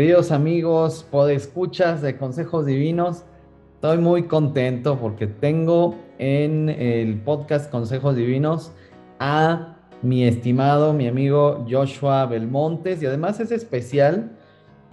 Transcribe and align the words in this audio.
Queridos 0.00 0.32
amigos, 0.32 1.06
podescuchas 1.10 2.00
de 2.00 2.16
Consejos 2.16 2.64
Divinos, 2.64 3.26
estoy 3.74 3.98
muy 3.98 4.22
contento 4.22 4.98
porque 4.98 5.26
tengo 5.26 5.94
en 6.18 6.70
el 6.70 7.20
podcast 7.20 7.70
Consejos 7.70 8.16
Divinos 8.16 8.72
a 9.18 9.76
mi 10.00 10.24
estimado, 10.24 10.94
mi 10.94 11.06
amigo 11.06 11.66
Joshua 11.68 12.24
Belmontes 12.24 13.02
y 13.02 13.06
además 13.06 13.40
es 13.40 13.50
especial, 13.50 14.30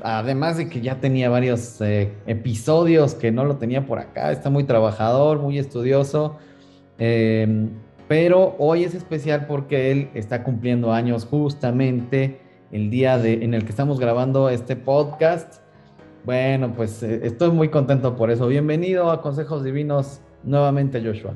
además 0.04 0.58
de 0.58 0.68
que 0.68 0.82
ya 0.82 1.00
tenía 1.00 1.30
varios 1.30 1.80
eh, 1.80 2.12
episodios 2.26 3.16
que 3.16 3.32
no 3.32 3.46
lo 3.46 3.56
tenía 3.56 3.86
por 3.86 4.00
acá, 4.00 4.34
está 4.34 4.50
muy 4.50 4.66
trabajador, 4.66 5.40
muy 5.40 5.58
estudioso, 5.58 6.36
eh, 7.00 7.70
pero 8.10 8.58
hoy 8.60 8.84
es 8.84 8.94
especial 8.94 9.46
porque 9.48 9.90
él 9.90 10.10
está 10.16 10.44
cumpliendo 10.44 10.92
años 10.92 11.24
justamente 11.24 12.42
el 12.72 12.90
día 12.90 13.18
de, 13.18 13.44
en 13.44 13.54
el 13.54 13.64
que 13.64 13.70
estamos 13.70 14.00
grabando 14.00 14.50
este 14.50 14.76
podcast. 14.76 15.62
Bueno, 16.26 16.74
pues 16.76 17.02
eh, 17.04 17.22
estoy 17.24 17.52
muy 17.52 17.70
contento 17.70 18.16
por 18.16 18.32
eso. 18.32 18.48
Bienvenido 18.48 19.12
a 19.12 19.22
Consejos 19.22 19.64
Divinos 19.64 20.22
nuevamente, 20.44 21.02
Joshua. 21.04 21.34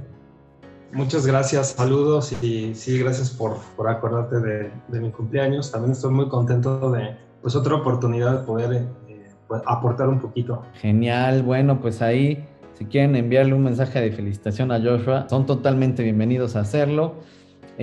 Muchas 0.93 1.25
gracias, 1.25 1.69
saludos 1.69 2.33
y 2.43 2.75
sí, 2.75 2.99
gracias 2.99 3.29
por, 3.29 3.55
por 3.77 3.87
acordarte 3.87 4.41
de, 4.41 4.71
de, 4.89 4.99
mi 4.99 5.09
cumpleaños. 5.09 5.71
También 5.71 5.93
estoy 5.93 6.11
muy 6.11 6.27
contento 6.27 6.91
de 6.91 7.15
pues 7.41 7.55
otra 7.55 7.75
oportunidad 7.75 8.39
de 8.39 8.45
poder 8.45 8.73
eh, 9.07 9.29
pues, 9.47 9.61
aportar 9.65 10.09
un 10.09 10.19
poquito. 10.19 10.63
Genial, 10.73 11.43
bueno, 11.43 11.79
pues 11.79 12.01
ahí 12.01 12.45
si 12.81 12.87
quieren 12.87 13.15
enviarle 13.15 13.53
un 13.53 13.63
mensaje 13.63 14.01
de 14.01 14.11
felicitación 14.11 14.71
a 14.71 14.81
Joshua, 14.81 15.27
son 15.29 15.45
totalmente 15.45 16.01
bienvenidos 16.01 16.55
a 16.55 16.61
hacerlo. 16.61 17.13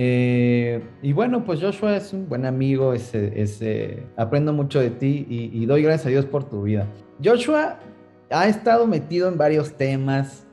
Eh, 0.01 0.81
y 1.01 1.11
bueno, 1.11 1.43
pues 1.43 1.59
Joshua 1.59 1.97
es 1.97 2.13
un 2.13 2.29
buen 2.29 2.45
amigo, 2.45 2.93
es, 2.93 3.11
aprendo 4.15 4.53
mucho 4.53 4.79
de 4.79 4.91
ti 4.91 5.27
y, 5.29 5.65
doy 5.65 5.83
gracias 5.83 6.05
a 6.05 6.09
Dios 6.09 6.25
por 6.25 6.45
tu 6.45 6.63
vida. 6.63 6.87
Joshua 7.21 7.77
ha 8.29 8.47
estado 8.47 8.87
metido 8.87 9.27
en 9.27 9.37
varios 9.37 9.73
temas, 9.73 10.47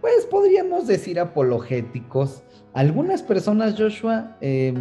pues 0.00 0.24
podríamos 0.30 0.86
decir 0.86 1.18
apologéticos. 1.18 2.44
Algunas 2.72 3.20
personas, 3.20 3.74
Joshua, 3.76 4.36
eh, 4.40 4.72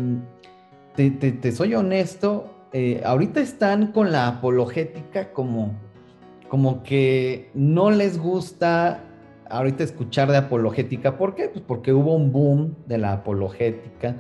te, 0.96 1.10
te, 1.10 1.32
te, 1.32 1.52
soy 1.52 1.74
honesto, 1.74 2.68
eh, 2.72 3.02
ahorita 3.04 3.40
están 3.40 3.94
con 3.94 4.12
la 4.12 4.28
apologética 4.28 5.34
como, 5.34 5.74
como 6.50 6.84
que 6.84 7.50
no 7.56 7.90
les 7.90 8.20
gusta 8.20 9.04
ahorita 9.54 9.84
escuchar 9.84 10.32
de 10.32 10.38
apologética. 10.38 11.18
¿Por 11.18 11.36
qué? 11.36 11.50
Pues 11.50 11.64
porque 11.66 11.94
hubo 11.94 12.16
un 12.16 12.32
boom 12.32 12.76
de 12.88 12.98
la 12.98 13.14
apologética 13.14 14.18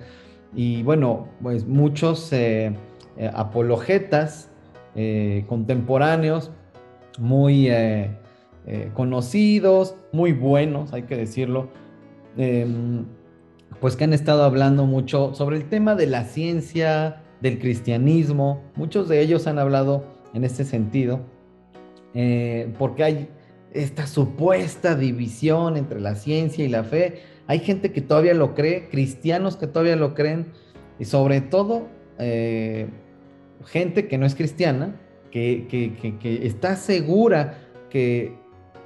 y 0.55 0.83
bueno, 0.83 1.27
pues 1.41 1.65
muchos 1.65 2.31
eh, 2.31 2.75
eh, 3.15 3.29
apologetas 3.31 4.49
eh, 4.95 5.45
contemporáneos 5.47 6.51
muy 7.19 7.67
eh, 7.69 8.09
conocidos, 8.95 9.95
muy 10.11 10.31
buenos, 10.33 10.93
hay 10.93 11.03
que 11.03 11.15
decirlo, 11.15 11.69
em, 12.37 13.05
pues 13.79 13.95
que 13.95 14.05
han 14.05 14.13
estado 14.13 14.43
hablando 14.43 14.85
mucho 14.85 15.35
sobre 15.35 15.57
el 15.57 15.69
tema 15.69 15.93
de 15.93 16.07
la 16.07 16.23
ciencia, 16.23 17.22
del 17.41 17.59
cristianismo. 17.59 18.63
Muchos 18.75 19.09
de 19.09 19.22
ellos 19.22 19.45
han 19.45 19.59
hablado 19.59 20.05
en 20.33 20.43
este 20.43 20.63
sentido, 20.63 21.19
porque 22.79 23.03
hay 23.03 23.29
esta 23.73 24.07
supuesta 24.07 24.95
división 24.95 25.78
entre 25.78 26.00
la 26.00 26.16
ciencia 26.16 26.63
y 26.63 26.69
la 26.69 26.84
fe. 26.84 27.22
Hay 27.47 27.59
gente 27.59 27.91
que 27.91 28.01
todavía 28.01 28.34
lo 28.34 28.56
cree, 28.56 28.88
cristianos 28.89 29.57
que 29.57 29.67
todavía 29.67 29.95
lo 29.95 30.13
creen, 30.13 30.47
y 31.00 31.06
sobre 31.06 31.41
todo 31.41 31.88
eh, 32.19 32.88
gente 33.66 34.07
que 34.07 34.17
no 34.17 34.25
es 34.25 34.35
cristiana, 34.35 35.00
que, 35.31 35.66
que, 35.69 36.17
que, 36.19 36.45
está 36.45 36.75
segura 36.75 37.57
que 37.89 38.38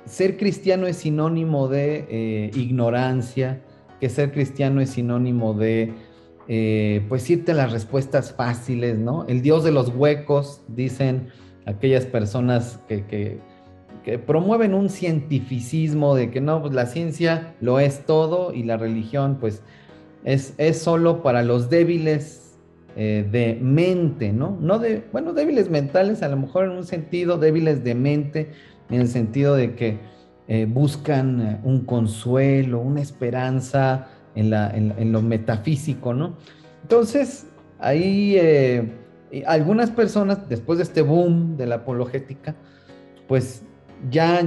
ser 0.05 0.37
cristiano 0.37 0.87
es 0.87 0.97
sinónimo 0.97 1.67
de 1.67 2.05
eh, 2.09 2.51
ignorancia, 2.55 3.61
que 3.99 4.09
ser 4.09 4.31
cristiano 4.31 4.79
es 4.79 4.91
sinónimo 4.91 5.53
de, 5.53 5.93
eh, 6.47 7.05
pues, 7.09 7.29
irte 7.29 7.51
a 7.51 7.55
las 7.55 7.73
respuestas 7.73 8.33
fáciles, 8.33 8.97
¿no? 8.97 9.25
El 9.27 9.41
Dios 9.41 9.65
de 9.65 9.71
los 9.71 9.89
huecos, 9.89 10.61
dicen 10.69 11.27
aquellas 11.65 12.05
personas 12.05 12.79
que, 12.87 13.39
que 14.07 14.17
promueven 14.17 14.73
un 14.73 14.89
cientificismo 14.89 16.15
de 16.15 16.31
que 16.31 16.39
no, 16.39 16.61
pues 16.61 16.73
la 16.73 16.85
ciencia 16.85 17.55
lo 17.59 17.81
es 17.81 18.05
todo 18.05 18.53
y 18.53 18.63
la 18.63 18.77
religión 18.77 19.35
pues 19.37 19.63
es, 20.23 20.53
es 20.57 20.81
solo 20.81 21.21
para 21.21 21.43
los 21.43 21.69
débiles 21.69 22.57
eh, 22.95 23.27
de 23.29 23.59
mente, 23.61 24.31
¿no? 24.31 24.57
No 24.61 24.79
de, 24.79 25.03
bueno, 25.11 25.33
débiles 25.33 25.69
mentales 25.69 26.23
a 26.23 26.29
lo 26.29 26.37
mejor 26.37 26.63
en 26.63 26.71
un 26.71 26.85
sentido, 26.85 27.37
débiles 27.37 27.83
de 27.83 27.95
mente, 27.95 28.51
en 28.89 29.01
el 29.01 29.09
sentido 29.09 29.57
de 29.57 29.75
que 29.75 29.97
eh, 30.47 30.65
buscan 30.69 31.41
eh, 31.41 31.59
un 31.65 31.81
consuelo, 31.81 32.79
una 32.79 33.01
esperanza 33.01 34.07
en, 34.35 34.51
la, 34.51 34.69
en, 34.73 35.11
lo 35.11 35.21
metafísico, 35.21 36.13
¿no? 36.13 36.37
Entonces, 36.83 37.47
ahí 37.79 38.37
algunas 39.45 39.91
personas, 39.91 40.47
después 40.47 40.77
de 40.77 40.85
este 40.85 41.01
boom 41.01 41.57
de 41.57 41.65
la 41.65 41.75
apologética, 41.75 42.55
pues 43.27 43.63
ya 44.09 44.41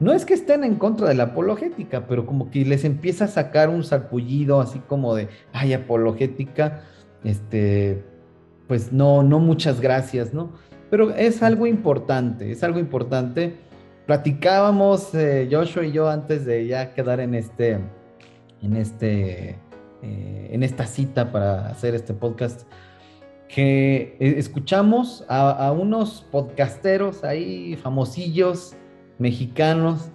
no 0.00 0.14
es 0.14 0.24
que 0.24 0.34
estén 0.34 0.64
en 0.64 0.76
contra 0.76 1.08
de 1.08 1.14
la 1.14 1.24
apologética, 1.24 2.06
pero 2.06 2.24
como 2.24 2.50
que 2.50 2.64
les 2.64 2.84
empieza 2.84 3.26
a 3.26 3.28
sacar 3.28 3.68
un 3.68 3.84
sarpullido 3.84 4.60
así 4.60 4.78
como 4.80 5.14
de, 5.14 5.28
ay, 5.52 5.74
apologética, 5.74 6.82
este, 7.22 8.02
pues 8.66 8.92
no, 8.92 9.22
no 9.22 9.38
muchas 9.38 9.80
gracias, 9.80 10.32
¿no? 10.32 10.52
Pero 10.90 11.14
es 11.14 11.42
algo 11.42 11.66
importante, 11.66 12.50
es 12.50 12.64
algo 12.64 12.78
importante. 12.78 13.56
Platicábamos 14.06 15.14
eh, 15.14 15.48
Joshua 15.50 15.84
y 15.84 15.92
yo 15.92 16.08
antes 16.08 16.46
de 16.46 16.66
ya 16.66 16.94
quedar 16.94 17.20
en 17.20 17.34
este, 17.34 17.78
en 18.62 18.76
este, 18.76 19.58
eh, 20.02 20.48
en 20.50 20.62
esta 20.62 20.86
cita 20.86 21.30
para 21.30 21.68
hacer 21.68 21.94
este 21.94 22.14
podcast 22.14 22.62
que 23.54 24.16
eh, 24.20 24.34
escuchamos 24.38 25.24
a, 25.28 25.72
unos 25.72 26.24
podcasteros 26.30 27.24
ahí 27.24 27.76
famosillos 27.82 28.74
mexicanos 29.18 30.10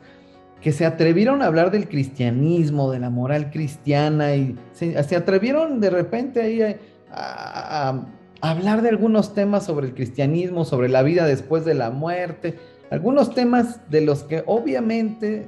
que 0.61 0.71
se 0.71 0.85
atrevieron 0.85 1.41
a 1.41 1.47
hablar 1.47 1.69
del 1.69 1.87
cristianismo, 1.87 2.91
de 2.91 2.99
la 2.99 3.09
moral 3.09 3.51
cristiana 3.51 4.35
y 4.35 4.55
se, 4.71 4.97
atrevieron 4.97 5.79
de 5.79 5.89
repente 5.89 6.41
ahí 6.41 6.77
a, 7.11 8.05
hablar 8.41 8.81
de 8.81 8.89
algunos 8.89 9.33
temas 9.33 9.65
sobre 9.65 9.87
el 9.87 9.93
cristianismo, 9.93 10.65
sobre 10.65 10.87
la 10.87 11.03
vida 11.03 11.25
después 11.25 11.65
de 11.65 11.73
la 11.73 11.89
muerte, 11.89 12.57
algunos 12.89 13.33
temas 13.33 13.89
de 13.89 14.01
los 14.01 14.23
que 14.23 14.43
obviamente 14.45 15.47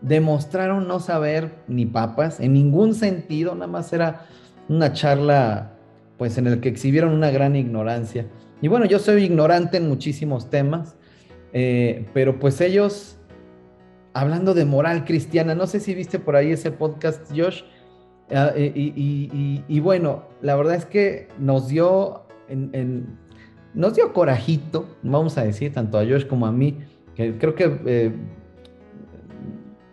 demostraron 0.00 0.88
no 0.88 1.00
saber 1.00 1.54
ni 1.68 1.86
papas 1.86 2.40
en 2.40 2.52
ningún 2.52 2.94
sentido, 2.94 3.54
nada 3.54 3.66
más 3.66 3.92
era 3.92 4.26
una 4.68 4.92
charla 4.92 5.77
pues 6.18 6.36
en 6.36 6.48
el 6.48 6.60
que 6.60 6.68
exhibieron 6.68 7.12
una 7.12 7.30
gran 7.30 7.56
ignorancia. 7.56 8.26
Y 8.60 8.68
bueno, 8.68 8.84
yo 8.84 8.98
soy 8.98 9.22
ignorante 9.22 9.76
en 9.76 9.88
muchísimos 9.88 10.50
temas, 10.50 10.96
eh, 11.52 12.06
pero 12.12 12.38
pues 12.40 12.60
ellos, 12.60 13.18
hablando 14.12 14.52
de 14.52 14.64
moral 14.64 15.04
cristiana, 15.04 15.54
no 15.54 15.66
sé 15.66 15.80
si 15.80 15.94
viste 15.94 16.18
por 16.18 16.34
ahí 16.34 16.50
ese 16.50 16.72
podcast, 16.72 17.30
Josh, 17.34 17.62
uh, 18.30 18.58
y, 18.58 19.64
y, 19.68 19.80
bueno, 19.80 20.24
la 20.42 20.56
verdad 20.56 20.74
es 20.74 20.84
que 20.84 21.28
nos 21.38 21.68
dio, 21.68 22.26
nos 23.74 23.94
dio 23.94 24.12
corajito, 24.12 24.96
vamos 25.02 25.38
a 25.38 25.44
decir, 25.44 25.72
tanto 25.72 25.98
a 25.98 26.04
Josh 26.04 26.26
como 26.26 26.46
a 26.46 26.52
mí, 26.52 26.78
que 27.14 27.38
creo 27.38 27.54
que... 27.54 27.80
Eh, 27.86 28.12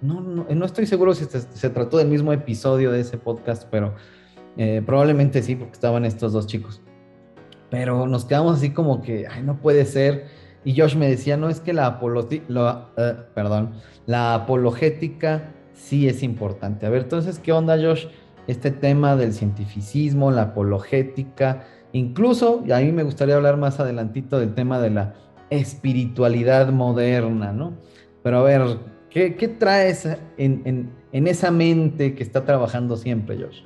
no, 0.02 0.22
no, 0.22 0.46
no, 0.48 0.66
estoy 0.66 0.86
seguro 0.86 1.16
si 1.16 1.26
se 1.26 1.70
trató 1.72 1.98
del 1.98 2.10
mismo 2.10 2.32
episodio 2.32 2.92
de 2.92 3.00
ese 3.00 3.18
podcast, 3.18 3.68
pero 3.72 3.96
eh, 4.57 4.81
probablemente 4.86 5.44
sí, 5.44 5.56
porque 5.56 5.74
estaban 5.74 6.06
estos 6.06 6.34
dos 6.34 6.48
chicos. 6.48 6.81
Pero 7.69 8.07
nos 8.07 8.25
quedamos 8.25 8.57
así 8.57 8.72
como 8.72 9.02
que, 9.02 9.28
ay, 9.28 9.44
no 9.44 9.60
puede 9.60 9.86
ser. 9.86 10.25
Y 10.63 10.80
Josh 10.80 10.96
me 10.96 11.10
decía, 11.10 11.38
no, 11.38 11.50
es 11.50 11.60
que 11.60 11.74
perdón, 11.74 13.72
la 14.06 14.34
apologética 14.34 15.52
sí 15.74 16.07
es 16.07 16.24
importante. 16.24 16.86
A 16.86 16.90
ver, 16.90 17.04
entonces, 17.04 17.40
¿qué 17.40 17.52
onda, 17.52 17.78
Josh? 17.78 18.07
Este 18.48 18.72
tema 18.72 19.16
del 19.16 19.34
cientificismo, 19.34 20.31
la 20.31 20.44
apologética, 20.44 21.66
incluso, 21.92 22.63
y 22.66 22.72
a 22.72 22.80
mí 22.80 22.92
me 22.92 23.04
gustaría 23.04 23.36
hablar 23.36 23.58
más 23.58 23.80
adelantito 23.80 24.40
del 24.40 24.54
tema 24.54 24.80
de 24.80 24.92
la 24.92 25.16
espiritualidad 25.50 26.72
moderna, 26.72 27.51
¿no? 27.51 27.74
Pero 28.24 28.40
a 28.40 28.44
ver, 28.44 28.62
¿qué, 29.10 29.56
traes 29.60 30.08
en 30.38 30.92
esa 31.12 31.51
mente 31.51 32.16
que 32.16 32.24
está 32.24 32.46
trabajando 32.46 32.98
siempre, 32.98 33.38
Josh? 33.38 33.62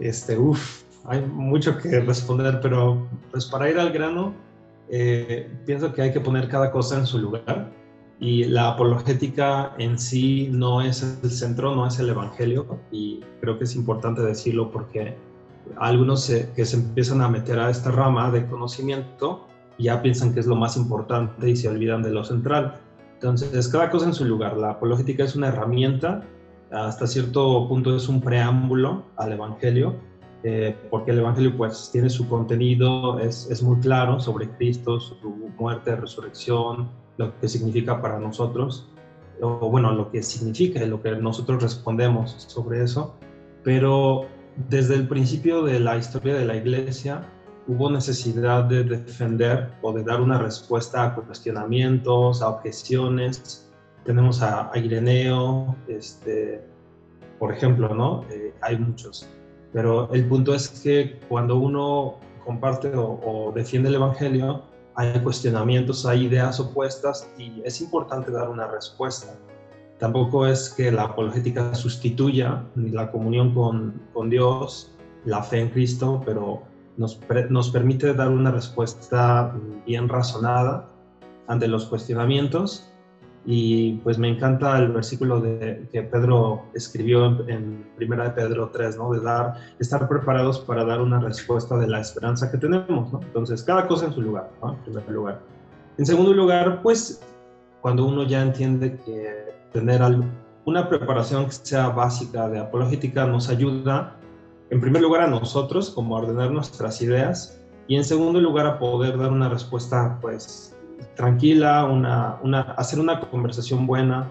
Este, 0.00 0.38
uff, 0.38 0.82
hay 1.04 1.20
mucho 1.22 1.76
que 1.78 2.00
responder, 2.00 2.60
pero 2.60 3.06
pues 3.30 3.46
para 3.46 3.70
ir 3.70 3.78
al 3.78 3.92
grano, 3.92 4.34
eh, 4.88 5.50
pienso 5.66 5.92
que 5.92 6.02
hay 6.02 6.12
que 6.12 6.20
poner 6.20 6.48
cada 6.48 6.70
cosa 6.70 6.98
en 6.98 7.06
su 7.06 7.18
lugar 7.18 7.70
y 8.18 8.44
la 8.44 8.68
apologética 8.68 9.74
en 9.78 9.98
sí 9.98 10.48
no 10.50 10.82
es 10.82 11.02
el 11.22 11.30
centro, 11.30 11.74
no 11.74 11.86
es 11.86 11.98
el 11.98 12.10
evangelio 12.10 12.66
y 12.90 13.20
creo 13.40 13.56
que 13.56 13.64
es 13.64 13.76
importante 13.76 14.20
decirlo 14.20 14.70
porque 14.70 15.16
algunos 15.78 16.30
que 16.54 16.64
se 16.64 16.76
empiezan 16.76 17.22
a 17.22 17.28
meter 17.28 17.58
a 17.58 17.70
esta 17.70 17.90
rama 17.90 18.30
de 18.30 18.46
conocimiento 18.46 19.46
ya 19.78 20.02
piensan 20.02 20.34
que 20.34 20.40
es 20.40 20.46
lo 20.46 20.56
más 20.56 20.76
importante 20.76 21.48
y 21.48 21.56
se 21.56 21.68
olvidan 21.68 22.02
de 22.02 22.10
lo 22.10 22.24
central. 22.24 22.74
Entonces, 23.14 23.68
cada 23.68 23.90
cosa 23.90 24.06
en 24.06 24.14
su 24.14 24.24
lugar. 24.24 24.56
La 24.56 24.70
apologética 24.70 25.24
es 25.24 25.36
una 25.36 25.48
herramienta, 25.48 26.22
hasta 26.70 27.06
cierto 27.06 27.66
punto 27.68 27.96
es 27.96 28.08
un 28.08 28.20
preámbulo 28.20 29.04
al 29.16 29.32
Evangelio, 29.32 29.96
eh, 30.42 30.76
porque 30.90 31.10
el 31.10 31.18
Evangelio 31.18 31.56
pues 31.56 31.90
tiene 31.92 32.08
su 32.08 32.28
contenido, 32.28 33.18
es, 33.18 33.50
es, 33.50 33.62
muy 33.62 33.78
claro 33.80 34.20
sobre 34.20 34.48
Cristo, 34.56 34.98
su 34.98 35.14
muerte, 35.58 35.96
resurrección, 35.96 36.88
lo 37.18 37.38
que 37.38 37.48
significa 37.48 38.00
para 38.00 38.18
nosotros, 38.18 38.88
o 39.42 39.70
bueno, 39.70 39.92
lo 39.92 40.10
que 40.10 40.22
significa 40.22 40.82
y 40.82 40.88
lo 40.88 41.02
que 41.02 41.12
nosotros 41.12 41.62
respondemos 41.62 42.34
sobre 42.48 42.82
eso, 42.82 43.16
pero 43.62 44.26
desde 44.68 44.94
el 44.94 45.08
principio 45.08 45.62
de 45.62 45.80
la 45.80 45.96
historia 45.96 46.34
de 46.34 46.44
la 46.44 46.56
iglesia 46.56 47.22
hubo 47.66 47.90
necesidad 47.90 48.64
de 48.64 48.84
defender 48.84 49.72
o 49.82 49.92
de 49.92 50.02
dar 50.02 50.20
una 50.20 50.38
respuesta 50.38 51.04
a 51.04 51.14
cuestionamientos, 51.14 52.42
a 52.42 52.48
objeciones. 52.48 53.69
Tenemos 54.04 54.42
a, 54.42 54.70
Ireneo, 54.74 55.76
este, 55.88 56.64
por 57.38 57.52
ejemplo, 57.52 57.94
¿no? 57.94 58.24
Eh, 58.30 58.54
hay 58.62 58.78
muchos. 58.78 59.28
Pero 59.72 60.12
el 60.12 60.26
punto 60.26 60.54
es 60.54 60.68
que 60.68 61.20
cuando 61.28 61.56
uno 61.56 62.18
comparte 62.44 62.94
o, 62.94 63.20
o 63.24 63.52
defiende 63.52 63.88
el 63.88 63.96
Evangelio, 63.96 64.64
hay 64.94 65.20
cuestionamientos, 65.20 66.04
hay 66.06 66.26
ideas 66.26 66.58
opuestas 66.60 67.30
y 67.38 67.62
es 67.64 67.80
importante 67.80 68.30
dar 68.30 68.48
una 68.48 68.66
respuesta. 68.66 69.34
Tampoco 69.98 70.46
es 70.46 70.70
que 70.70 70.90
la 70.90 71.04
apologética 71.04 71.74
sustituya 71.74 72.64
ni 72.74 72.90
la 72.90 73.10
comunión 73.10 73.54
con, 73.54 74.00
con 74.12 74.30
Dios, 74.30 74.96
la 75.24 75.42
fe 75.42 75.60
en 75.60 75.68
Cristo, 75.68 76.22
pero 76.24 76.62
nos, 76.96 77.20
nos 77.50 77.70
permite 77.70 78.14
dar 78.14 78.30
una 78.30 78.50
respuesta 78.50 79.54
bien 79.86 80.08
razonada 80.08 80.88
ante 81.48 81.68
los 81.68 81.86
cuestionamientos 81.86 82.90
y 83.46 83.94
pues 83.98 84.18
me 84.18 84.28
encanta 84.28 84.78
el 84.78 84.92
versículo 84.92 85.40
de, 85.40 85.88
que 85.90 86.02
Pedro 86.02 86.66
escribió 86.74 87.26
en, 87.26 87.50
en, 87.50 87.90
Primera 87.96 88.24
de 88.24 88.30
Pedro 88.30 88.70
3, 88.70 88.98
¿no? 88.98 89.12
De 89.12 89.20
dar, 89.20 89.54
estar 89.78 90.08
preparados 90.08 90.60
para 90.60 90.84
dar 90.84 91.00
una 91.00 91.20
respuesta 91.20 91.76
de 91.78 91.86
la 91.86 92.00
esperanza 92.00 92.50
que 92.50 92.58
tenemos, 92.58 93.12
¿no? 93.12 93.20
Entonces, 93.22 93.62
cada 93.62 93.86
cosa 93.86 94.06
en 94.06 94.12
su 94.12 94.20
lugar, 94.20 94.50
¿no? 94.62 94.74
En 94.74 94.78
primer 94.80 95.10
lugar. 95.10 95.40
En 95.96 96.06
segundo 96.06 96.32
lugar, 96.32 96.80
pues, 96.82 97.22
cuando 97.80 98.06
uno 98.06 98.24
ya 98.24 98.42
entiende 98.42 98.98
que 99.04 99.54
tener 99.72 100.02
una 100.64 100.88
preparación 100.88 101.46
que 101.46 101.52
sea 101.52 101.88
básica 101.88 102.48
de 102.48 102.58
apologética 102.58 103.26
nos 103.26 103.48
ayuda, 103.48 104.16
en 104.70 104.80
primer 104.80 105.02
lugar, 105.02 105.22
a 105.22 105.26
nosotros, 105.26 105.90
como 105.90 106.16
a 106.16 106.20
ordenar 106.20 106.50
nuestras 106.50 107.00
ideas, 107.02 107.58
y 107.88 107.96
en 107.96 108.04
segundo 108.04 108.40
lugar, 108.40 108.66
a 108.66 108.78
poder 108.78 109.18
dar 109.18 109.32
una 109.32 109.48
respuesta, 109.48 110.18
pues, 110.20 110.76
tranquila, 111.14 111.84
una, 111.84 112.38
una, 112.42 112.60
hacer 112.60 113.00
una 113.00 113.20
conversación 113.20 113.86
buena, 113.86 114.30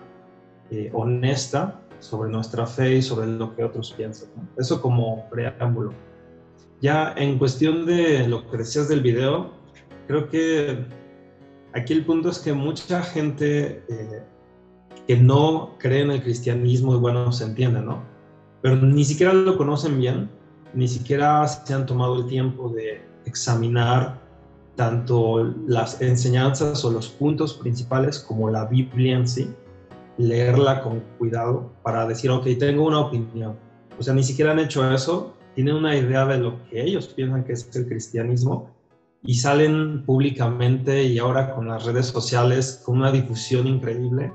eh, 0.72 0.90
honesta 0.94 1.82
sobre 2.00 2.30
nuestra 2.30 2.66
fe 2.66 2.96
y 2.96 3.02
sobre 3.02 3.28
lo 3.28 3.56
que 3.56 3.64
otros 3.64 3.94
piensan. 3.94 4.30
Eso 4.58 4.82
como 4.82 5.30
preámbulo. 5.30 5.94
Ya 6.82 7.14
en 7.18 7.38
cuestión 7.38 7.86
de 7.86 8.28
lo 8.28 8.50
que 8.50 8.58
decías 8.58 8.88
del 8.88 9.02
video, 9.02 9.52
creo 10.08 10.30
que 10.30 10.86
aquí 11.74 11.94
el 11.94 12.06
punto 12.06 12.30
es 12.30 12.40
que 12.40 12.54
mucha 12.54 13.02
gente 13.02 13.84
eh, 13.90 14.24
que 15.08 15.18
no 15.18 15.76
cree 15.80 16.02
en 16.02 16.12
el 16.12 16.22
cristianismo, 16.22 16.96
y 16.96 17.00
bueno, 17.00 17.32
se 17.32 17.44
entiende, 17.46 17.82
¿no? 17.82 18.04
Pero 18.62 18.76
ni 18.76 19.04
siquiera 19.04 19.34
lo 19.34 19.58
conocen 19.58 20.00
bien, 20.00 20.30
ni 20.74 20.88
siquiera 20.88 21.48
se 21.48 21.74
han 21.74 21.86
tomado 21.86 22.18
el 22.18 22.28
tiempo 22.28 22.70
de 22.70 23.02
examinar 23.26 24.20
tanto 24.80 25.44
las 25.68 26.02
enseñanzas 26.02 26.86
o 26.86 26.90
los 26.90 27.10
puntos 27.10 27.54
principales 27.56 28.18
como 28.18 28.50
la 28.50 28.64
Biblia 28.64 29.18
en 29.18 29.28
sí, 29.28 29.54
leerla 30.18 30.82
con 30.82 31.02
cuidado 31.18 31.70
para 31.84 32.08
decir, 32.08 32.32
ok, 32.32 32.48
tengo 32.58 32.86
una 32.86 33.02
opinión. 33.02 33.58
O 34.00 34.04
sea, 34.04 34.14
ni 34.14 34.24
siquiera 34.24 34.54
han 34.54 34.60
hecho 34.60 34.90
eso, 34.90 35.34
tienen 35.54 35.76
una 35.76 35.98
idea 35.98 36.26
de 36.26 36.38
lo 36.38 36.64
que 36.64 36.82
ellos 36.82 37.08
piensan 37.08 37.44
que 37.44 37.52
es 37.52 37.70
el 37.76 37.90
cristianismo 37.90 38.74
y 39.22 39.34
salen 39.34 40.06
públicamente 40.06 41.04
y 41.04 41.20
ahora 41.20 41.54
con 41.54 41.68
las 41.68 41.84
redes 41.84 42.06
sociales 42.06 42.82
con 42.86 43.00
una 43.00 43.12
difusión 43.12 43.68
increíble 43.68 44.32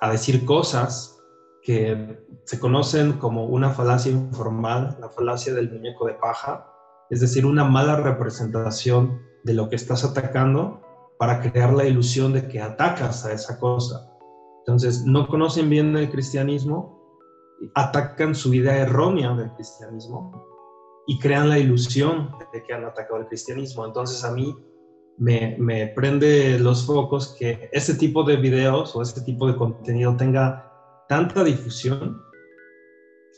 a 0.00 0.10
decir 0.10 0.46
cosas 0.46 1.18
que 1.62 2.24
se 2.44 2.58
conocen 2.58 3.18
como 3.18 3.44
una 3.44 3.68
falacia 3.68 4.12
informal, 4.12 4.96
la 4.98 5.10
falacia 5.10 5.52
del 5.52 5.70
muñeco 5.70 6.06
de 6.06 6.14
paja, 6.14 6.72
es 7.10 7.20
decir, 7.20 7.44
una 7.44 7.64
mala 7.64 7.96
representación 7.96 9.27
de 9.44 9.54
lo 9.54 9.68
que 9.68 9.76
estás 9.76 10.04
atacando 10.04 10.80
para 11.18 11.40
crear 11.40 11.72
la 11.72 11.84
ilusión 11.84 12.32
de 12.32 12.46
que 12.48 12.60
atacas 12.60 13.24
a 13.24 13.32
esa 13.32 13.58
cosa. 13.58 14.10
Entonces, 14.60 15.04
no 15.04 15.26
conocen 15.26 15.68
bien 15.68 15.96
el 15.96 16.10
cristianismo, 16.10 16.98
atacan 17.74 18.34
su 18.34 18.54
idea 18.54 18.76
errónea 18.78 19.34
del 19.34 19.52
cristianismo 19.54 20.44
y 21.06 21.18
crean 21.18 21.48
la 21.48 21.58
ilusión 21.58 22.30
de 22.52 22.62
que 22.62 22.72
han 22.72 22.84
atacado 22.84 23.20
el 23.20 23.26
cristianismo. 23.26 23.84
Entonces, 23.84 24.24
a 24.24 24.32
mí 24.32 24.54
me, 25.16 25.56
me 25.58 25.88
prende 25.88 26.58
los 26.58 26.86
focos 26.86 27.34
que 27.38 27.68
ese 27.72 27.94
tipo 27.94 28.22
de 28.22 28.36
videos 28.36 28.94
o 28.94 29.02
ese 29.02 29.20
tipo 29.22 29.46
de 29.48 29.56
contenido 29.56 30.16
tenga 30.16 30.70
tanta 31.08 31.42
difusión 31.42 32.22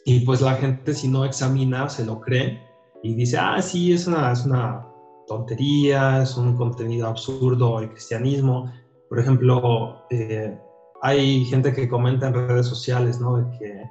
y 0.05 0.21
pues 0.21 0.41
la 0.41 0.55
gente 0.55 0.93
si 0.95 1.09
no 1.09 1.25
examina 1.25 1.89
se 1.89 2.05
lo 2.05 2.21
cree 2.21 2.61
y 3.03 3.15
dice, 3.15 3.39
ah, 3.39 3.63
sí, 3.63 3.93
es 3.93 4.07
una, 4.07 4.33
es 4.33 4.45
una 4.45 4.90
tontería, 5.31 6.23
es 6.23 6.37
un 6.37 6.57
contenido 6.57 7.07
absurdo 7.07 7.79
el 7.79 7.89
cristianismo. 7.89 8.69
Por 9.09 9.21
ejemplo, 9.21 10.03
eh, 10.11 10.59
hay 11.03 11.45
gente 11.45 11.73
que 11.73 11.89
comenta 11.89 12.27
en 12.27 12.35
redes 12.35 12.67
sociales, 12.67 13.21
¿no? 13.21 13.37
De 13.37 13.45
que 13.57 13.83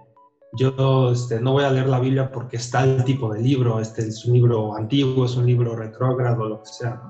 yo 0.57 1.11
este, 1.11 1.39
no 1.39 1.53
voy 1.53 1.63
a 1.63 1.71
leer 1.71 1.87
la 1.87 1.99
Biblia 1.99 2.29
porque 2.29 2.57
está 2.57 2.83
el 2.83 3.05
tipo 3.05 3.31
de 3.31 3.39
libro, 3.39 3.79
este 3.79 4.01
es 4.01 4.25
un 4.25 4.33
libro 4.33 4.75
antiguo, 4.75 5.23
es 5.23 5.37
un 5.37 5.45
libro 5.45 5.77
retrógrado, 5.77 6.45
lo 6.45 6.57
que 6.61 6.69
sea, 6.69 7.01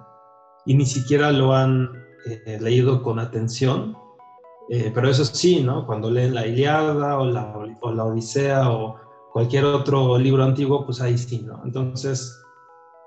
Y 0.65 0.75
ni 0.75 0.86
siquiera 0.86 1.31
lo 1.31 1.53
han 1.53 1.89
eh, 2.45 2.59
leído 2.62 3.01
con 3.01 3.17
atención. 3.17 3.95
Eh, 4.69 4.91
pero 4.93 5.09
eso 5.09 5.25
sí, 5.25 5.63
¿no? 5.63 5.88
Cuando 5.88 6.12
leen 6.12 6.36
la 6.36 6.45
Iliada 6.45 7.17
o 7.17 7.25
la, 7.25 7.57
o 7.81 7.89
Odisea 7.89 8.69
o 8.69 8.95
cualquier 9.33 9.65
otro 9.65 10.19
libro 10.19 10.43
antiguo, 10.43 10.86
pues 10.86 11.01
ahí 11.01 11.17
sí, 11.17 11.41
¿no? 11.41 11.62
Entonces, 11.65 12.38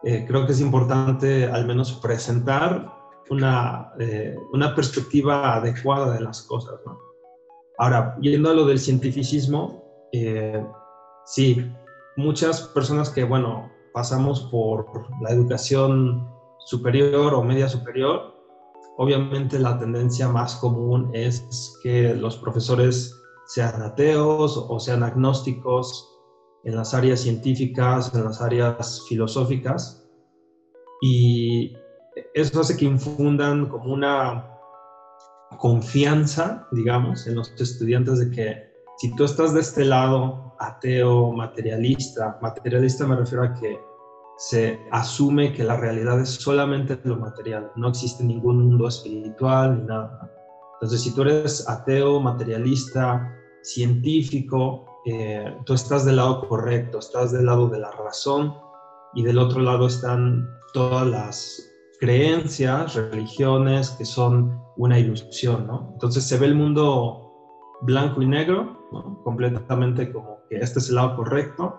eh, 0.05 0.25
creo 0.27 0.47
que 0.47 0.53
es 0.53 0.61
importante 0.61 1.47
al 1.47 1.67
menos 1.67 1.93
presentar 1.93 2.93
una, 3.31 3.93
eh, 3.99 4.37
una 4.53 4.75
perspectiva 4.75 5.55
adecuada 5.55 6.13
de 6.13 6.21
las 6.21 6.43
cosas. 6.43 6.75
¿no? 6.85 6.99
Ahora, 7.79 8.17
yendo 8.21 8.51
a 8.51 8.55
lo 8.55 8.67
del 8.67 8.79
cientificismo, 8.79 10.09
eh, 10.13 10.65
sí, 11.25 11.71
muchas 12.17 12.63
personas 12.69 13.11
que, 13.11 13.25
bueno, 13.25 13.71
pasamos 13.95 14.43
por 14.51 14.87
la 15.23 15.31
educación 15.31 16.29
superior 16.67 17.35
o 17.35 17.43
media 17.43 17.69
superior, 17.69 18.35
obviamente 18.99 19.59
la 19.59 19.79
tendencia 19.79 20.29
más 20.29 20.57
común 20.57 21.11
es 21.13 21.79
que 21.83 22.15
los 22.15 22.37
profesores 22.37 23.15
sean 23.47 23.83
ateos 23.83 24.57
o 24.69 24.79
sean 24.79 25.03
agnósticos 25.03 26.12
en 26.65 26.77
las 26.77 26.95
áreas 26.95 27.21
científicas, 27.21 28.15
en 28.15 28.25
las 28.25 28.41
áreas 28.41 29.05
filosóficas, 29.09 30.07
y 31.01 31.77
eso 32.35 32.61
hace 32.61 32.77
que 32.77 32.85
infundan 32.85 33.67
como 33.69 33.93
una 33.93 34.49
confianza, 35.59 36.67
digamos, 36.73 37.27
en 37.27 37.35
los 37.37 37.53
estudiantes 37.61 38.19
de 38.19 38.31
que 38.31 38.73
si 38.99 39.15
tú 39.17 39.25
estás 39.25 39.53
de 39.53 39.61
este 39.61 39.85
lado 39.85 40.55
ateo, 40.59 41.33
materialista, 41.33 42.39
materialista 42.41 43.07
me 43.07 43.17
refiero 43.17 43.45
a 43.45 43.55
que 43.55 43.81
se 44.39 44.81
asume 44.91 45.53
que 45.53 45.65
la 45.65 45.77
realidad 45.77 46.21
es 46.21 46.31
solamente 46.31 46.99
lo 47.05 47.17
material, 47.17 47.71
no 47.77 47.89
existe 47.89 48.25
ningún 48.25 48.63
mundo 48.65 48.89
espiritual 48.89 49.79
ni 49.81 49.85
nada. 49.85 50.31
Entonces, 50.75 51.03
si 51.03 51.15
tú 51.15 51.23
eres 51.23 51.69
ateo, 51.69 52.21
materialista, 52.21 53.37
científico, 53.63 54.87
eh, 55.07 55.57
tú 55.65 55.75
estás 55.75 56.05
del 56.05 56.17
lado 56.17 56.47
correcto, 56.49 56.99
estás 56.99 57.33
del 57.33 57.47
lado 57.47 57.69
de 57.69 57.81
la 57.81 57.91
razón 57.91 58.55
y 59.15 59.23
del 59.23 59.39
otro 59.39 59.61
lado 59.61 59.87
están 59.87 60.49
todas 60.73 61.07
las 61.07 61.73
creencias, 62.01 62.95
religiones 62.95 63.91
que 63.91 64.05
son 64.05 64.61
una 64.77 64.99
ilusión, 64.99 65.67
¿no? 65.67 65.91
Entonces 65.93 66.25
se 66.25 66.39
ve 66.39 66.47
el 66.47 66.55
mundo 66.55 67.23
blanco 67.83 68.23
y 68.23 68.27
negro, 68.27 68.89
completamente 69.25 70.13
como 70.13 70.39
que 70.49 70.57
este 70.57 70.79
es 70.79 70.89
el 70.89 70.97
lado 70.97 71.17
correcto 71.17 71.77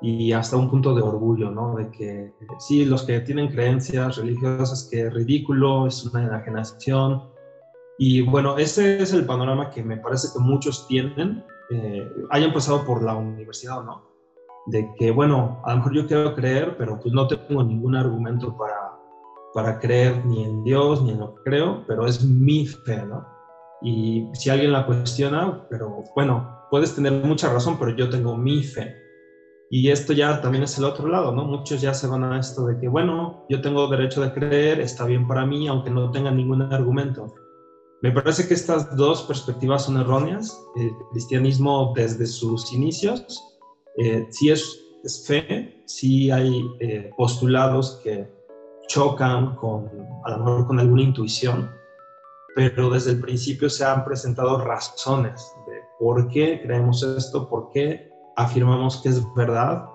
y 0.00 0.32
hasta 0.32 0.56
un 0.56 0.70
punto 0.70 0.94
de 0.94 1.02
orgullo, 1.02 1.50
¿no? 1.50 1.76
De 1.76 1.90
que 1.90 2.34
sí, 2.58 2.84
los 2.84 3.04
que 3.04 3.20
tienen 3.20 3.48
creencias 3.48 4.16
religiosas, 4.16 4.88
que 4.90 5.08
ridículo, 5.08 5.86
es 5.86 6.04
una 6.04 6.24
enajenación. 6.24 7.22
Y 7.98 8.22
bueno, 8.22 8.58
ese 8.58 9.00
es 9.00 9.12
el 9.12 9.24
panorama 9.24 9.70
que 9.70 9.82
me 9.82 9.96
parece 9.96 10.28
que 10.32 10.40
muchos 10.40 10.86
tienen 10.88 11.44
eh, 11.70 12.12
hayan 12.30 12.52
pasado 12.52 12.84
por 12.84 13.02
la 13.02 13.14
universidad 13.14 13.78
o 13.78 13.82
no. 13.84 14.14
de 14.66 14.88
que, 14.96 15.10
bueno, 15.10 15.60
a 15.64 15.72
lo 15.72 15.76
mejor 15.78 15.94
yo 15.94 16.06
quiero 16.06 16.34
creer, 16.34 16.76
pero 16.78 16.98
pues 16.98 17.12
no 17.12 17.26
tengo 17.26 17.62
ningún 17.62 17.94
argumento 17.94 18.56
para, 18.56 18.98
para 19.52 19.78
creer 19.78 20.24
ni 20.24 20.42
en 20.42 20.64
Dios 20.64 21.02
ni 21.02 21.10
en 21.10 21.20
lo 21.20 21.34
que 21.34 21.42
creo, 21.44 21.84
pero 21.86 22.06
es 22.06 22.24
mi 22.24 22.66
fe, 22.66 23.04
¿no? 23.04 23.26
Y 23.82 24.26
si 24.32 24.48
alguien 24.48 24.72
la 24.72 24.86
cuestiona, 24.86 25.66
pero 25.68 26.04
bueno, 26.14 26.66
puedes 26.70 26.94
tener 26.94 27.12
mucha 27.12 27.52
razón, 27.52 27.78
pero 27.78 27.94
yo 27.94 28.08
tengo 28.08 28.36
mi 28.36 28.62
fe. 28.62 28.96
Y 29.70 29.90
esto 29.90 30.14
ya 30.14 30.40
también 30.40 30.64
es 30.64 30.78
el 30.78 30.84
otro 30.84 31.08
lado, 31.08 31.32
¿no? 31.32 31.44
Muchos 31.44 31.82
ya 31.82 31.92
se 31.92 32.06
van 32.06 32.24
a 32.24 32.38
esto 32.38 32.66
de 32.66 32.78
que, 32.78 32.88
bueno, 32.88 33.44
yo 33.50 33.60
tengo 33.60 33.86
derecho 33.88 34.22
de 34.22 34.32
creer, 34.32 34.80
está 34.80 35.04
bien 35.04 35.26
para 35.26 35.44
mí, 35.44 35.68
aunque 35.68 35.90
no 35.90 36.10
tenga 36.10 36.30
ningún 36.30 36.62
argumento. 36.62 37.34
Me 38.04 38.12
parece 38.12 38.46
que 38.46 38.52
estas 38.52 38.94
dos 38.98 39.22
perspectivas 39.22 39.86
son 39.86 39.96
erróneas. 39.96 40.62
El 40.76 40.94
cristianismo 41.12 41.94
desde 41.96 42.26
sus 42.26 42.70
inicios 42.70 43.42
eh, 43.96 44.26
sí 44.28 44.50
es, 44.50 44.78
fe, 45.26 45.82
sí 45.86 46.30
hay 46.30 46.62
eh, 46.80 47.10
postulados 47.16 48.02
que 48.04 48.30
chocan 48.88 49.56
con, 49.56 49.90
a 50.22 50.32
lo 50.32 50.36
mejor 50.36 50.66
con 50.66 50.80
alguna 50.80 51.00
intuición, 51.00 51.70
pero 52.54 52.90
desde 52.90 53.12
el 53.12 53.22
principio 53.22 53.70
se 53.70 53.86
han 53.86 54.04
presentado 54.04 54.58
razones 54.58 55.50
de 55.66 55.80
por 55.98 56.28
qué 56.28 56.60
creemos 56.62 57.02
esto, 57.02 57.48
por 57.48 57.70
qué 57.70 58.10
afirmamos 58.36 58.98
que 58.98 59.08
es 59.08 59.22
verdad, 59.34 59.86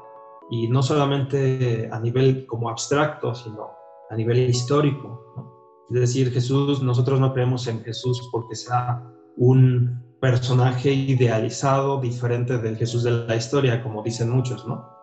y 0.50 0.68
no 0.68 0.82
solamente 0.82 1.88
a 1.92 2.00
nivel 2.00 2.48
como 2.48 2.72
abstracto, 2.72 3.36
sino 3.36 3.70
a 4.10 4.16
nivel 4.16 4.50
histórico. 4.50 5.49
Es 5.92 6.00
decir, 6.00 6.32
Jesús, 6.32 6.82
nosotros 6.84 7.20
no 7.20 7.34
creemos 7.34 7.68
en 7.68 7.84
Jesús 7.84 8.30
porque 8.32 8.56
sea 8.56 9.04
un 9.38 10.04
personaje 10.20 10.92
idealizado 10.92 12.00
diferente 12.00 12.58
del 12.58 12.78
Jesús 12.78 13.04
de 13.04 13.12
la 13.12 13.36
historia, 13.36 13.82
como 13.82 14.04
dicen 14.04 14.30
muchos, 14.30 14.68
¿no? 14.68 15.00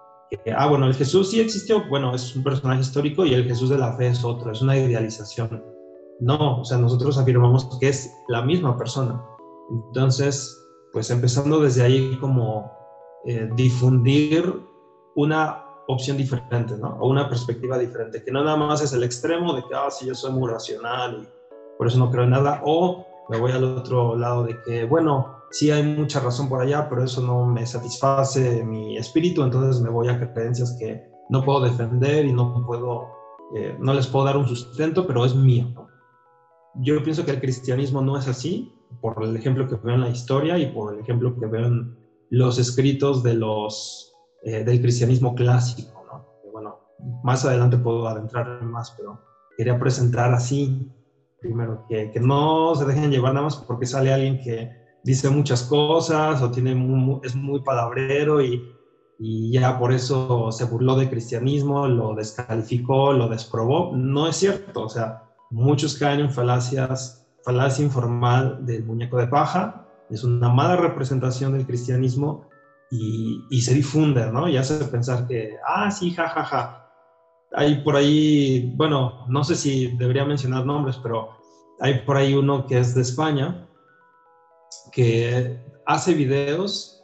ah, 0.56 0.66
bueno, 0.66 0.86
el 0.86 0.94
Jesús 0.94 1.30
sí 1.30 1.40
existió, 1.40 1.88
bueno, 1.88 2.14
es 2.14 2.34
un 2.34 2.42
personaje 2.42 2.80
histórico 2.80 3.24
y 3.24 3.34
el 3.34 3.44
Jesús 3.44 3.70
de 3.70 3.78
la 3.78 3.96
fe 3.96 4.08
es 4.08 4.24
otro, 4.24 4.52
es 4.52 4.60
una 4.60 4.76
idealización. 4.76 5.62
No, 6.20 6.60
o 6.60 6.64
sea, 6.64 6.78
nosotros 6.78 7.18
afirmamos 7.18 7.78
que 7.78 7.88
es 7.88 8.12
la 8.28 8.42
misma 8.42 8.76
persona. 8.76 9.22
Entonces, 9.70 10.56
pues 10.92 11.10
empezando 11.10 11.60
desde 11.60 11.82
ahí 11.82 12.16
como 12.20 12.70
eh, 13.26 13.48
difundir 13.54 14.62
una 15.14 15.65
opción 15.88 16.16
diferente, 16.16 16.76
¿no? 16.76 16.96
O 17.00 17.08
una 17.08 17.28
perspectiva 17.28 17.78
diferente, 17.78 18.22
que 18.22 18.32
no 18.32 18.42
nada 18.42 18.56
más 18.56 18.82
es 18.82 18.92
el 18.92 19.04
extremo 19.04 19.54
de 19.54 19.62
que, 19.62 19.74
ah, 19.74 19.90
sí, 19.90 20.06
yo 20.06 20.14
soy 20.14 20.32
muy 20.32 20.50
racional 20.50 21.22
y 21.22 21.28
por 21.78 21.86
eso 21.86 21.98
no 21.98 22.10
creo 22.10 22.24
en 22.24 22.30
nada, 22.30 22.62
o 22.64 23.06
me 23.28 23.38
voy 23.38 23.52
al 23.52 23.64
otro 23.64 24.16
lado 24.16 24.44
de 24.44 24.56
que, 24.62 24.84
bueno, 24.84 25.36
sí 25.50 25.70
hay 25.70 25.82
mucha 25.82 26.20
razón 26.20 26.48
por 26.48 26.60
allá, 26.60 26.88
pero 26.88 27.04
eso 27.04 27.20
no 27.20 27.46
me 27.46 27.66
satisface 27.66 28.64
mi 28.64 28.96
espíritu, 28.96 29.42
entonces 29.42 29.80
me 29.80 29.90
voy 29.90 30.08
a 30.08 30.32
creencias 30.32 30.76
que 30.78 31.04
no 31.28 31.44
puedo 31.44 31.60
defender 31.60 32.24
y 32.24 32.32
no 32.32 32.64
puedo, 32.66 33.08
eh, 33.54 33.76
no 33.78 33.94
les 33.94 34.06
puedo 34.06 34.24
dar 34.24 34.36
un 34.36 34.46
sustento, 34.46 35.06
pero 35.06 35.24
es 35.24 35.34
mío. 35.34 35.66
Yo 36.76 37.02
pienso 37.02 37.24
que 37.24 37.32
el 37.32 37.40
cristianismo 37.40 38.00
no 38.02 38.18
es 38.18 38.28
así, 38.28 38.72
por 39.00 39.22
el 39.22 39.36
ejemplo 39.36 39.68
que 39.68 39.76
veo 39.76 39.94
en 39.94 40.02
la 40.02 40.10
historia 40.10 40.58
y 40.58 40.66
por 40.66 40.94
el 40.94 41.00
ejemplo 41.00 41.34
que 41.38 41.46
veo 41.46 41.66
en 41.66 41.96
los 42.30 42.58
escritos 42.58 43.22
de 43.22 43.34
los, 43.34 44.12
eh, 44.46 44.62
del 44.62 44.80
cristianismo 44.80 45.34
clásico. 45.34 46.04
¿no? 46.06 46.52
bueno, 46.52 46.78
más 47.24 47.44
adelante 47.44 47.76
puedo 47.76 48.06
adentrar 48.06 48.62
más, 48.62 48.92
pero 48.96 49.20
quería 49.56 49.76
presentar 49.76 50.32
así 50.32 50.88
primero, 51.40 51.84
que, 51.88 52.12
que, 52.12 52.20
no 52.20 52.72
se 52.76 52.84
dejen 52.84 53.10
llevar 53.10 53.34
nada 53.34 53.46
más 53.46 53.56
porque 53.56 53.86
sale 53.86 54.14
alguien 54.14 54.40
que 54.40 54.70
dice 55.02 55.30
muchas 55.30 55.64
cosas 55.64 56.40
o 56.42 56.52
tiene 56.52 56.70
es 57.24 57.34
muy 57.34 57.60
palabrero 57.62 58.40
y, 58.40 58.62
y, 59.18 59.50
ya 59.50 59.80
por 59.80 59.92
eso 59.92 60.52
se 60.52 60.64
burló 60.64 60.94
del 60.94 61.10
cristianismo, 61.10 61.88
lo 61.88 62.14
descalificó, 62.14 63.12
lo 63.12 63.28
desprobó. 63.28 63.96
No 63.96 64.28
es 64.28 64.36
cierto, 64.36 64.84
o 64.84 64.88
sea, 64.88 65.24
muchos 65.50 65.96
caen 65.96 66.20
en 66.20 66.30
falacias, 66.30 67.26
falacia 67.42 67.84
informal 67.84 68.64
del 68.64 68.84
muñeco 68.84 69.16
de 69.16 69.26
paja, 69.26 69.88
es 70.08 70.22
una 70.22 70.48
mala 70.50 70.76
representación 70.76 71.52
del 71.52 71.66
cristianismo 71.66 72.48
y, 72.90 73.44
y 73.50 73.60
se 73.62 73.74
difunde, 73.74 74.30
¿no? 74.30 74.48
Y 74.48 74.56
hace 74.56 74.84
pensar 74.86 75.26
que, 75.26 75.56
ah, 75.66 75.90
sí, 75.90 76.12
jajaja. 76.12 76.44
Ja, 76.44 76.46
ja 76.46 76.86
hay 77.56 77.82
por 77.82 77.96
ahí, 77.96 78.72
bueno, 78.76 79.24
no 79.28 79.44
sé 79.44 79.54
si 79.54 79.88
debería 79.96 80.24
mencionar 80.24 80.66
nombres, 80.66 80.98
pero 81.02 81.30
hay 81.80 82.00
por 82.00 82.16
ahí 82.16 82.34
uno 82.34 82.66
que 82.66 82.78
es 82.78 82.94
de 82.94 83.02
España, 83.02 83.66
que 84.92 85.58
hace 85.86 86.14
videos 86.14 87.02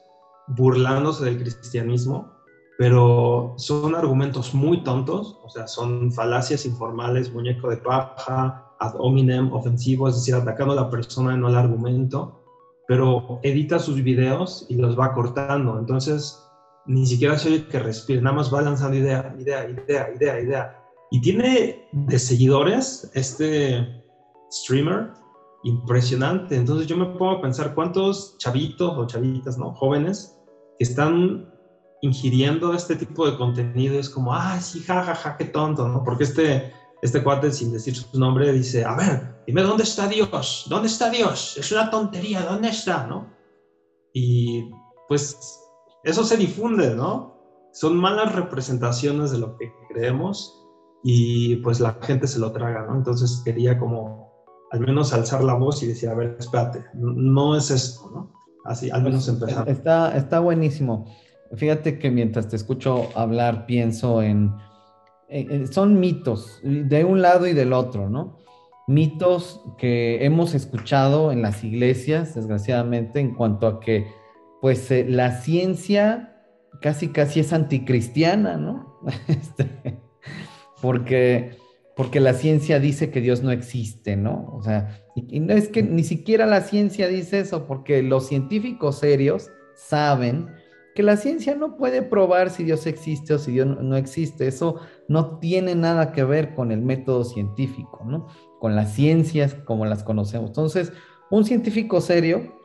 burlándose 0.49 1.25
del 1.25 1.39
cristianismo, 1.39 2.31
pero 2.79 3.55
son 3.57 3.95
argumentos 3.95 4.55
muy 4.55 4.83
tontos, 4.83 5.39
o 5.43 5.49
sea, 5.49 5.67
son 5.67 6.13
falacias 6.13 6.67
informales, 6.67 7.33
muñeco 7.33 7.71
de 7.71 7.77
paja, 7.77 8.75
ad 8.81 8.95
hominem, 8.99 9.53
ofensivo, 9.53 10.09
es 10.09 10.17
decir, 10.17 10.35
atacando 10.35 10.73
a 10.73 10.77
la 10.77 10.91
persona, 10.91 11.37
no 11.37 11.47
al 11.47 11.57
argumento, 11.57 12.42
pero 12.93 13.41
edita 13.43 13.79
sus 13.79 14.03
videos 14.03 14.67
y 14.69 14.75
los 14.75 14.99
va 14.99 15.15
cortando. 15.15 15.79
Entonces, 15.79 16.39
ni 16.85 17.07
siquiera 17.07 17.39
se 17.39 17.49
oye 17.49 17.67
que 17.67 17.79
respire, 17.79 18.21
nada 18.21 18.37
más 18.37 18.53
va 18.53 18.61
lanzando 18.61 18.99
idea, 18.99 19.35
idea, 19.39 19.67
idea, 19.67 20.11
idea, 20.15 20.41
idea. 20.41 20.85
Y 21.11 21.23
tiene 21.23 21.89
de 21.91 22.19
seguidores 22.19 23.11
este 23.15 24.05
streamer 24.51 25.13
impresionante. 25.65 26.55
Entonces 26.55 26.87
yo 26.87 26.99
me 26.99 27.07
pongo 27.07 27.31
a 27.31 27.41
pensar 27.41 27.75
cuántos 27.75 28.37
chavitos 28.37 28.93
o 28.95 29.07
chavitas, 29.07 29.57
¿no? 29.57 29.73
Jóvenes 29.73 30.39
que 30.77 30.85
están 30.85 31.51
ingiriendo 32.03 32.75
este 32.75 32.95
tipo 32.95 33.25
de 33.25 33.39
contenido. 33.39 33.99
Es 33.99 34.11
como, 34.11 34.35
ah, 34.35 34.61
sí, 34.61 34.81
jajaja, 34.81 35.15
ja, 35.15 35.31
ja, 35.31 35.37
qué 35.39 35.47
tonto, 35.47 35.89
¿no? 35.89 36.05
Porque 36.05 36.25
este, 36.25 36.75
este 37.03 37.23
cuate, 37.23 37.51
sin 37.51 37.73
decir 37.73 37.97
su 37.97 38.19
nombre, 38.19 38.53
dice, 38.53 38.85
a 38.85 38.95
ver, 38.97 39.43
dime 39.45 39.63
dónde 39.63 39.83
está 39.83 40.07
Dios, 40.07 40.67
dónde 40.71 40.87
está 40.87 41.11
Dios, 41.11 41.57
es 41.59 41.73
una 41.73 41.91
tontería, 41.91 42.43
¿dónde 42.43 42.69
está, 42.69 43.07
no? 43.09 43.29
Y 44.15 44.71
pues 45.09 45.37
eso 46.05 46.25
se 46.25 46.37
difunde, 46.37 46.95
¿no? 46.95 47.37
Son 47.73 47.97
malas 47.97 48.33
representaciones 48.35 49.33
de 49.33 49.39
lo 49.39 49.57
que 49.57 49.73
creemos 49.89 50.65
y 51.03 51.57
pues 51.57 51.81
la 51.81 51.99
gente 52.03 52.29
se 52.29 52.39
lo 52.39 52.53
traga, 52.53 52.87
¿no? 52.87 52.95
Entonces 52.95 53.43
quería 53.45 53.79
como 53.79 54.31
al 54.71 54.81
menos 54.81 55.13
alzar 55.13 55.43
la 55.43 55.55
voz 55.55 55.83
y 55.83 55.89
decir, 55.89 56.09
a 56.09 56.15
ver, 56.15 56.37
espérate, 56.39 56.85
no 56.95 57.57
es 57.57 57.71
esto, 57.73 58.11
¿no? 58.15 58.33
Así, 58.65 58.91
al 58.91 59.03
menos 59.03 59.29
pues, 59.29 59.43
empezar. 59.43 59.69
Está, 59.69 60.17
está 60.17 60.39
buenísimo. 60.39 61.07
Fíjate 61.57 61.99
que 61.99 62.13
mientras 62.13 62.49
te 62.49 62.55
escucho 62.55 63.09
hablar, 63.17 63.67
pienso 63.67 64.23
en, 64.23 64.55
son 65.71 66.01
mitos 66.01 66.61
de 66.63 67.05
un 67.05 67.23
lado 67.23 67.47
y 67.47 67.53
del 67.53 67.73
otro, 67.73 68.09
¿no? 68.09 68.39
Mitos 68.87 69.63
que 69.79 70.25
hemos 70.25 70.55
escuchado 70.55 71.33
en 71.33 71.43
las 71.43 71.65
iglesias, 71.65 72.35
desgraciadamente, 72.35 73.21
en 73.21 73.35
cuanto 73.35 73.67
a 73.67 73.81
que 73.81 74.07
pues 74.61 74.91
eh, 74.91 75.05
la 75.09 75.41
ciencia 75.41 76.33
casi 76.81 77.09
casi 77.09 77.41
es 77.41 77.53
anticristiana, 77.53 78.57
¿no? 78.57 79.01
Este, 79.29 80.01
porque, 80.81 81.57
porque 81.97 82.21
la 82.21 82.35
ciencia 82.35 82.79
dice 82.81 83.11
que 83.11 83.21
Dios 83.21 83.43
no 83.43 83.51
existe, 83.51 84.17
¿no? 84.17 84.51
O 84.53 84.63
sea, 84.63 85.03
y, 85.15 85.41
no 85.41 85.55
es 85.55 85.69
que 85.69 85.83
ni 85.83 86.05
siquiera 86.05 86.47
la 86.47 86.61
ciencia 86.61 87.09
dice 87.09 87.41
eso, 87.41 87.67
porque 87.67 88.03
los 88.03 88.27
científicos 88.27 88.99
serios 88.99 89.51
saben 89.75 90.49
que 90.95 91.03
la 91.03 91.17
ciencia 91.17 91.55
no 91.55 91.77
puede 91.77 92.03
probar 92.03 92.51
si 92.51 92.65
Dios 92.65 92.87
existe 92.87 93.35
o 93.35 93.39
si 93.39 93.53
Dios 93.53 93.67
no 93.67 93.97
existe. 93.97 94.47
Eso 94.47 94.81
no 95.09 95.39
tiene 95.39 95.75
nada 95.75 96.13
que 96.13 96.25
ver 96.25 96.55
con 96.55 96.71
el 96.71 96.83
método 96.83 97.25
científico, 97.25 98.05
¿no? 98.07 98.27
Con 98.61 98.77
las 98.77 98.93
ciencias 98.93 99.55
como 99.55 99.87
las 99.87 100.03
conocemos. 100.03 100.51
Entonces, 100.51 100.93
un 101.31 101.45
científico 101.45 102.01
serio 102.01 102.59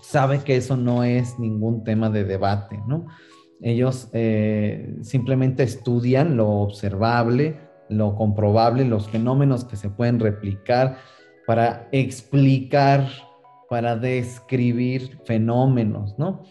sabe 0.00 0.40
que 0.40 0.56
eso 0.56 0.76
no 0.76 1.04
es 1.04 1.38
ningún 1.38 1.84
tema 1.84 2.10
de 2.10 2.24
debate, 2.24 2.82
¿no? 2.86 3.06
Ellos 3.62 4.08
eh, 4.12 4.94
simplemente 5.02 5.62
estudian 5.62 6.36
lo 6.36 6.50
observable, 6.50 7.58
lo 7.88 8.14
comprobable, 8.14 8.84
los 8.84 9.08
fenómenos 9.08 9.64
que 9.64 9.76
se 9.76 9.88
pueden 9.88 10.20
replicar 10.20 10.98
para 11.46 11.88
explicar, 11.92 13.08
para 13.70 13.96
describir 13.96 15.18
fenómenos, 15.24 16.18
¿no? 16.18 16.42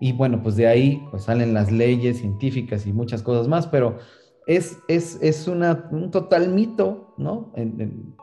Y 0.00 0.12
bueno, 0.12 0.42
pues 0.42 0.56
de 0.56 0.66
ahí 0.66 1.02
pues 1.10 1.24
salen 1.24 1.54
las 1.54 1.70
leyes 1.70 2.18
científicas 2.18 2.86
y 2.86 2.92
muchas 2.92 3.22
cosas 3.22 3.48
más, 3.48 3.66
pero 3.66 3.98
es, 4.46 4.78
es, 4.88 5.48
un 5.48 6.10
total 6.10 6.48
mito, 6.50 7.14
¿no? 7.16 7.52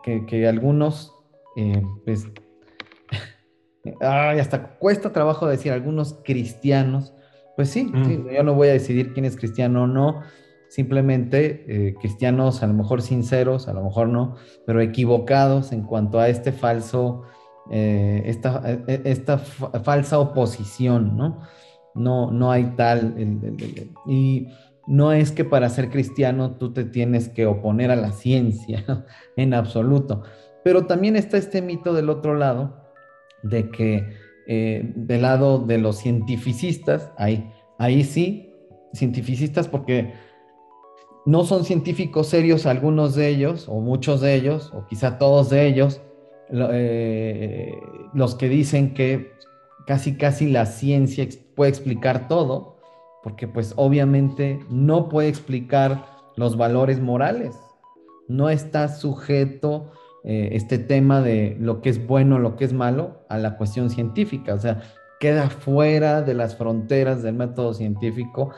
que, 0.03 0.47
algunos 0.47 1.13
eh, 1.55 1.81
pues, 2.05 2.27
ay, 4.01 4.39
hasta 4.39 4.77
cuesta 4.77 5.11
trabajo 5.11 5.47
decir 5.47 5.71
algunos 5.71 6.19
cristianos, 6.23 7.13
pues 7.55 7.69
sí, 7.69 7.85
mm. 7.85 8.29
yo 8.29 8.43
no 8.43 8.53
voy 8.53 8.69
a 8.69 8.73
decidir 8.73 9.13
quién 9.13 9.25
es 9.25 9.35
cristiano 9.35 9.83
o 9.83 9.87
no, 9.87 10.21
simplemente 10.69 11.65
eh, 11.67 11.95
cristianos 11.99 12.63
a 12.63 12.67
lo 12.67 12.73
mejor 12.73 13.01
sinceros, 13.01 13.67
a 13.67 13.73
lo 13.73 13.83
mejor 13.83 14.07
no, 14.07 14.35
pero 14.65 14.79
equivocados 14.79 15.71
en 15.71 15.83
cuanto 15.83 16.19
a 16.19 16.29
este 16.29 16.51
falso, 16.51 17.23
eh, 17.69 18.23
esta, 18.25 18.61
e, 18.65 18.83
e, 18.87 19.01
esta 19.05 19.37
falsa 19.37 20.19
oposición, 20.19 21.15
¿no? 21.15 21.41
no, 21.93 22.31
no 22.31 22.51
hay 22.51 22.73
tal. 22.75 23.15
y 24.07 24.47
no 24.87 25.13
es 25.13 25.31
que 25.31 25.45
para 25.45 25.69
ser 25.69 25.89
cristiano 25.89 26.57
tú 26.57 26.73
te 26.73 26.83
tienes 26.83 27.29
que 27.29 27.45
oponer 27.45 27.91
a 27.91 27.95
la 27.95 28.11
ciencia 28.11 29.05
en 29.37 29.53
absoluto. 29.53 30.23
Pero 30.63 30.85
también 30.85 31.15
está 31.15 31.37
este 31.37 31.61
mito 31.61 31.93
del 31.93 32.09
otro 32.09 32.35
lado, 32.35 32.77
de 33.43 33.69
que 33.69 34.13
eh, 34.47 34.91
del 34.95 35.23
lado 35.23 35.59
de 35.59 35.77
los 35.77 35.99
cientificistas, 35.99 37.11
ahí, 37.17 37.51
ahí 37.79 38.03
sí, 38.03 38.53
cientificistas 38.93 39.67
porque 39.67 40.13
no 41.25 41.43
son 41.43 41.65
científicos 41.65 42.27
serios 42.27 42.65
algunos 42.65 43.15
de 43.15 43.29
ellos, 43.29 43.67
o 43.67 43.79
muchos 43.79 44.21
de 44.21 44.35
ellos, 44.35 44.71
o 44.73 44.85
quizá 44.85 45.17
todos 45.17 45.49
de 45.49 45.67
ellos, 45.67 46.01
eh, 46.51 47.73
los 48.13 48.35
que 48.35 48.49
dicen 48.49 48.93
que 48.93 49.31
casi 49.87 50.17
casi 50.17 50.49
la 50.49 50.65
ciencia 50.65 51.27
puede 51.55 51.69
explicar 51.69 52.27
todo, 52.27 52.77
porque 53.23 53.47
pues 53.47 53.73
obviamente 53.75 54.59
no 54.69 55.09
puede 55.09 55.29
explicar 55.29 56.05
los 56.35 56.57
valores 56.57 56.99
morales, 56.99 57.55
no 58.27 58.49
está 58.49 58.87
sujeto 58.87 59.91
eh, 60.23 60.49
este 60.53 60.77
tema 60.77 61.21
de 61.21 61.57
lo 61.59 61.81
que 61.81 61.89
es 61.89 62.05
bueno, 62.05 62.39
lo 62.39 62.55
que 62.55 62.65
es 62.65 62.73
malo, 62.73 63.25
a 63.29 63.37
la 63.37 63.57
cuestión 63.57 63.89
científica, 63.89 64.53
o 64.53 64.59
sea, 64.59 64.81
queda 65.19 65.49
fuera 65.49 66.21
de 66.21 66.33
las 66.33 66.55
fronteras 66.55 67.21
del 67.21 67.35
método 67.35 67.73
científico 67.73 68.51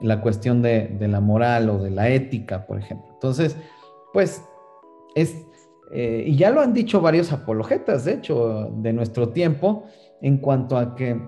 la 0.00 0.20
cuestión 0.22 0.62
de, 0.62 0.96
la 1.00 1.20
moral 1.20 1.68
o 1.68 1.78
de 1.78 1.90
la 1.90 2.08
ética, 2.08 2.66
por 2.66 2.78
ejemplo. 2.78 3.08
Entonces, 3.12 3.56
pues 4.12 4.42
es, 5.14 5.46
eh, 5.92 6.24
y 6.26 6.36
ya 6.36 6.50
lo 6.50 6.60
han 6.60 6.72
dicho 6.72 7.00
varios 7.00 7.32
apologetas, 7.32 8.04
de 8.04 8.14
hecho, 8.14 8.70
de 8.76 8.92
nuestro 8.92 9.30
tiempo, 9.30 9.86
en 10.22 10.38
cuanto 10.38 10.76
a 10.76 10.94
que 10.94 11.20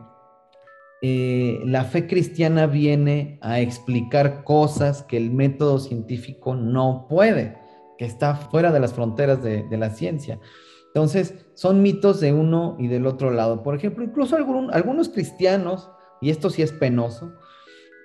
eh, 1.05 1.61
la 1.65 1.83
fe 1.83 2.07
cristiana 2.07 2.69
viene 2.69 3.39
a 3.41 3.59
explicar 3.59 4.45
cosas 4.45 5.03
que 5.03 5.17
el 5.17 5.33
método 5.33 5.81
científico 5.81 6.55
no 6.55 7.07
puede, 7.09 7.59
que 7.99 8.05
está 8.05 8.37
fuera 8.37 8.71
de 8.71 8.79
las 8.79 8.93
fronteras 8.93 9.43
de, 9.43 9.67
la 9.77 9.91
ciencia. 9.91 10.39
Entonces, 10.87 11.35
son 11.55 11.83
mitos 11.83 12.21
de 12.21 12.33
uno 12.33 12.77
y 12.79 12.87
del 12.87 13.07
otro 13.07 13.33
lado. 13.33 13.65
Por 13.65 13.75
ejemplo, 13.75 14.05
incluso 14.05 14.37
algunos 14.37 15.09
cristianos, 15.09 15.91
y 16.21 16.31
esto 16.31 16.51
sí 16.51 16.63
es 16.63 16.71
penoso, 16.71 17.33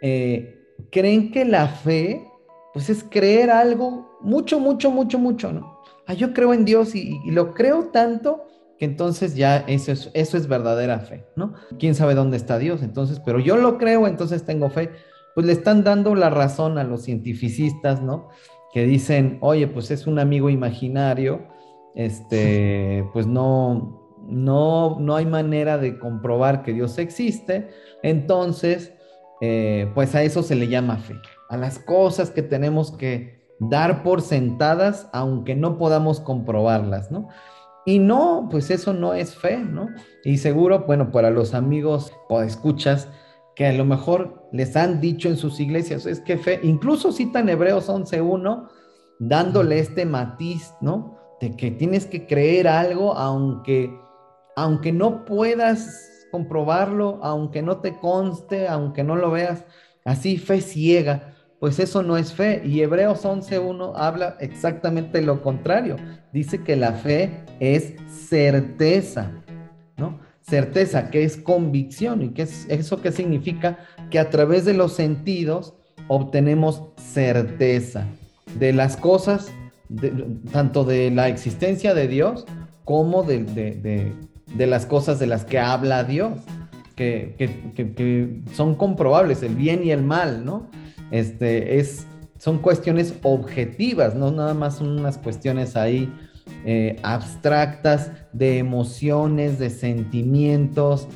eh, 0.02 0.56
creen 0.92 1.32
que 1.32 1.46
la 1.46 1.68
fe, 1.68 2.26
pues 2.74 2.90
es 2.90 3.04
creer 3.04 3.52
algo 3.52 4.18
mucho, 4.22 4.60
mucho, 4.60 4.90
mucho, 4.90 5.20
mucho, 5.20 5.52
¿no? 5.52 5.77
Ah, 6.08 6.14
yo 6.14 6.34
creo 6.34 6.54
en 6.54 6.64
Dios 6.64 6.96
y, 6.96 7.20
lo 7.30 7.54
creo 7.54 7.90
tanto 7.92 8.46
que 8.80 8.86
entonces 8.86 9.36
ya 9.36 9.58
eso 9.58 9.92
es, 9.92 10.10
eso 10.14 10.38
es 10.38 10.48
verdadera 10.48 11.00
fe, 11.00 11.26
¿no? 11.36 11.54
¿Quién 11.78 11.96
sabe 11.96 12.16
dónde 12.16 12.38
está 12.38 12.58
Dios? 12.58 12.82
Entonces, 12.82 13.20
pero 13.20 13.40
yo 13.40 13.58
lo 13.58 13.78
creo, 13.78 14.08
entonces 14.08 14.46
tengo 14.46 14.70
fe. 14.70 14.92
Pues 15.36 15.46
le 15.46 15.52
están 15.52 15.84
dando 15.84 16.16
la 16.16 16.30
razón 16.30 16.78
a 16.78 16.84
los 16.84 17.04
cientificistas, 17.04 18.02
¿no? 18.02 18.30
Que 18.74 18.86
dicen, 18.86 19.38
oye, 19.42 19.68
pues 19.68 19.92
es 19.92 20.08
un 20.08 20.18
amigo 20.18 20.50
imaginario, 20.50 21.48
este, 21.96 23.06
pues 23.14 23.28
no, 23.28 24.16
no, 24.28 24.98
no 25.00 25.16
hay 25.16 25.26
manera 25.26 25.78
de 25.78 26.00
comprobar 26.00 26.64
que 26.64 26.74
Dios 26.74 26.98
existe, 27.00 27.70
entonces 28.02 28.94
eh, 29.42 29.92
pues 29.94 30.16
a 30.16 30.24
eso 30.24 30.42
se 30.42 30.56
le 30.56 30.68
llama 30.68 30.98
fe, 30.98 31.16
a 31.50 31.58
las 31.58 31.80
cosas 31.80 32.32
que 32.32 32.42
tenemos 32.42 32.92
que 32.92 33.37
dar 33.60 34.04
por 34.04 34.22
sentadas, 34.22 35.10
aunque 35.14 35.56
no 35.56 35.78
podamos 35.78 36.20
comprobarlas, 36.20 37.12
¿no? 37.12 37.28
Y 37.86 38.00
no, 38.00 38.50
pues 38.52 38.70
eso 38.70 38.94
no 38.94 39.14
es 39.14 39.36
fe, 39.36 39.58
¿no? 39.60 39.88
Y 40.24 40.38
seguro, 40.38 40.84
bueno, 40.86 41.12
para 41.12 41.32
los 41.32 41.54
amigos 41.54 42.12
o 42.28 42.42
escuchas 42.42 43.08
que 43.56 43.66
a 43.66 43.74
lo 43.74 43.86
mejor 43.86 44.48
les 44.52 44.76
han 44.76 45.00
dicho 45.00 45.30
en 45.30 45.38
sus 45.38 45.60
iglesias, 45.60 46.06
es 46.06 46.20
que 46.20 46.38
fe, 46.38 46.60
incluso 46.64 47.12
citan 47.12 47.50
Hebreos 47.50 47.90
11.1, 47.90 48.68
dándole 49.20 49.80
este 49.80 50.06
matiz, 50.06 50.74
¿no? 50.82 51.18
De 51.40 51.56
que 51.56 51.72
tienes 51.72 52.06
que 52.06 52.28
creer 52.28 52.68
algo, 52.68 53.14
aunque, 53.16 53.98
aunque 54.56 54.92
no 54.92 55.26
puedas 55.26 56.28
comprobarlo, 56.32 57.20
aunque 57.24 57.62
no 57.62 57.78
te 57.78 57.98
conste, 57.98 58.68
aunque 58.68 59.04
no 59.04 59.16
lo 59.16 59.32
veas, 59.32 59.66
así 60.04 60.38
fe 60.38 60.62
ciega, 60.62 61.37
pues 61.60 61.80
eso 61.80 62.04
no 62.04 62.18
es 62.18 62.34
fe. 62.34 62.62
Y 62.66 62.82
Hebreos 62.82 63.24
11.1 63.24 63.94
habla 63.96 64.38
exactamente 64.40 65.22
lo 65.22 65.42
contrario. 65.42 65.96
Dice 66.34 66.64
que 66.64 66.76
la 66.76 66.94
fe 66.94 67.44
es 67.60 67.96
certeza, 68.08 69.32
¿no? 69.98 70.20
Certeza, 70.42 71.10
que 71.10 71.24
es 71.24 71.38
convicción. 71.38 72.22
¿Y 72.22 72.30
qué 72.30 72.44
es 72.44 72.68
eso 72.70 73.02
qué 73.02 73.12
significa? 73.12 73.80
Que 74.10 74.20
a 74.20 74.30
través 74.30 74.66
de 74.66 74.74
los 74.74 74.94
sentidos 74.94 75.74
obtenemos 76.08 76.84
certeza 76.98 78.06
de 78.58 78.74
las 78.74 78.96
cosas, 78.96 79.52
tanto 80.52 80.84
de 80.84 81.12
la 81.12 81.28
existencia 81.28 81.94
de 81.94 82.08
Dios 82.08 82.46
como 82.86 83.24
de 83.24 84.14
las 84.56 84.86
cosas 84.86 85.20
de 85.20 85.28
las 85.28 85.44
que 85.44 85.60
habla 85.60 86.06
Dios, 86.06 86.40
que, 86.98 88.44
son 88.54 88.76
comprobables, 88.76 89.44
el 89.44 89.56
bien 89.56 89.84
y 89.84 89.92
el 89.92 90.04
mal, 90.04 90.44
¿no? 90.44 90.70
Este, 91.12 91.80
es, 91.80 92.06
son 92.38 92.60
cuestiones 92.60 93.16
objetivas, 93.24 94.16
no 94.16 94.32
nada 94.32 94.54
más 94.54 94.78
son 94.78 95.00
unas 95.00 95.18
cuestiones 95.18 95.76
ahí 95.76 96.12
eh, 96.66 96.98
abstractas 97.04 98.12
de 98.34 98.58
emociones, 98.58 99.60
de 99.60 99.70
sentimientos, 99.70 101.08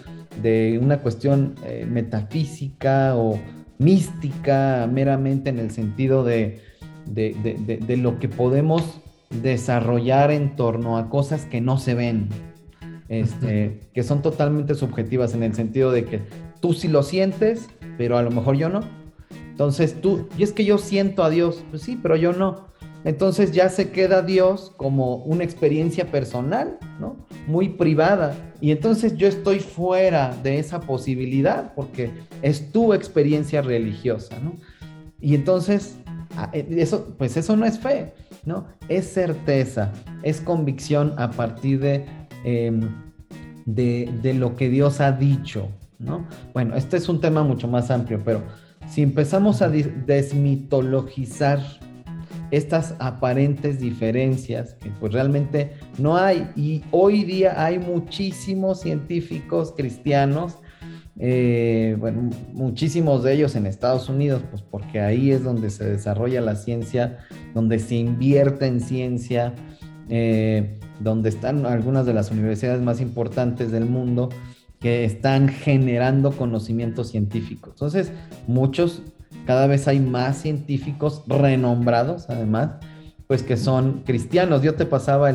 de 0.42 0.80
una 0.82 1.00
cuestión 1.00 1.56
eh, 1.66 1.86
metafísica 1.90 3.16
o 3.16 3.40
mística 3.78 4.88
meramente 4.92 5.50
en 5.50 5.60
el 5.60 5.72
sentido 5.72 6.24
de, 6.24 6.62
de, 7.06 7.98
lo 7.98 8.20
que 8.20 8.30
podemos 8.30 9.02
desarrollar 9.42 10.32
en 10.32 10.56
torno 10.56 10.98
a 10.98 11.10
cosas 11.10 11.46
que 11.46 11.62
no 11.62 11.78
se 11.78 11.96
ven, 11.96 12.30
este, 13.10 13.80
que 13.94 14.04
son 14.04 14.22
totalmente 14.22 14.76
subjetivas 14.76 15.34
en 15.34 15.44
el 15.44 15.56
sentido 15.56 15.92
de 15.92 16.06
que 16.06 16.22
tú 16.62 16.74
sí 16.74 16.88
lo 16.88 17.04
sientes, 17.04 17.70
pero 17.98 18.18
a 18.18 18.22
lo 18.22 18.32
mejor 18.32 18.56
yo 18.56 18.70
no. 18.70 19.01
Entonces 19.52 20.02
tú, 20.02 20.28
y 20.38 20.44
es 20.44 20.52
que 20.52 20.66
yo 20.66 20.78
siento 20.78 21.24
a 21.24 21.30
Dios, 21.30 21.64
pues 21.70 21.84
sí, 21.84 22.00
pero 22.02 22.16
yo 22.16 22.34
no. 22.34 22.72
Entonces 23.04 23.52
ya 23.52 23.70
se 23.70 23.92
queda 23.92 24.22
Dios 24.22 24.74
como 24.78 25.18
una 25.18 25.44
experiencia 25.44 26.12
personal, 26.12 26.78
¿no? 27.00 27.16
Muy 27.48 27.70
privada. 27.70 28.36
Y 28.60 28.72
entonces 28.72 29.16
yo 29.18 29.28
estoy 29.28 29.60
fuera 29.60 30.36
de 30.44 30.60
esa 30.60 30.82
posibilidad 30.82 31.74
porque 31.74 32.12
es 32.42 32.72
tu 32.72 32.94
experiencia 32.94 33.62
religiosa, 33.62 34.40
¿no? 34.40 34.56
Y 35.20 35.36
entonces, 35.36 35.98
ah, 36.38 36.50
eh, 36.54 36.68
eso, 36.78 37.16
pues 37.18 37.38
eso 37.38 37.56
no 37.56 37.66
es 37.66 37.80
fe, 37.80 38.14
¿no? 38.46 38.68
Es 38.88 39.12
certeza, 39.12 39.92
es 40.22 40.42
convicción 40.42 41.14
a 41.18 41.32
partir 41.32 41.80
de 41.80 42.06
Em, 42.44 42.90
de, 43.66 44.34
lo 44.34 44.56
que 44.56 44.70
Dios 44.70 45.00
ha 45.00 45.12
dicho, 45.12 45.70
¿no? 46.00 46.26
Bueno, 46.54 46.76
este 46.76 46.98
es 46.98 47.08
un 47.08 47.22
tema 47.22 47.44
mucho 47.44 47.68
más 47.68 47.92
amplio, 47.92 48.20
pero 48.26 48.42
si 48.92 49.02
empezamos 49.02 49.62
a 49.62 49.70
desmitologizar 49.70 51.60
estas 52.52 52.96
aparentes 53.00 53.80
diferencias, 53.80 54.74
que 54.74 54.90
pues 55.00 55.14
realmente 55.14 55.72
no 55.98 56.18
hay, 56.18 56.52
y 56.58 56.84
hoy 56.92 57.24
día 57.24 57.64
hay 57.64 57.80
muchísimos 57.80 58.82
científicos 58.82 59.74
cristianos, 59.78 60.58
eh, 61.18 61.96
bueno, 62.00 62.30
muchísimos 62.52 63.24
de 63.24 63.34
ellos 63.34 63.56
en 63.56 63.66
Estados 63.66 64.10
Unidos, 64.10 64.44
pues 64.50 64.62
porque 64.62 65.00
ahí 65.00 65.32
es 65.32 65.42
donde 65.42 65.70
se 65.70 65.86
desarrolla 65.86 66.42
la 66.42 66.56
ciencia, 66.56 67.20
donde 67.54 67.80
se 67.80 67.96
invierte 67.96 68.66
en 68.66 68.82
ciencia, 68.82 69.54
eh, 70.10 70.78
donde 71.00 71.30
están 71.30 71.66
algunas 71.66 72.06
de 72.06 72.14
las 72.14 72.30
universidades 72.30 72.82
más 72.82 73.00
importantes 73.00 73.72
del 73.72 73.86
mundo 73.86 74.28
que 74.82 75.06
están 75.06 75.48
generando 75.48 76.32
conocimiento 76.32 77.04
científico. 77.04 77.70
Entonces, 77.70 78.12
muchos, 78.48 79.04
cada 79.46 79.68
vez 79.68 79.88
hay 79.88 80.00
más 80.00 80.42
científicos 80.42 81.24
renombrados, 81.28 82.30
además, 82.30 82.72
pues 83.28 83.44
que 83.44 83.56
son 83.56 84.02
cristianos. 84.06 84.64
Yo 84.64 84.76
te 84.76 84.86
pasaba 84.86 85.32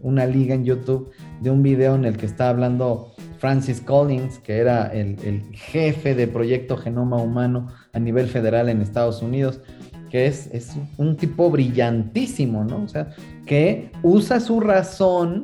una 0.00 0.26
liga 0.26 0.54
en 0.54 0.64
YouTube 0.64 1.10
de 1.40 1.50
un 1.50 1.64
video 1.64 1.96
en 1.96 2.04
el 2.04 2.16
que 2.16 2.26
está 2.26 2.50
hablando 2.50 3.12
Francis 3.38 3.80
Collins, 3.80 4.38
que 4.38 4.58
era 4.58 4.86
el, 4.86 5.16
el 5.24 5.42
jefe 5.52 6.14
de 6.14 6.28
Proyecto 6.28 6.76
Genoma 6.76 7.16
Humano 7.16 7.68
a 7.92 7.98
nivel 7.98 8.28
federal 8.28 8.68
en 8.68 8.82
Estados 8.82 9.22
Unidos 9.22 9.60
que 10.08 10.26
es, 10.26 10.48
es 10.52 10.74
un 10.96 11.16
tipo 11.16 11.50
brillantísimo, 11.50 12.64
¿no? 12.64 12.84
O 12.84 12.88
sea, 12.88 13.10
que 13.46 13.90
usa 14.02 14.40
su 14.40 14.60
razón 14.60 15.42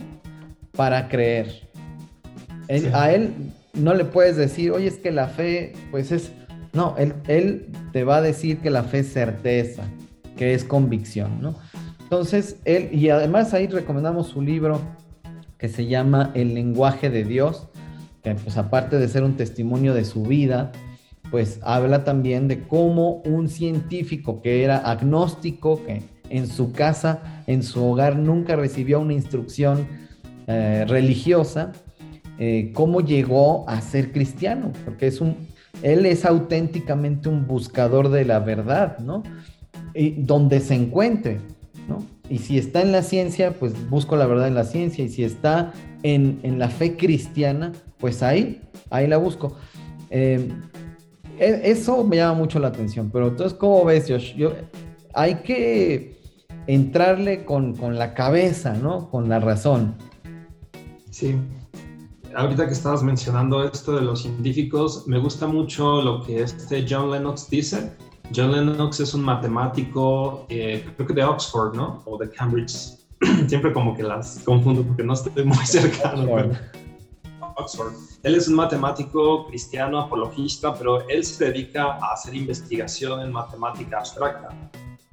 para 0.72 1.08
creer. 1.08 1.63
A 2.92 3.12
él 3.12 3.52
no 3.74 3.94
le 3.94 4.04
puedes 4.04 4.36
decir, 4.36 4.70
oye, 4.70 4.86
es 4.86 4.98
que 4.98 5.10
la 5.10 5.28
fe, 5.28 5.72
pues 5.90 6.12
es... 6.12 6.32
No, 6.72 6.96
él, 6.98 7.14
él 7.28 7.68
te 7.92 8.04
va 8.04 8.16
a 8.16 8.22
decir 8.22 8.58
que 8.58 8.70
la 8.70 8.82
fe 8.82 9.00
es 9.00 9.12
certeza, 9.12 9.84
que 10.36 10.54
es 10.54 10.64
convicción, 10.64 11.40
¿no? 11.40 11.54
Entonces, 12.02 12.56
él, 12.64 12.90
y 12.92 13.10
además 13.10 13.54
ahí 13.54 13.66
recomendamos 13.66 14.28
su 14.28 14.42
libro 14.42 14.80
que 15.58 15.68
se 15.68 15.86
llama 15.86 16.30
El 16.34 16.54
lenguaje 16.54 17.10
de 17.10 17.24
Dios, 17.24 17.68
que 18.22 18.34
pues 18.34 18.56
aparte 18.56 18.98
de 18.98 19.08
ser 19.08 19.22
un 19.22 19.36
testimonio 19.36 19.94
de 19.94 20.04
su 20.04 20.22
vida, 20.22 20.72
pues 21.30 21.58
habla 21.62 22.04
también 22.04 22.48
de 22.48 22.60
cómo 22.60 23.22
un 23.24 23.48
científico 23.48 24.42
que 24.42 24.64
era 24.64 24.78
agnóstico, 24.78 25.84
que 25.84 26.02
en 26.30 26.46
su 26.46 26.72
casa, 26.72 27.42
en 27.46 27.62
su 27.62 27.84
hogar, 27.84 28.16
nunca 28.16 28.56
recibió 28.56 29.00
una 29.00 29.12
instrucción 29.12 29.86
eh, 30.46 30.84
religiosa, 30.86 31.72
eh, 32.38 32.72
cómo 32.74 33.00
llegó 33.00 33.68
a 33.68 33.80
ser 33.80 34.10
cristiano, 34.10 34.72
porque 34.84 35.06
es 35.06 35.20
un, 35.20 35.36
él 35.82 36.04
es 36.04 36.24
auténticamente 36.24 37.28
un 37.28 37.46
buscador 37.46 38.08
de 38.08 38.24
la 38.24 38.40
verdad, 38.40 38.98
¿no? 38.98 39.22
Y 39.94 40.10
donde 40.22 40.58
se 40.60 40.74
encuentre, 40.74 41.38
¿no? 41.88 42.04
Y 42.28 42.38
si 42.38 42.58
está 42.58 42.82
en 42.82 42.90
la 42.90 43.02
ciencia, 43.02 43.52
pues 43.52 43.88
busco 43.88 44.16
la 44.16 44.26
verdad 44.26 44.48
en 44.48 44.54
la 44.54 44.64
ciencia, 44.64 45.04
y 45.04 45.08
si 45.08 45.22
está 45.22 45.72
en, 46.02 46.58
la 46.58 46.68
fe 46.68 46.96
cristiana, 46.96 47.72
pues 47.98 48.22
ahí, 48.22 48.60
ahí 48.90 49.06
la 49.06 49.18
busco. 49.18 49.56
Eh, 50.10 50.48
e, 51.38 51.60
eso 51.64 52.02
me 52.02 52.16
llama 52.16 52.34
mucho 52.34 52.58
la 52.58 52.68
atención, 52.68 53.10
pero 53.12 53.28
entonces, 53.28 53.56
¿cómo 53.56 53.84
ves, 53.84 54.06
Josh? 54.08 54.34
Yo, 54.34 54.54
hay 55.12 55.36
que 55.36 56.18
entrarle 56.66 57.44
con, 57.44 57.76
con 57.76 57.96
la 57.96 58.14
cabeza, 58.14 58.74
¿no? 58.74 59.08
Con 59.10 59.28
la 59.28 59.38
razón. 59.38 59.94
Sí, 61.10 61.36
ahorita 62.36 62.66
que 62.66 62.72
estabas 62.72 63.02
mencionando 63.02 63.64
esto 63.64 63.94
de 63.96 64.02
los 64.02 64.22
científicos, 64.22 65.06
me 65.06 65.18
gusta 65.18 65.46
mucho 65.46 66.02
lo 66.02 66.22
que 66.22 66.42
este 66.42 66.86
John 66.88 67.10
Lennox 67.10 67.48
dice. 67.48 67.92
John 68.34 68.52
Lennox 68.52 69.00
es 69.00 69.14
un 69.14 69.22
matemático, 69.22 70.46
eh, 70.48 70.84
creo 70.96 71.06
que 71.06 71.14
de 71.14 71.24
Oxford, 71.24 71.74
¿no? 71.74 72.02
O 72.06 72.18
de 72.18 72.30
Cambridge. 72.30 72.98
Siempre 73.46 73.72
como 73.72 73.94
que 73.96 74.02
las 74.02 74.40
confundo 74.44 74.82
porque 74.82 75.02
no 75.02 75.14
estoy 75.14 75.44
muy 75.44 75.56
cercano. 75.66 76.52
Oxford. 77.56 77.92
Él 78.22 78.34
es 78.34 78.48
un 78.48 78.54
matemático 78.54 79.46
cristiano, 79.46 80.00
apologista, 80.00 80.74
pero 80.74 81.06
él 81.08 81.24
se 81.24 81.44
dedica 81.44 81.98
a 82.00 82.14
hacer 82.14 82.34
investigación 82.34 83.20
en 83.20 83.32
matemática 83.32 83.98
abstracta. 83.98 84.48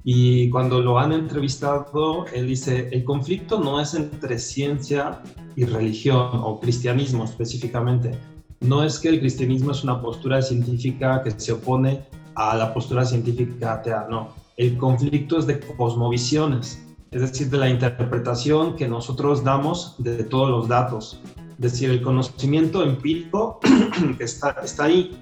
Y 0.04 0.50
cuando 0.50 0.80
lo 0.80 0.98
han 0.98 1.12
entrevistado, 1.12 2.26
él 2.34 2.48
dice, 2.48 2.88
el 2.90 3.04
conflicto 3.04 3.60
no 3.60 3.80
es 3.80 3.94
entre 3.94 4.38
ciencia 4.38 5.22
y 5.54 5.64
religión 5.64 6.40
o 6.42 6.58
cristianismo 6.58 7.24
específicamente. 7.24 8.18
No 8.60 8.82
es 8.82 8.98
que 8.98 9.08
el 9.10 9.20
cristianismo 9.20 9.70
es 9.70 9.84
una 9.84 10.00
postura 10.00 10.42
científica 10.42 11.22
que 11.22 11.30
se 11.30 11.52
opone 11.52 12.00
a 12.34 12.56
la 12.56 12.74
postura 12.74 13.04
científica 13.04 13.74
atea, 13.74 14.06
no. 14.10 14.30
El 14.56 14.76
conflicto 14.76 15.38
es 15.38 15.46
de 15.46 15.60
cosmovisiones, 15.60 16.82
es 17.10 17.20
decir, 17.20 17.50
de 17.50 17.58
la 17.58 17.68
interpretación 17.68 18.74
que 18.74 18.88
nosotros 18.88 19.44
damos 19.44 19.94
de 19.98 20.24
todos 20.24 20.50
los 20.50 20.68
datos. 20.68 21.20
Es 21.58 21.72
decir, 21.72 21.90
el 21.90 22.02
conocimiento 22.02 22.82
empírico 22.82 23.60
está, 24.18 24.56
está 24.64 24.84
ahí, 24.84 25.16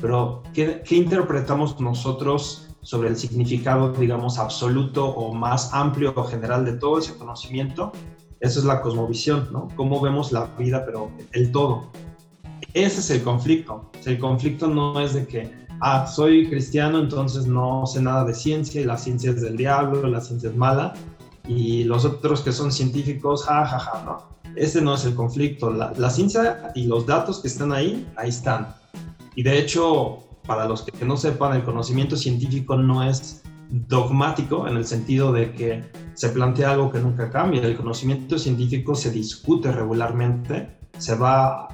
pero 0.00 0.42
¿qué, 0.52 0.82
¿qué 0.84 0.96
interpretamos 0.96 1.80
nosotros 1.80 2.68
sobre 2.84 3.08
el 3.08 3.16
significado, 3.16 3.92
digamos, 3.92 4.38
absoluto 4.38 5.06
o 5.06 5.34
más 5.34 5.72
amplio 5.72 6.12
o 6.14 6.22
general 6.24 6.64
de 6.64 6.74
todo 6.74 6.98
ese 6.98 7.16
conocimiento, 7.16 7.92
esa 8.40 8.58
es 8.60 8.64
la 8.66 8.82
cosmovisión, 8.82 9.48
¿no? 9.52 9.68
Cómo 9.74 10.00
vemos 10.00 10.30
la 10.30 10.44
vida, 10.58 10.84
pero 10.84 11.10
el 11.32 11.50
todo. 11.50 11.90
Ese 12.74 13.00
es 13.00 13.10
el 13.10 13.22
conflicto. 13.22 13.90
El 14.04 14.18
conflicto 14.18 14.66
no 14.66 15.00
es 15.00 15.14
de 15.14 15.26
que, 15.26 15.50
ah, 15.80 16.06
soy 16.06 16.48
cristiano, 16.48 16.98
entonces 16.98 17.46
no 17.46 17.86
sé 17.86 18.02
nada 18.02 18.24
de 18.24 18.34
ciencia 18.34 18.82
y 18.82 18.84
la 18.84 18.98
ciencia 18.98 19.30
es 19.30 19.40
del 19.40 19.56
diablo, 19.56 20.06
la 20.08 20.20
ciencia 20.20 20.50
es 20.50 20.56
mala, 20.56 20.92
y 21.48 21.84
los 21.84 22.04
otros 22.04 22.42
que 22.42 22.52
son 22.52 22.70
científicos, 22.70 23.44
ja, 23.44 23.64
ja, 23.64 23.78
ja, 23.78 24.02
no. 24.04 24.34
Ese 24.56 24.82
no 24.82 24.94
es 24.94 25.06
el 25.06 25.14
conflicto. 25.14 25.70
La, 25.70 25.92
la 25.96 26.10
ciencia 26.10 26.70
y 26.74 26.86
los 26.86 27.06
datos 27.06 27.40
que 27.40 27.48
están 27.48 27.72
ahí, 27.72 28.06
ahí 28.16 28.28
están. 28.28 28.74
Y 29.36 29.42
de 29.42 29.58
hecho, 29.58 30.23
para 30.46 30.66
los 30.66 30.82
que 30.82 31.04
no 31.04 31.16
sepan, 31.16 31.56
el 31.56 31.64
conocimiento 31.64 32.16
científico 32.16 32.76
no 32.76 33.02
es 33.02 33.42
dogmático 33.70 34.68
en 34.68 34.76
el 34.76 34.84
sentido 34.84 35.32
de 35.32 35.52
que 35.52 35.82
se 36.14 36.28
plantea 36.28 36.72
algo 36.72 36.90
que 36.90 37.00
nunca 37.00 37.30
cambia. 37.30 37.62
El 37.62 37.76
conocimiento 37.76 38.38
científico 38.38 38.94
se 38.94 39.10
discute 39.10 39.72
regularmente, 39.72 40.76
se 40.98 41.14
va 41.16 41.68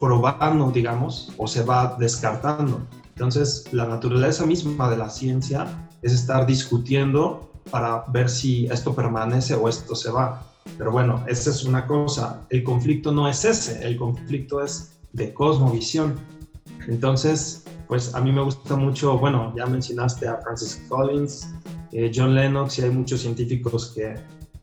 probando, 0.00 0.70
digamos, 0.70 1.32
o 1.36 1.46
se 1.46 1.62
va 1.62 1.96
descartando. 1.98 2.86
Entonces, 3.08 3.72
la 3.72 3.86
naturaleza 3.86 4.44
misma 4.44 4.90
de 4.90 4.96
la 4.96 5.08
ciencia 5.08 5.88
es 6.02 6.12
estar 6.12 6.46
discutiendo 6.46 7.50
para 7.70 8.04
ver 8.08 8.28
si 8.28 8.66
esto 8.66 8.94
permanece 8.94 9.54
o 9.54 9.68
esto 9.68 9.94
se 9.94 10.10
va. 10.10 10.42
Pero 10.76 10.90
bueno, 10.90 11.24
esa 11.26 11.50
es 11.50 11.64
una 11.64 11.86
cosa. 11.86 12.42
El 12.50 12.62
conflicto 12.62 13.12
no 13.12 13.28
es 13.28 13.44
ese, 13.44 13.86
el 13.86 13.96
conflicto 13.96 14.62
es 14.62 14.98
de 15.12 15.32
cosmovisión. 15.32 16.14
Entonces, 16.88 17.64
pues 17.88 18.14
a 18.14 18.20
mí 18.20 18.32
me 18.32 18.42
gusta 18.42 18.76
mucho, 18.76 19.18
bueno, 19.18 19.52
ya 19.56 19.66
mencionaste 19.66 20.28
a 20.28 20.36
Francis 20.38 20.84
Collins, 20.88 21.54
eh, 21.92 22.10
John 22.14 22.34
Lennox 22.34 22.78
y 22.78 22.82
hay 22.82 22.90
muchos 22.90 23.20
científicos 23.20 23.92
que 23.94 24.14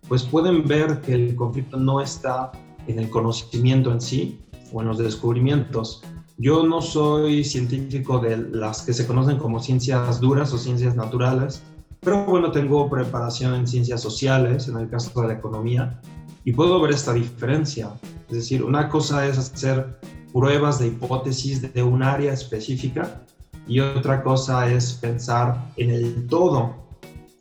pues 0.08 0.24
pueden 0.24 0.68
ver 0.68 1.02
que 1.02 1.14
el 1.14 1.36
conflicto 1.36 1.78
no 1.78 2.02
está 2.02 2.52
en 2.88 3.00
el 3.00 3.10
conocimiento 3.10 3.92
en 3.92 4.02
sí 4.02 4.40
o 4.72 4.82
en 4.82 4.88
los 4.88 4.98
descubrimientos. 4.98 6.02
Yo 6.38 6.66
no 6.66 6.82
soy 6.82 7.44
científico 7.44 8.20
de 8.20 8.38
las 8.38 8.82
que 8.82 8.94
se 8.94 9.08
conocen 9.08 9.38
como 9.38 9.60
ciencias 9.60 10.20
duras 10.20 10.52
o 10.52 10.58
ciencias 10.58 10.96
naturales, 10.96 11.64
pero 12.02 12.26
bueno, 12.26 12.52
tengo 12.52 12.90
preparación 12.90 13.54
en 13.54 13.68
ciencias 13.68 14.02
sociales, 14.02 14.68
en 14.68 14.78
el 14.78 14.90
caso 14.90 15.22
de 15.22 15.28
la 15.28 15.34
economía, 15.36 16.02
y 16.44 16.52
puedo 16.52 16.82
ver 16.82 16.92
esta 16.92 17.14
diferencia. 17.14 17.94
Es 18.30 18.36
decir, 18.36 18.64
una 18.64 18.90
cosa 18.90 19.26
es 19.26 19.38
hacer 19.38 20.00
pruebas 20.34 20.80
de 20.80 20.88
hipótesis 20.88 21.62
de 21.74 21.84
un 21.84 22.02
área 22.02 22.34
específica 22.34 23.22
y 23.68 23.80
otra 23.80 24.24
cosa 24.24 24.70
es 24.72 24.94
pensar 24.94 25.72
en 25.78 25.92
el 25.92 26.28
todo. 26.28 26.76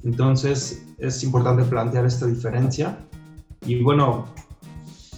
Entonces 0.05 0.85
es 0.99 1.25
importante 1.25 1.65
plantear 1.65 2.05
esta 2.05 2.27
diferencia 2.27 2.99
y 3.67 3.83
bueno, 3.83 4.27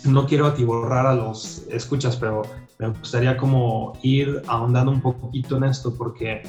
no 0.05 0.27
quiero 0.27 0.47
atiborrar 0.47 1.07
a 1.07 1.15
los 1.15 1.65
escuchas, 1.71 2.17
pero 2.17 2.43
me 2.79 2.89
gustaría 2.89 3.37
como 3.37 3.99
ir 4.03 4.43
ahondando 4.47 4.93
un 4.93 5.01
poquito 5.01 5.57
en 5.57 5.65
esto 5.65 5.95
porque 5.95 6.43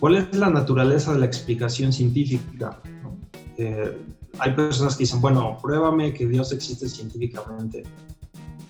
¿cuál 0.00 0.16
es 0.16 0.34
la 0.34 0.50
naturaleza 0.50 1.12
de 1.12 1.18
la 1.18 1.26
explicación 1.26 1.92
científica? 1.92 2.80
Eh, 3.58 3.96
hay 4.38 4.52
personas 4.52 4.96
que 4.96 5.04
dicen, 5.04 5.20
bueno, 5.20 5.58
pruébame 5.62 6.12
que 6.12 6.26
Dios 6.26 6.52
existe 6.52 6.88
científicamente. 6.88 7.84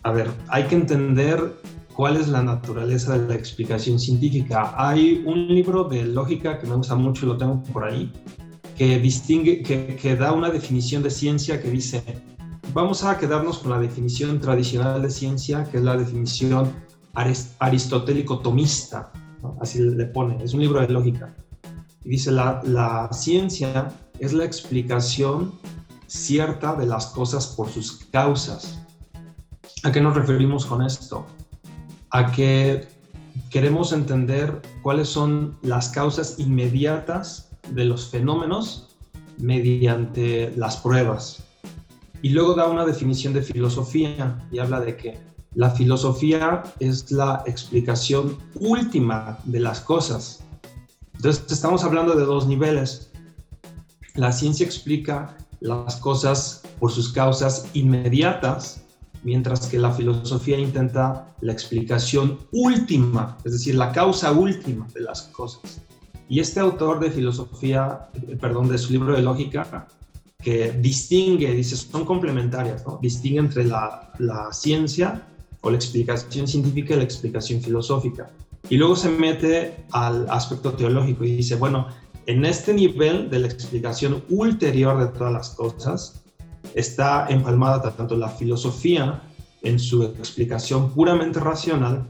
A 0.02 0.12
ver, 0.12 0.30
hay 0.48 0.64
que 0.64 0.74
entender 0.74 1.54
cuál 1.94 2.16
es 2.16 2.28
la 2.28 2.42
naturaleza 2.42 3.16
de 3.16 3.28
la 3.28 3.34
explicación 3.34 3.98
científica. 3.98 4.74
Hay 4.76 5.22
un 5.24 5.46
libro 5.48 5.84
de 5.84 6.04
lógica 6.04 6.58
que 6.58 6.66
me 6.66 6.74
gusta 6.74 6.96
mucho, 6.96 7.26
lo 7.26 7.36
tengo 7.36 7.62
por 7.72 7.84
ahí, 7.84 8.12
que 8.76 8.98
distingue, 8.98 9.62
que, 9.62 10.16
da 10.16 10.32
una 10.32 10.50
definición 10.50 11.02
de 11.02 11.10
ciencia 11.10 11.62
que 11.62 11.70
dice, 11.70 12.02
vamos 12.72 13.04
a 13.04 13.16
quedarnos 13.16 13.60
con 13.60 13.70
la 13.70 13.78
definición 13.78 14.40
tradicional 14.40 15.02
de 15.02 15.10
ciencia, 15.10 15.64
que 15.64 15.78
es 15.78 15.84
la 15.84 15.96
definición 15.96 16.72
aristotélico-tomista, 17.60 19.12
así 19.60 19.78
le 19.78 20.06
pone, 20.06 20.42
es 20.42 20.52
un 20.52 20.60
libro 20.60 20.80
de 20.80 20.88
lógica. 20.88 21.34
Y 22.04 22.10
dice, 22.10 22.32
la, 22.32 22.60
la 22.64 23.08
ciencia 23.12 23.92
es 24.18 24.32
la 24.32 24.44
explicación 24.44 25.52
cierta 26.06 26.74
de 26.74 26.86
las 26.86 27.06
cosas 27.06 27.46
por 27.46 27.68
sus 27.70 28.04
causas. 28.06 28.80
¿A 29.84 29.92
qué 29.92 30.00
nos 30.00 30.14
referimos 30.14 30.66
con 30.66 30.82
esto? 30.82 31.26
A 32.14 32.30
que 32.30 32.86
queremos 33.50 33.92
entender 33.92 34.62
cuáles 34.82 35.08
son 35.08 35.58
las 35.62 35.88
causas 35.88 36.38
inmediatas 36.38 37.50
de 37.70 37.86
los 37.86 38.08
fenómenos 38.08 38.94
mediante 39.38 40.52
las 40.56 40.76
pruebas. 40.76 41.42
Y 42.22 42.28
luego 42.28 42.54
da 42.54 42.68
una 42.68 42.84
definición 42.84 43.32
de 43.34 43.42
filosofía 43.42 44.38
y 44.52 44.60
habla 44.60 44.78
de 44.78 44.96
que 44.96 45.18
la 45.56 45.70
filosofía 45.70 46.62
es 46.78 47.10
la 47.10 47.42
explicación 47.46 48.38
última 48.60 49.36
de 49.42 49.58
las 49.58 49.80
cosas. 49.80 50.44
Entonces 51.16 51.44
estamos 51.50 51.82
hablando 51.82 52.14
de 52.14 52.24
dos 52.24 52.46
niveles. 52.46 53.10
La 54.14 54.30
ciencia 54.30 54.64
explica 54.64 55.36
las 55.58 55.96
cosas 55.96 56.62
por 56.78 56.92
sus 56.92 57.12
causas 57.12 57.66
inmediatas 57.74 58.83
mientras 59.24 59.66
que 59.66 59.78
la 59.78 59.90
filosofía 59.90 60.58
intenta 60.58 61.34
la 61.40 61.52
explicación 61.52 62.38
última, 62.52 63.38
es 63.44 63.52
decir, 63.52 63.74
la 63.74 63.90
causa 63.90 64.32
última 64.32 64.86
de 64.94 65.00
las 65.00 65.22
cosas. 65.22 65.80
Y 66.28 66.40
este 66.40 66.60
autor 66.60 67.00
de 67.00 67.10
filosofía, 67.10 68.08
eh, 68.14 68.36
perdón, 68.40 68.68
de 68.68 68.78
su 68.78 68.92
libro 68.92 69.14
de 69.14 69.22
lógica, 69.22 69.86
que 70.38 70.72
distingue, 70.72 71.54
dice, 71.54 71.76
son 71.76 72.04
complementarias, 72.04 72.86
¿no? 72.86 72.98
distingue 73.00 73.40
entre 73.40 73.64
la, 73.64 74.12
la 74.18 74.52
ciencia 74.52 75.26
o 75.62 75.70
la 75.70 75.76
explicación 75.76 76.46
científica 76.46 76.94
y 76.94 76.98
la 76.98 77.04
explicación 77.04 77.62
filosófica. 77.62 78.30
Y 78.68 78.76
luego 78.76 78.96
se 78.96 79.08
mete 79.08 79.84
al 79.92 80.26
aspecto 80.28 80.72
teológico 80.74 81.24
y 81.24 81.36
dice, 81.36 81.56
bueno, 81.56 81.88
en 82.26 82.44
este 82.44 82.72
nivel 82.72 83.30
de 83.30 83.38
la 83.38 83.46
explicación 83.46 84.22
ulterior 84.30 84.98
de 84.98 85.18
todas 85.18 85.32
las 85.32 85.50
cosas, 85.50 86.23
está 86.74 87.26
empalmada 87.28 87.94
tanto 87.94 88.16
la 88.16 88.28
filosofía 88.28 89.22
en 89.62 89.78
su 89.78 90.02
explicación 90.02 90.90
puramente 90.90 91.40
racional, 91.40 92.06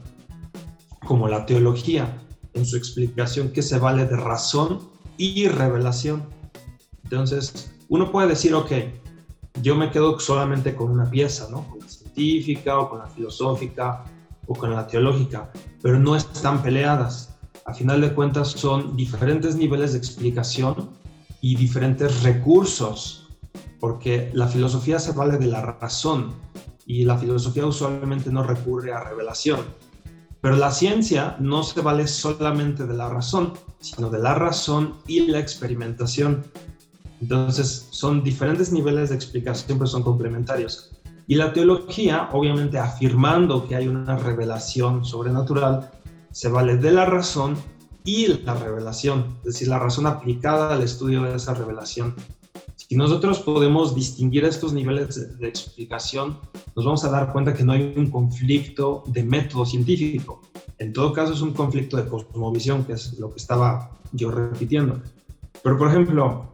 como 1.05 1.27
la 1.27 1.45
teología, 1.45 2.21
en 2.53 2.65
su 2.65 2.77
explicación 2.77 3.49
que 3.49 3.61
se 3.61 3.77
vale 3.79 4.05
de 4.05 4.15
razón 4.15 4.79
y 5.17 5.47
revelación. 5.47 6.23
Entonces, 7.03 7.71
uno 7.89 8.11
puede 8.11 8.29
decir, 8.29 8.53
ok, 8.53 8.71
yo 9.61 9.75
me 9.75 9.91
quedo 9.91 10.19
solamente 10.19 10.75
con 10.75 10.91
una 10.91 11.09
pieza, 11.09 11.47
¿no? 11.49 11.67
Con 11.69 11.79
la 11.79 11.87
científica 11.87 12.79
o 12.79 12.89
con 12.89 12.99
la 12.99 13.07
filosófica 13.07 14.03
o 14.47 14.53
con 14.53 14.71
la 14.71 14.87
teológica, 14.87 15.51
pero 15.81 15.99
no 15.99 16.15
están 16.15 16.61
peleadas. 16.61 17.37
A 17.65 17.73
final 17.73 18.01
de 18.01 18.13
cuentas 18.13 18.49
son 18.49 18.95
diferentes 18.95 19.55
niveles 19.55 19.93
de 19.93 19.97
explicación 19.97 20.89
y 21.41 21.55
diferentes 21.55 22.23
recursos, 22.23 23.24
porque 23.79 24.31
la 24.33 24.47
filosofía 24.47 24.99
se 24.99 25.11
vale 25.11 25.37
de 25.37 25.47
la 25.47 25.61
razón 25.61 26.33
y 26.85 27.03
la 27.03 27.17
filosofía 27.17 27.65
usualmente 27.65 28.31
no 28.31 28.43
recurre 28.43 28.93
a 28.93 29.03
revelación. 29.03 29.59
Pero 30.41 30.57
la 30.57 30.71
ciencia 30.71 31.35
no 31.39 31.63
se 31.63 31.81
vale 31.81 32.07
solamente 32.07 32.85
de 32.85 32.93
la 32.93 33.09
razón, 33.09 33.53
sino 33.79 34.09
de 34.09 34.19
la 34.19 34.35
razón 34.35 34.93
y 35.07 35.21
la 35.21 35.39
experimentación. 35.39 36.43
Entonces, 37.19 37.87
son 37.89 38.23
diferentes 38.23 38.71
niveles 38.71 39.09
de 39.09 39.15
explicación, 39.15 39.79
pero 39.79 39.87
son 39.87 40.03
complementarios. 40.03 40.91
Y 41.27 41.35
la 41.35 41.51
teología, 41.51 42.29
obviamente 42.31 42.77
afirmando 42.77 43.67
que 43.67 43.75
hay 43.75 43.87
una 43.87 44.17
revelación 44.17 45.03
sobrenatural, 45.03 45.89
se 46.31 46.49
vale 46.49 46.77
de 46.77 46.91
la 46.91 47.05
razón 47.05 47.57
y 48.03 48.27
la 48.43 48.53
revelación, 48.53 49.37
es 49.39 49.53
decir, 49.53 49.67
la 49.67 49.79
razón 49.79 50.05
aplicada 50.05 50.73
al 50.73 50.83
estudio 50.83 51.23
de 51.23 51.35
esa 51.35 51.55
revelación. 51.55 52.13
Si 52.87 52.95
nosotros 52.95 53.39
podemos 53.39 53.95
distinguir 53.95 54.45
estos 54.45 54.71
niveles 54.71 55.39
de, 55.39 55.47
explicación, 55.47 56.37
nos 56.75 56.85
vamos 56.85 57.03
a 57.03 57.09
dar 57.09 57.33
cuenta 57.33 57.51
que 57.55 57.63
no 57.63 57.71
hay 57.71 57.95
un 57.97 58.11
conflicto 58.11 59.03
de 59.07 59.23
método 59.23 59.65
científico. 59.65 60.41
En 60.77 60.93
todo 60.93 61.11
caso 61.11 61.33
es 61.33 61.41
un 61.41 61.53
conflicto 61.53 61.97
de 61.97 62.07
cosmovisión, 62.07 62.83
que 62.83 62.93
es 62.93 63.17
lo 63.17 63.31
que 63.31 63.37
estaba 63.37 63.89
yo 64.11 64.29
repitiendo. 64.29 65.01
Pero, 65.63 65.79
por 65.79 65.87
ejemplo, 65.87 66.51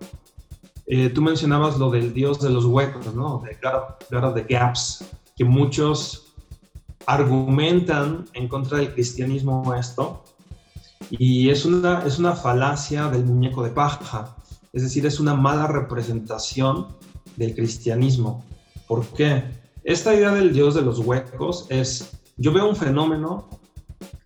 eh, 0.85 1.09
tú 1.09 1.21
mencionabas 1.21 1.77
lo 1.77 1.91
del 1.91 2.13
dios 2.13 2.39
de 2.39 2.49
los 2.49 2.63
huecos, 2.63 3.13
¿no? 3.13 3.43
De 3.45 3.57
God, 3.61 4.23
of 4.23 4.33
the 4.33 4.43
Gaps, 4.43 5.03
que 5.35 5.43
muchos 5.43 6.33
argumentan 7.07 8.23
en 8.31 8.47
contra 8.47 8.77
del 8.77 8.93
cristianismo 8.93 9.73
esto, 9.73 10.23
y 11.09 11.49
es 11.49 11.65
una, 11.65 12.05
es 12.05 12.19
una 12.19 12.37
falacia 12.37 13.09
del 13.09 13.25
muñeco 13.25 13.63
de 13.63 13.71
paja. 13.71 14.37
Es 14.73 14.83
decir, 14.83 15.05
es 15.05 15.19
una 15.19 15.35
mala 15.35 15.67
representación 15.67 16.87
del 17.35 17.53
cristianismo. 17.55 18.45
¿Por 18.87 19.05
qué? 19.07 19.43
Esta 19.83 20.13
idea 20.13 20.33
del 20.33 20.53
Dios 20.53 20.75
de 20.75 20.81
los 20.81 20.99
huecos 20.99 21.65
es, 21.69 22.11
yo 22.37 22.53
veo 22.53 22.69
un 22.69 22.75
fenómeno 22.75 23.49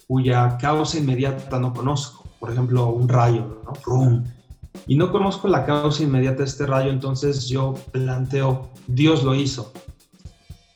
cuya 0.08 0.58
causa 0.58 1.00
inmediata 1.00 1.60
no 1.60 1.74
conozco, 1.74 2.26
por 2.40 2.52
ejemplo, 2.52 2.88
un 2.90 3.10
rayo, 3.10 3.62
¿no? 3.66 4.24
Y 4.88 4.96
no 4.96 5.12
conozco 5.12 5.48
la 5.48 5.66
causa 5.66 6.04
inmediata 6.04 6.40
de 6.40 6.46
este 6.46 6.66
rayo, 6.66 6.92
entonces 6.92 7.48
yo 7.48 7.74
planteo, 7.92 8.70
Dios 8.88 9.24
lo 9.24 9.34
hizo. 9.34 9.72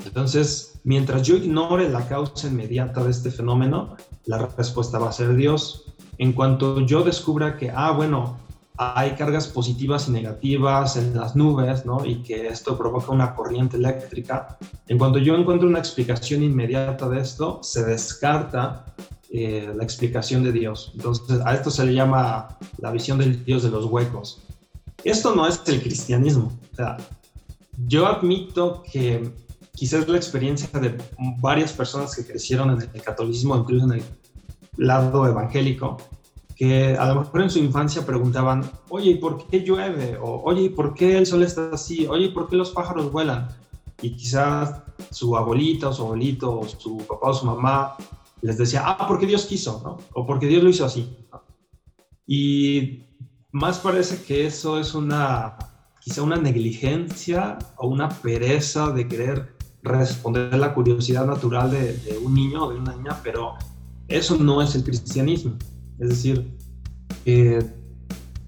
Entonces, 0.04 0.80
mientras 0.84 1.24
yo 1.24 1.36
ignore 1.36 1.90
la 1.90 2.08
causa 2.08 2.48
inmediata 2.48 3.04
de 3.04 3.12
este 3.12 3.30
fenómeno, 3.30 3.98
la 4.26 4.38
respuesta 4.58 4.98
va 4.98 5.10
a 5.10 5.12
ser 5.12 5.36
Dios. 5.36 5.94
En 6.18 6.34
cuanto 6.34 6.80
yo 6.82 7.04
descubra 7.04 7.58
que, 7.58 7.70
ah, 7.70 7.92
bueno, 7.92 8.38
hay 8.82 9.12
cargas 9.12 9.46
positivas 9.50 10.08
y 10.08 10.12
negativas 10.12 10.96
en 10.96 11.14
las 11.14 11.36
nubes, 11.36 11.86
¿no? 11.86 12.06
Y 12.06 12.24
que 12.24 12.48
esto 12.48 12.78
provoca 12.78 13.12
una 13.12 13.36
corriente 13.36 13.76
eléctrica. 13.76 14.58
En 14.88 14.98
cuanto 14.98 15.20
yo 15.20 15.36
encuentro 15.36 15.68
una 15.68 15.80
explicación 15.80 16.44
inmediata 16.44 17.10
de 17.10 17.20
esto, 17.20 17.60
se 17.62 17.84
descarta 17.84 18.86
eh, 19.32 19.70
la 19.76 19.84
explicación 19.84 20.46
de 20.46 20.54
Dios. 20.54 20.94
Entonces, 20.96 21.42
a 21.46 21.56
esto 21.56 21.70
se 21.70 21.86
le 21.86 21.94
llama 21.94 22.58
la 22.78 22.92
visión 22.92 23.18
del 23.18 23.44
Dios 23.44 23.64
de 23.64 23.70
los 23.70 23.84
huecos. 23.84 24.44
Esto 25.04 25.36
no 25.36 25.46
es 25.46 25.62
el 25.68 25.82
cristianismo. 25.82 26.58
O 26.72 26.76
sea, 26.78 26.96
yo 27.86 28.08
admito 28.08 28.82
que 28.90 29.30
quizás 29.76 30.08
la 30.08 30.16
experiencia 30.16 30.80
de 30.80 30.98
varias 31.42 31.74
personas 31.74 32.16
que 32.16 32.26
crecieron 32.26 32.72
en 32.72 32.90
el 32.94 33.02
catolicismo, 33.02 33.58
incluso 33.58 33.88
en 33.88 34.00
el 34.00 34.04
lado 34.78 35.28
evangélico, 35.28 35.98
que 36.60 36.98
a 36.98 37.08
lo 37.08 37.22
mejor 37.22 37.44
en 37.44 37.50
su 37.50 37.60
infancia 37.60 38.06
preguntaban, 38.06 38.70
oye, 38.90 39.12
¿y 39.12 39.16
por 39.16 39.48
qué 39.48 39.62
llueve? 39.62 40.18
O, 40.18 40.42
oye, 40.44 40.64
¿y 40.64 40.70
por 40.70 40.94
qué 40.94 41.18
el 41.18 41.26
sol 41.26 41.42
está 41.44 41.70
así? 41.72 42.06
Oye, 42.06 42.26
¿y 42.26 42.32
por 42.32 42.50
qué 42.50 42.58
los 42.58 42.72
pájaros 42.72 43.14
vuelan? 43.14 43.48
Y 44.02 44.18
quizás 44.18 44.82
su 45.10 45.38
abuelita 45.38 45.88
o 45.88 45.94
su 45.94 46.02
abuelito 46.02 46.60
o 46.60 46.68
su 46.68 46.98
papá 46.98 47.30
o 47.30 47.34
su 47.34 47.46
mamá 47.46 47.96
les 48.42 48.58
decía, 48.58 48.84
ah, 48.86 49.08
porque 49.08 49.26
Dios 49.26 49.46
quiso, 49.46 49.82
¿no? 49.86 50.00
O 50.12 50.26
porque 50.26 50.48
Dios 50.48 50.62
lo 50.62 50.70
hizo 50.70 50.84
así. 50.84 51.16
Y 52.28 53.06
más 53.54 53.80
parece 53.80 54.22
que 54.22 54.46
eso 54.46 54.78
es 54.82 54.94
una, 54.94 55.56
quizá 56.02 56.24
una 56.24 56.36
negligencia 56.36 57.58
o 57.78 57.88
una 57.88 58.10
pereza 58.10 58.92
de 58.92 59.08
querer 59.08 59.56
responder 59.82 60.58
la 60.58 60.74
curiosidad 60.74 61.26
natural 61.26 61.72
de 61.72 62.20
un 62.22 62.34
niño 62.34 62.66
o 62.66 62.74
de 62.74 62.80
una 62.80 62.98
niña, 62.98 63.18
pero 63.24 63.54
eso 64.10 64.36
no 64.36 64.62
es 64.62 64.76
el 64.76 64.84
cristianismo. 64.84 65.54
Es 66.00 66.10
decir, 66.10 66.58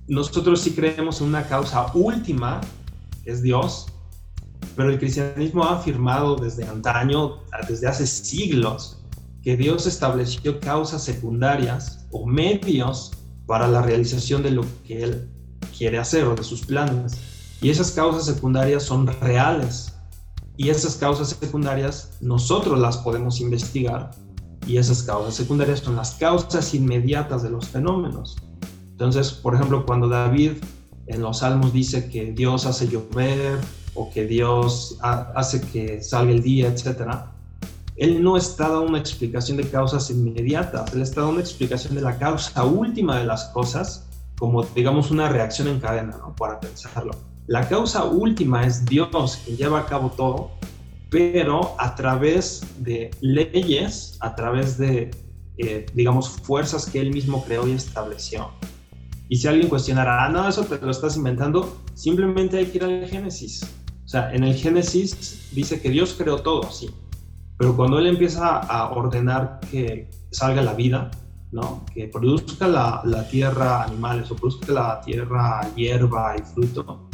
nosotros 0.08 0.62
sí 0.62 0.72
creemos 0.72 1.22
en 1.22 1.28
una 1.28 1.48
causa 1.48 1.92
última, 1.94 2.62
que 3.24 3.32
es 3.32 3.42
Dios, 3.42 3.88
pero 4.76 4.90
el 4.90 5.00
cristianismo 5.00 5.64
ha 5.64 5.78
afirmado 5.78 6.36
desde 6.36 6.66
antaño, 6.66 7.40
desde 7.68 7.88
hace 7.88 8.08
siglos, 8.08 8.98
que 9.44 9.58
Dios 9.58 9.88
estableció 9.88 10.60
causas 10.60 11.04
secundarias 11.04 12.06
o 12.12 12.26
medios 12.26 13.12
para 13.46 13.68
la 13.68 13.82
realización 13.82 14.44
de 14.44 14.52
lo 14.52 14.66
que 14.86 15.04
Él 15.04 15.30
quiere 15.78 15.98
hacer 15.98 16.26
o 16.26 16.36
de 16.36 16.44
sus 16.44 16.66
planes. 16.66 17.14
Y 17.62 17.70
esas 17.70 17.92
causas 17.92 18.26
secundarias 18.26 18.84
son 18.84 19.08
reales. 19.08 19.94
Y 20.58 20.70
esas 20.70 20.96
causas 20.96 21.30
secundarias 21.40 22.12
nosotros 22.22 22.80
las 22.80 22.98
podemos 22.98 23.42
investigar 23.42 24.12
y 24.71 24.77
esas 24.77 25.03
causas 25.03 25.36
secundarias 25.36 25.79
son 25.79 25.97
las 25.97 26.12
causas 26.12 26.73
inmediatas 26.73 27.43
de 27.43 27.49
los 27.49 27.67
fenómenos. 27.67 28.38
Entonces, 28.91 29.31
por 29.31 29.53
ejemplo, 29.53 29.86
cuando 29.86 30.07
David 30.07 30.53
en 31.07 31.21
los 31.21 31.39
salmos 31.39 31.73
dice 31.73 32.10
que 32.10 32.31
Dios 32.31 32.65
hace 32.65 32.88
llover 32.88 33.60
o 33.95 34.10
que 34.10 34.25
Dios 34.25 34.97
hace 35.01 35.60
que 35.60 36.01
salga 36.01 36.31
el 36.31 36.41
día, 36.41 36.69
etcétera, 36.69 37.34
él 37.97 38.23
no 38.23 38.38
está 38.38 38.69
dando 38.69 38.84
una 38.84 38.99
explicación 38.99 39.57
de 39.57 39.69
causas 39.69 40.10
inmediatas, 40.10 40.93
él 40.93 41.01
está 41.01 41.19
dando 41.19 41.34
una 41.34 41.41
explicación 41.41 41.95
de 41.95 42.01
la 42.01 42.17
causa 42.17 42.63
última 42.63 43.17
de 43.19 43.25
las 43.25 43.45
cosas, 43.49 44.07
como 44.39 44.63
digamos 44.63 45.12
una 45.12 45.27
reacción 45.27 45.67
en 45.67 45.81
cadena, 45.81 46.17
¿no? 46.17 46.34
para 46.34 46.62
pensarlo. 46.62 47.12
La 47.47 47.67
causa 47.67 48.05
última 48.05 48.65
es 48.65 48.86
Dios 48.86 49.36
que 49.45 49.57
lleva 49.57 49.81
a 49.81 49.86
cabo 49.86 50.12
todo 50.12 50.51
pero 51.12 51.76
a 51.78 51.93
través 51.93 52.63
de 52.80 53.12
leyes, 53.19 54.17
a 54.21 54.34
través 54.34 54.78
de, 54.78 55.12
eh, 55.58 55.86
digamos, 55.93 56.30
fuerzas 56.30 56.89
que 56.89 57.02
él 57.02 57.12
mismo 57.12 57.43
creó 57.43 57.67
y 57.67 57.74
estableció. 57.74 58.50
Y 59.28 59.36
si 59.36 59.47
alguien 59.50 59.67
cuestionara, 59.67 60.24
ah, 60.24 60.30
no, 60.30 60.47
eso 60.47 60.63
te 60.63 60.80
lo 60.80 60.89
estás 60.89 61.17
inventando, 61.17 61.82
simplemente 61.95 62.58
hay 62.58 62.67
que 62.67 62.78
ir 62.78 62.84
al 62.86 63.08
Génesis. 63.10 63.62
O 64.06 64.08
sea, 64.08 64.34
en 64.34 64.45
el 64.45 64.56
Génesis 64.56 65.50
dice 65.52 65.82
que 65.82 65.89
Dios 65.89 66.15
creó 66.17 66.41
todo, 66.41 66.71
sí. 66.71 66.89
Pero 67.58 67.76
cuando 67.76 68.00
él 68.00 68.08
empieza 68.08 68.60
a 68.60 68.91
ordenar 68.91 69.60
que 69.69 70.10
salga 70.32 70.62
la 70.62 70.74
vida, 70.74 71.12
¿no? 71.52 71.86
Que 71.93 72.08
produzca 72.08 72.69
la, 72.69 73.02
la 73.04 73.28
tierra 73.28 73.84
animales 73.84 74.32
o 74.32 74.36
produzca 74.38 74.71
la 74.71 75.02
tierra 75.02 75.60
hierba 75.76 76.36
y 76.38 76.41
fruto, 76.41 77.10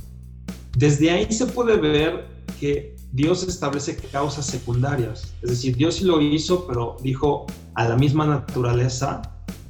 desde 0.78 1.10
ahí 1.10 1.32
se 1.32 1.48
puede 1.48 1.78
ver 1.78 2.28
que 2.60 2.97
Dios 3.12 3.44
establece 3.44 3.96
causas 3.96 4.46
secundarias. 4.46 5.34
Es 5.42 5.50
decir, 5.50 5.76
Dios 5.76 5.96
sí 5.96 6.06
lo 6.06 6.22
hizo, 6.22 6.68
pero 6.68 6.98
dijo 7.02 7.46
a 7.74 7.88
la 7.88 7.96
misma 7.96 8.26
naturaleza 8.26 9.22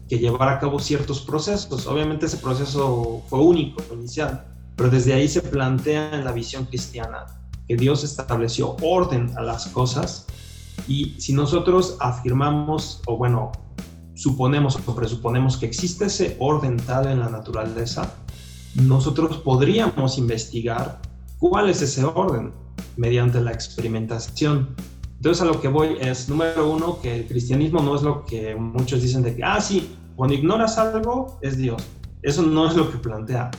que 0.09 0.17
llevar 0.17 0.49
a 0.49 0.59
cabo 0.59 0.79
ciertos 0.79 1.21
procesos. 1.21 1.85
Obviamente 1.87 2.25
ese 2.25 2.37
proceso 2.37 3.23
fue 3.27 3.39
único, 3.39 3.83
inicial, 3.93 4.45
pero 4.75 4.89
desde 4.89 5.13
ahí 5.13 5.27
se 5.27 5.41
plantea 5.41 6.13
en 6.13 6.23
la 6.23 6.31
visión 6.31 6.65
cristiana 6.65 7.25
que 7.67 7.75
Dios 7.75 8.03
estableció 8.03 8.77
orden 8.81 9.33
a 9.37 9.41
las 9.41 9.67
cosas 9.67 10.25
y 10.87 11.15
si 11.19 11.33
nosotros 11.33 11.97
afirmamos 11.99 13.01
o 13.07 13.17
bueno, 13.17 13.51
suponemos 14.15 14.77
o 14.85 14.95
presuponemos 14.95 15.57
que 15.57 15.65
existe 15.65 16.05
ese 16.05 16.37
orden 16.39 16.77
tal 16.77 17.07
en 17.07 17.19
la 17.19 17.29
naturaleza, 17.29 18.13
nosotros 18.75 19.37
podríamos 19.37 20.17
investigar 20.17 21.01
cuál 21.39 21.69
es 21.69 21.81
ese 21.81 22.05
orden 22.05 22.53
mediante 22.95 23.41
la 23.41 23.51
experimentación. 23.51 24.75
Entonces 25.15 25.41
a 25.41 25.45
lo 25.45 25.59
que 25.59 25.67
voy 25.67 25.97
es, 25.99 26.29
número 26.29 26.71
uno, 26.71 26.99
que 27.01 27.15
el 27.15 27.27
cristianismo 27.27 27.81
no 27.81 27.95
es 27.95 28.03
lo 28.03 28.25
que 28.25 28.55
muchos 28.55 29.01
dicen 29.01 29.23
de 29.23 29.35
que, 29.35 29.43
ah, 29.43 29.59
sí, 29.59 29.95
cuando 30.15 30.35
ignoras 30.35 30.77
algo 30.77 31.39
es 31.41 31.57
Dios. 31.57 31.81
Eso 32.21 32.41
no 32.41 32.67
es 32.67 32.75
lo 32.75 32.91
que 32.91 32.97
plantea. 32.97 33.51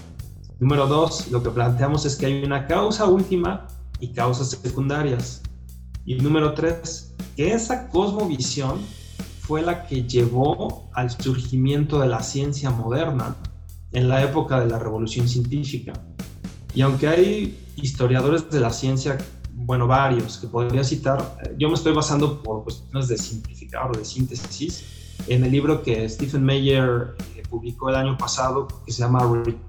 Número 0.60 0.86
dos, 0.86 1.30
lo 1.30 1.42
que 1.42 1.50
planteamos 1.50 2.04
es 2.04 2.16
que 2.16 2.26
hay 2.26 2.44
una 2.44 2.66
causa 2.66 3.06
última 3.06 3.66
y 4.00 4.12
causas 4.12 4.50
secundarias. 4.50 5.42
Y 6.04 6.16
número 6.16 6.54
tres, 6.54 7.14
que 7.36 7.52
esa 7.52 7.88
cosmovisión 7.88 8.80
fue 9.40 9.62
la 9.62 9.86
que 9.86 10.02
llevó 10.02 10.90
al 10.94 11.10
surgimiento 11.10 12.00
de 12.00 12.08
la 12.08 12.22
ciencia 12.22 12.70
moderna 12.70 13.36
en 13.92 14.08
la 14.08 14.22
época 14.22 14.60
de 14.60 14.66
la 14.66 14.78
revolución 14.78 15.28
científica. 15.28 15.92
Y 16.74 16.82
aunque 16.82 17.08
hay 17.08 17.58
historiadores 17.76 18.50
de 18.50 18.60
la 18.60 18.70
ciencia, 18.70 19.18
bueno, 19.54 19.86
varios 19.86 20.38
que 20.38 20.46
podría 20.46 20.84
citar, 20.84 21.38
eh, 21.42 21.54
yo 21.58 21.68
me 21.68 21.74
estoy 21.74 21.92
basando 21.92 22.42
por 22.42 22.62
cuestiones 22.64 23.08
de 23.08 23.18
simplificar 23.18 23.90
o 23.90 23.98
de 23.98 24.04
síntesis 24.04 24.84
en 25.26 25.44
el 25.44 25.50
libro 25.50 25.82
que 25.82 26.08
Stephen 26.08 26.44
Meyer 26.44 27.16
eh, 27.36 27.42
publicó 27.48 27.90
el 27.90 27.96
año 27.96 28.16
pasado, 28.16 28.68
que 28.86 28.92
se 28.92 29.02
llama 29.02 29.20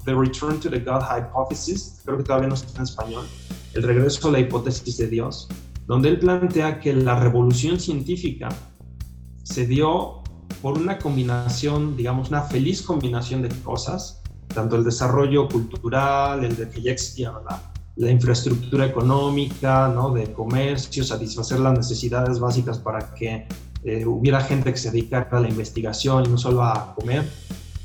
The 0.05 0.13
Return 0.13 0.59
to 0.59 0.69
the 0.69 0.79
God 0.79 1.01
Hypothesis, 1.01 2.01
creo 2.05 2.17
que 2.17 2.23
todavía 2.23 2.47
no 2.47 2.53
está 2.53 2.77
en 2.77 2.83
español, 2.83 3.25
El 3.73 3.83
regreso 3.83 4.29
a 4.29 4.31
la 4.31 4.39
hipótesis 4.39 4.97
de 4.97 5.07
Dios, 5.07 5.47
donde 5.85 6.09
él 6.09 6.19
plantea 6.19 6.79
que 6.79 6.93
la 6.93 7.19
revolución 7.19 7.79
científica 7.79 8.49
se 9.43 9.65
dio 9.65 10.21
por 10.61 10.77
una 10.77 10.97
combinación, 10.97 11.95
digamos, 11.95 12.29
una 12.29 12.41
feliz 12.43 12.81
combinación 12.81 13.41
de 13.41 13.49
cosas, 13.61 14.18
tanto 14.59 14.75
el 14.75 14.83
desarrollo 14.83 15.47
cultural, 15.47 16.43
el 16.43 16.53
de 16.57 16.69
que 16.69 16.81
ya 16.81 16.91
existía 16.91 17.31
la, 17.31 18.11
infraestructura 18.11 18.85
económica, 18.85 19.87
¿no? 19.87 20.11
de 20.11 20.33
comercio, 20.33 21.01
satisfacer 21.03 21.59
las 21.59 21.77
necesidades 21.77 22.39
básicas 22.39 22.77
para 22.77 23.13
que 23.13 23.47
eh, 23.83 24.05
hubiera 24.05 24.41
gente 24.41 24.71
que 24.73 24.77
se 24.77 24.91
dedicara 24.91 25.29
a 25.31 25.39
la 25.39 25.49
investigación 25.49 26.25
y 26.25 26.29
no 26.29 26.37
solo 26.37 26.63
a 26.63 26.93
comer, 26.95 27.23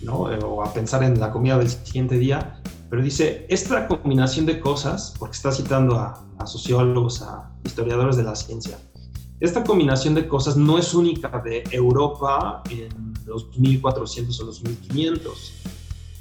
¿no? 0.02 0.32
Eh, 0.32 0.38
o 0.44 0.62
a 0.62 0.72
pensar 0.72 1.02
en 1.04 1.18
la 1.18 1.30
comida 1.30 1.58
del 1.58 1.68
siguiente 1.68 2.16
día. 2.16 2.60
Pero 2.90 3.02
dice, 3.02 3.46
esta 3.48 3.88
combinación 3.88 4.46
de 4.46 4.60
cosas, 4.60 5.14
porque 5.18 5.36
está 5.36 5.50
citando 5.50 5.96
a, 5.96 6.24
a 6.38 6.46
sociólogos, 6.46 7.22
a 7.22 7.50
historiadores 7.64 8.16
de 8.16 8.22
la 8.22 8.36
ciencia, 8.36 8.78
esta 9.40 9.62
combinación 9.64 10.14
de 10.14 10.26
cosas 10.28 10.56
no 10.56 10.78
es 10.78 10.94
única 10.94 11.28
de 11.44 11.64
Europa 11.72 12.62
en 12.70 13.14
los 13.26 13.56
1400 13.58 14.40
o 14.40 14.44
los 14.44 14.62
1500, 14.62 15.52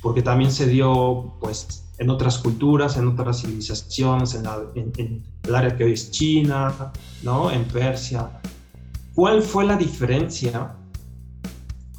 porque 0.03 0.21
también 0.21 0.51
se 0.51 0.67
dio 0.67 1.33
pues, 1.39 1.85
en 1.97 2.09
otras 2.09 2.37
culturas, 2.37 2.97
en 2.97 3.07
otras 3.07 3.41
civilizaciones, 3.41 4.35
en, 4.35 4.45
en, 4.97 5.23
el 5.43 5.55
área 5.55 5.75
que 5.75 5.85
hoy 5.85 5.93
es 5.93 6.11
China, 6.11 6.91
¿no? 7.23 7.49
en 7.49 7.63
Persia. 7.63 8.29
¿Cuál 9.15 9.41
fue 9.41 9.63
la 9.63 9.77
diferencia 9.77 10.75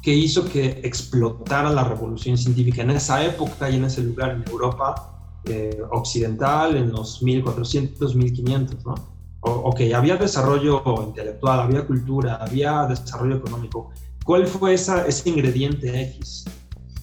que 0.03 0.13
hizo 0.13 0.47
que 0.47 0.81
explotara 0.83 1.71
la 1.71 1.83
revolución 1.83 2.37
científica 2.37 2.83
en 2.83 2.91
esa 2.91 3.25
época 3.25 3.71
y 3.71 3.77
en 3.77 3.85
ese 3.85 4.03
lugar 4.03 4.31
en 4.31 4.43
Europa 4.51 5.39
eh, 5.45 5.81
occidental, 5.91 6.77
en 6.77 6.91
los 6.91 7.23
1400, 7.23 8.15
1500? 8.15 8.85
¿no? 8.85 8.93
ok, 9.41 9.81
había 9.95 10.15
desarrollo 10.17 10.83
intelectual, 11.07 11.59
había 11.61 11.87
cultura, 11.87 12.35
había 12.35 12.85
desarrollo 12.85 13.37
económico. 13.37 13.89
¿Cuál 14.23 14.45
fue 14.45 14.75
esa, 14.75 15.07
ese 15.07 15.29
ingrediente 15.29 16.01
X? 16.17 16.45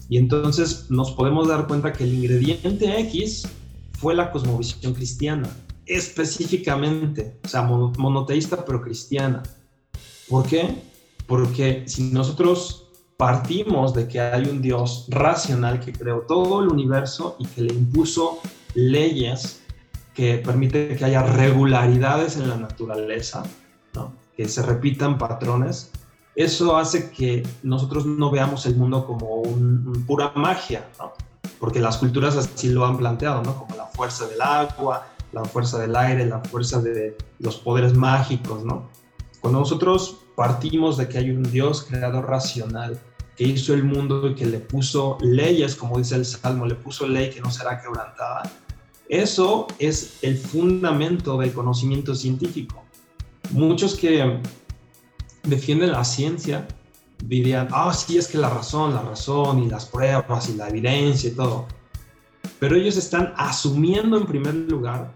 Y 0.09 0.17
entonces 0.17 0.87
nos 0.89 1.11
podemos 1.11 1.47
dar 1.47 1.67
cuenta 1.67 1.93
que 1.93 2.03
el 2.03 2.13
ingrediente 2.13 2.99
X 3.01 3.47
fue 3.93 4.15
la 4.15 4.31
cosmovisión 4.31 4.93
cristiana, 4.93 5.49
específicamente, 5.85 7.39
o 7.43 7.47
sea, 7.47 7.61
monoteísta 7.63 8.65
pero 8.65 8.81
cristiana. 8.81 9.43
¿Por 10.29 10.45
qué? 10.45 10.75
Porque 11.27 11.83
si 11.87 12.11
nosotros 12.11 12.87
partimos 13.17 13.93
de 13.93 14.07
que 14.07 14.19
hay 14.19 14.45
un 14.45 14.61
Dios 14.61 15.05
racional 15.09 15.79
que 15.79 15.93
creó 15.93 16.21
todo 16.21 16.61
el 16.61 16.69
universo 16.69 17.37
y 17.39 17.45
que 17.45 17.61
le 17.61 17.73
impuso 17.73 18.39
leyes 18.75 19.61
que 20.13 20.37
permite 20.37 20.95
que 20.95 21.05
haya 21.05 21.23
regularidades 21.23 22.37
en 22.37 22.49
la 22.49 22.57
naturaleza, 22.57 23.43
que 24.35 24.47
se 24.47 24.63
repitan 24.63 25.17
patrones, 25.17 25.91
eso 26.35 26.77
hace 26.77 27.11
que 27.11 27.45
nosotros 27.61 28.05
no 28.05 28.31
veamos 28.31 28.65
el 28.65 28.75
mundo 28.75 29.05
como 29.05 29.35
un, 29.35 30.03
pura 30.07 30.31
magia, 30.35 30.87
porque 31.59 31.79
las 31.79 31.97
culturas 31.97 32.35
así 32.35 32.69
lo 32.69 32.85
han 32.85 32.97
planteado, 32.97 33.43
¿no? 33.43 33.57
como 33.57 33.75
la 33.75 33.85
fuerza 33.85 34.27
del 34.27 34.41
agua, 34.41 35.07
la 35.31 35.45
fuerza 35.45 35.79
del 35.79 35.95
aire, 35.95 36.25
la 36.25 36.39
fuerza 36.39 36.81
de 36.81 37.17
los 37.39 37.57
poderes 37.57 37.95
mágicos. 37.95 38.63
¿no? 38.63 38.89
Cuando 39.41 39.59
nosotros 39.59 40.17
partimos 40.35 40.97
de 40.97 41.07
que 41.07 41.19
hay 41.19 41.29
un 41.29 41.43
Dios 41.43 41.85
creador 41.87 42.27
racional, 42.27 42.99
que 43.35 43.45
hizo 43.45 43.73
el 43.73 43.83
mundo 43.83 44.29
y 44.29 44.35
que 44.35 44.45
le 44.45 44.59
puso 44.59 45.17
leyes, 45.21 45.75
como 45.75 45.97
dice 45.97 46.15
el 46.15 46.25
Salmo, 46.25 46.65
le 46.65 46.75
puso 46.75 47.07
ley 47.07 47.31
que 47.31 47.41
no 47.41 47.49
será 47.49 47.81
quebrantada, 47.81 48.43
eso 49.09 49.67
es 49.79 50.19
el 50.21 50.37
fundamento 50.37 51.37
del 51.37 51.51
conocimiento 51.51 52.15
científico. 52.15 52.83
Muchos 53.51 53.95
que 53.95 54.39
defienden 55.43 55.91
la 55.91 56.03
ciencia 56.03 56.67
dirían, 57.23 57.67
ah, 57.71 57.93
sí, 57.93 58.17
es 58.17 58.27
que 58.27 58.37
la 58.37 58.49
razón, 58.49 58.93
la 58.93 59.01
razón 59.01 59.63
y 59.63 59.69
las 59.69 59.85
pruebas 59.85 60.49
y 60.49 60.55
la 60.55 60.69
evidencia 60.69 61.29
y 61.29 61.33
todo. 61.33 61.67
Pero 62.59 62.75
ellos 62.75 62.97
están 62.97 63.33
asumiendo 63.37 64.17
en 64.17 64.25
primer 64.25 64.53
lugar 64.53 65.13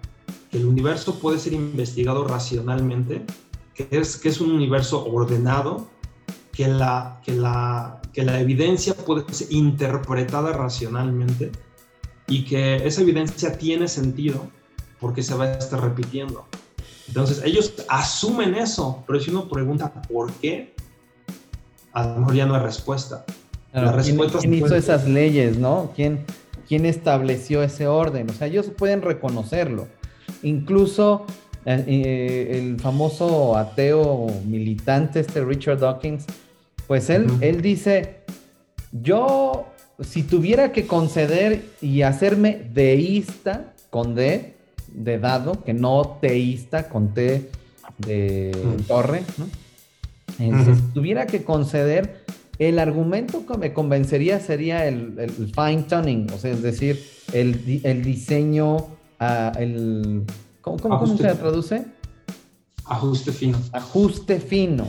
que 0.49 0.57
el 0.57 0.65
universo 0.65 1.19
puede 1.19 1.39
ser 1.39 1.53
investigado 1.53 2.25
racionalmente, 2.27 3.25
que 3.73 3.87
es, 3.91 4.17
que 4.17 4.29
es 4.29 4.39
un 4.39 4.51
universo 4.51 5.05
ordenado, 5.05 5.87
que 6.51 6.67
la, 6.67 7.21
que, 7.23 7.33
la, 7.33 8.01
que 8.13 8.23
la 8.23 8.39
evidencia 8.39 8.95
puede 8.95 9.31
ser 9.33 9.51
interpretada 9.51 10.53
racionalmente 10.53 11.51
y 12.27 12.45
que 12.45 12.87
esa 12.87 13.01
evidencia 13.01 13.57
tiene 13.57 13.87
sentido 13.87 14.47
porque 14.99 15.23
se 15.23 15.35
va 15.35 15.45
a 15.45 15.51
estar 15.53 15.81
repitiendo. 15.81 16.47
Entonces 17.07 17.41
ellos 17.45 17.73
asumen 17.87 18.55
eso, 18.55 19.03
pero 19.07 19.19
si 19.19 19.31
uno 19.31 19.47
pregunta 19.47 19.91
por 20.09 20.31
qué, 20.33 20.73
a 21.93 22.05
lo 22.05 22.19
mejor 22.19 22.35
ya 22.35 22.45
no 22.45 22.55
hay 22.55 22.61
respuesta. 22.61 23.25
¿Quién, 23.71 24.53
hizo 24.53 24.75
esas 24.75 25.07
leyes, 25.07 25.57
no? 25.57 25.91
¿Quién, 25.95 26.25
¿Quién 26.67 26.85
estableció 26.85 27.63
ese 27.63 27.87
orden? 27.87 28.29
O 28.29 28.33
sea, 28.33 28.47
ellos 28.47 28.67
pueden 28.75 29.01
reconocerlo. 29.01 29.87
Incluso 30.43 31.25
eh, 31.65 31.83
eh, 31.87 32.57
el 32.59 32.79
famoso 32.79 33.55
ateo 33.57 34.27
militante, 34.45 35.19
este 35.19 35.43
Richard 35.43 35.79
Dawkins, 35.79 36.25
pues 36.87 37.09
él, 37.09 37.27
él 37.41 37.61
dice, 37.61 38.21
yo 38.91 39.67
si 39.99 40.23
tuviera 40.23 40.71
que 40.71 40.87
conceder 40.87 41.63
y 41.81 42.03
hacerme 42.03 42.69
deísta 42.73 43.73
con 43.89 44.15
D, 44.15 44.56
de 44.97 45.19
dado, 45.19 45.63
que 45.63 45.73
no 45.73 46.17
teísta 46.19 46.89
con 46.89 47.13
T 47.13 47.49
de 47.99 48.51
torre, 48.87 49.23
¿no? 49.37 49.45
si 50.37 50.81
tuviera 50.93 51.25
que 51.25 51.43
conceder, 51.43 52.23
el 52.59 52.79
argumento 52.79 53.45
que 53.45 53.57
me 53.57 53.73
convencería 53.73 54.39
sería 54.39 54.87
el, 54.87 55.29
fine 55.55 55.83
tuning, 55.83 56.27
o 56.33 56.37
sea, 56.37 56.51
es 56.51 56.61
decir, 56.61 56.99
el, 57.33 58.03
diseño, 58.03 58.87
ah, 59.19 59.51
el, 59.57 60.23
¿cómo, 60.61 61.17
se 61.17 61.35
traduce? 61.35 61.85
Ajuste 62.85 63.31
fino. 63.31 63.57
Ajuste 63.71 64.39
fino. 64.39 64.87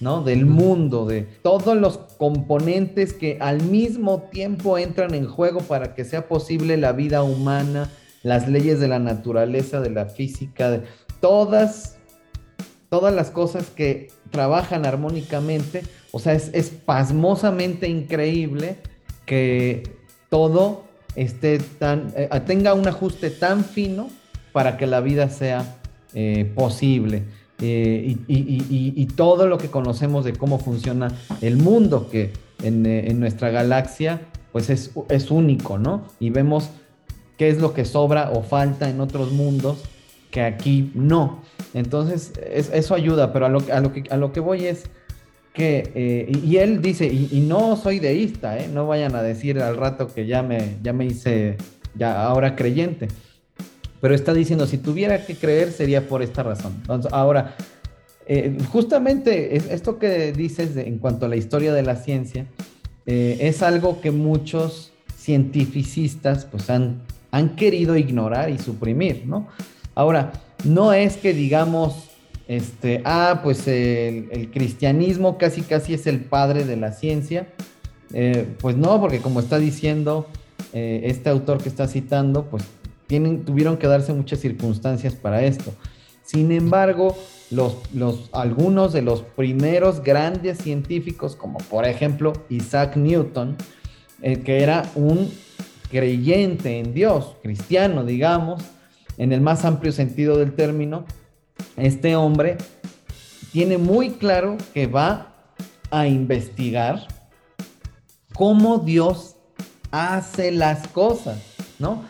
¿no? 0.00 0.22
Del 0.22 0.46
mundo, 0.46 1.06
de 1.06 1.22
todos 1.42 1.76
los 1.76 1.98
componentes 2.18 3.12
que 3.12 3.38
al 3.40 3.62
mismo 3.62 4.22
tiempo 4.30 4.78
entran 4.78 5.14
en 5.14 5.26
juego 5.26 5.60
para 5.60 5.94
que 5.94 6.04
sea 6.04 6.28
posible 6.28 6.76
la 6.76 6.92
vida 6.92 7.22
humana, 7.22 7.90
las 8.28 8.48
leyes 8.48 8.80
de 8.80 8.88
la 8.88 8.98
naturaleza, 8.98 9.80
de 9.80 9.90
la 9.90 10.06
física, 10.06 10.70
de 10.70 10.82
todas, 11.20 11.96
todas 12.88 13.14
las 13.14 13.30
cosas 13.30 13.66
que 13.74 14.10
trabajan 14.30 14.86
armónicamente. 14.86 15.82
O 16.12 16.18
sea, 16.18 16.34
es, 16.34 16.70
pasmosamente 16.84 17.88
increíble 17.88 18.76
que 19.26 19.82
todo 20.30 20.84
esté 21.16 21.58
tan, 21.58 22.12
eh, 22.16 22.28
tenga 22.46 22.74
un 22.74 22.86
ajuste 22.86 23.30
tan 23.30 23.64
fino 23.64 24.08
para 24.52 24.76
que 24.76 24.86
la 24.86 25.00
vida 25.00 25.28
sea 25.28 25.78
eh, 26.14 26.50
posible. 26.54 27.24
Eh, 27.60 28.16
y, 28.28 29.06
todo 29.16 29.48
lo 29.48 29.58
que 29.58 29.68
conocemos 29.68 30.24
de 30.24 30.32
cómo 30.32 30.60
funciona 30.60 31.12
el 31.40 31.56
mundo, 31.56 32.08
que 32.08 32.32
en, 32.62 32.86
eh, 32.86 33.12
nuestra 33.14 33.50
galaxia 33.50 34.20
pues 34.52 34.70
es, 34.70 35.30
único, 35.30 35.76
¿no? 35.76 36.04
Y 36.20 36.30
vemos 36.30 36.70
qué 37.38 37.48
es 37.48 37.60
lo 37.60 37.72
que 37.72 37.86
sobra 37.86 38.30
o 38.30 38.42
falta 38.42 38.90
en 38.90 39.00
otros 39.00 39.32
mundos 39.32 39.82
que 40.30 40.42
aquí 40.42 40.90
no. 40.94 41.42
Entonces, 41.72 42.32
eso 42.52 42.94
ayuda, 42.94 43.32
pero 43.32 43.46
a 43.46 43.48
lo, 43.48 43.62
a 43.72 43.80
lo, 43.80 43.92
que, 43.92 44.04
a 44.10 44.16
lo 44.18 44.32
que 44.32 44.40
voy 44.40 44.66
es 44.66 44.84
que, 45.54 45.90
eh, 45.94 46.30
y, 46.44 46.58
él 46.58 46.82
dice, 46.82 47.06
y, 47.06 47.40
no 47.48 47.76
soy 47.76 47.98
deísta, 47.98 48.58
no 48.72 48.86
vayan 48.86 49.14
a 49.14 49.22
decir 49.22 49.60
al 49.60 49.76
rato 49.76 50.08
que 50.08 50.26
ya 50.26 50.42
me, 50.42 50.76
ya 50.82 50.92
me 50.92 51.06
hice, 51.06 51.56
ya 51.96 52.22
ahora 52.22 52.54
creyente 52.54 53.08
pero 54.00 54.14
está 54.14 54.32
diciendo, 54.32 54.66
si 54.66 54.78
tuviera 54.78 55.24
que 55.24 55.34
creer 55.34 55.72
sería 55.72 56.06
por 56.06 56.22
esta 56.22 56.42
razón. 56.42 56.74
Entonces, 56.80 57.12
ahora, 57.12 57.56
eh, 58.26 58.56
justamente 58.70 59.56
esto 59.56 59.98
que 59.98 60.32
dices 60.32 60.76
en 60.76 60.98
cuanto 60.98 61.26
a 61.26 61.28
la 61.28 61.36
historia 61.36 61.72
de 61.72 61.82
la 61.82 61.96
ciencia, 61.96 62.46
eh, 63.06 63.38
es 63.40 63.62
algo 63.62 64.00
que 64.00 64.10
muchos 64.10 64.92
cientificistas 65.16 66.44
pues 66.44 66.70
han, 66.70 67.00
han 67.30 67.56
querido 67.56 67.96
ignorar 67.96 68.50
y 68.50 68.58
suprimir, 68.58 69.24
¿no? 69.26 69.48
Ahora, 69.94 70.32
no 70.64 70.92
es 70.92 71.16
que 71.16 71.32
digamos 71.32 72.08
este, 72.48 73.02
ah, 73.04 73.40
pues 73.44 73.68
el, 73.68 74.50
cristianismo 74.52 75.36
casi 75.36 75.60
casi 75.60 75.92
es 75.92 76.06
el 76.06 76.20
padre 76.20 76.64
de 76.64 76.76
la 76.76 76.92
ciencia. 76.92 77.46
Eh, 78.14 78.46
pues 78.58 78.74
no, 78.74 78.98
porque 79.00 79.20
como 79.20 79.40
está 79.40 79.58
diciendo 79.58 80.26
eh, 80.72 81.02
este 81.04 81.28
autor 81.28 81.62
que 81.62 81.68
está 81.68 81.86
citando, 81.86 82.46
pues 82.46 82.64
tienen, 83.06 83.44
tuvieron 83.44 83.76
que 83.76 83.86
darse 83.86 84.14
muchas 84.14 84.40
circunstancias 84.40 85.14
para 85.14 85.42
esto. 85.42 85.74
Sin 86.24 86.50
embargo, 86.50 87.16
los, 87.50 87.76
algunos 88.32 88.94
de 88.94 89.02
los 89.02 89.22
primeros 89.22 90.02
grandes 90.02 90.58
científicos, 90.58 91.36
como 91.36 91.58
por 91.58 91.86
ejemplo 91.86 92.32
Isaac 92.48 92.96
Newton, 92.96 93.56
eh, 94.22 94.40
que 94.40 94.62
era 94.62 94.90
un 94.94 95.30
creyente 95.90 96.78
en 96.78 96.94
Dios, 96.94 97.36
cristiano, 97.42 98.04
digamos, 98.04 98.62
en 99.16 99.32
el 99.32 99.40
más 99.40 99.64
amplio 99.64 99.92
sentido 99.92 100.36
del 100.38 100.52
término, 100.52 101.04
este 101.76 102.16
hombre 102.16 102.56
tiene 103.52 103.78
muy 103.78 104.10
claro 104.10 104.56
que 104.74 104.86
va 104.86 105.34
a 105.90 106.06
investigar 106.06 107.06
cómo 108.34 108.78
Dios 108.78 109.36
hace 109.90 110.52
las 110.52 110.86
cosas, 110.88 111.38
¿no? 111.78 112.04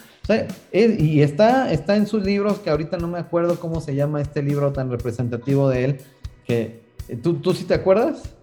y 0.72 1.22
está, 1.22 1.72
está 1.72 1.96
en 1.96 2.06
sus 2.06 2.22
libros, 2.22 2.58
que 2.58 2.68
ahorita 2.68 2.98
no 2.98 3.08
me 3.08 3.18
acuerdo 3.18 3.58
cómo 3.58 3.80
se 3.80 3.94
llama 3.94 4.20
este 4.20 4.42
libro 4.42 4.74
tan 4.74 4.90
representativo 4.90 5.70
de 5.70 5.84
él, 5.84 5.98
que 6.44 6.82
tú, 7.22 7.34
tú 7.34 7.54
sí 7.54 7.64
te 7.64 7.72
acuerdas? 7.72 8.34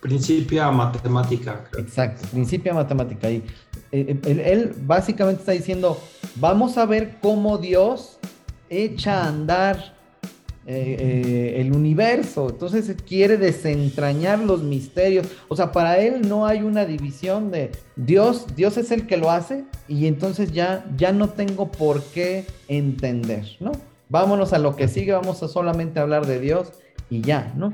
Principia 0.00 0.70
matemática. 0.70 1.64
Exacto, 1.76 2.28
principia 2.28 2.72
matemática. 2.72 3.30
Y 3.30 3.42
eh, 3.92 4.18
eh, 4.24 4.42
él, 4.46 4.74
básicamente 4.84 5.40
está 5.40 5.52
diciendo, 5.52 5.98
vamos 6.36 6.78
a 6.78 6.86
ver 6.86 7.18
cómo 7.20 7.58
Dios 7.58 8.18
echa 8.70 9.22
a 9.22 9.28
andar 9.28 9.94
eh, 10.66 11.56
el 11.58 11.72
universo. 11.72 12.48
Entonces 12.48 12.96
quiere 13.06 13.36
desentrañar 13.36 14.38
los 14.38 14.62
misterios. 14.62 15.26
O 15.48 15.56
sea, 15.56 15.72
para 15.72 15.98
él 15.98 16.26
no 16.26 16.46
hay 16.46 16.62
una 16.62 16.86
división 16.86 17.50
de 17.50 17.70
Dios, 17.96 18.46
Dios 18.56 18.78
es 18.78 18.90
el 18.92 19.06
que 19.06 19.18
lo 19.18 19.30
hace 19.30 19.64
y 19.88 20.06
entonces 20.06 20.52
ya, 20.52 20.86
ya 20.96 21.12
no 21.12 21.28
tengo 21.28 21.70
por 21.70 22.02
qué 22.02 22.46
entender, 22.68 23.44
¿no? 23.60 23.72
Vámonos 24.08 24.54
a 24.54 24.58
lo 24.58 24.74
que 24.74 24.88
sigue, 24.88 25.12
vamos 25.12 25.42
a 25.42 25.48
solamente 25.48 26.00
hablar 26.00 26.26
de 26.26 26.40
Dios 26.40 26.72
y 27.10 27.20
ya, 27.20 27.52
¿no? 27.56 27.70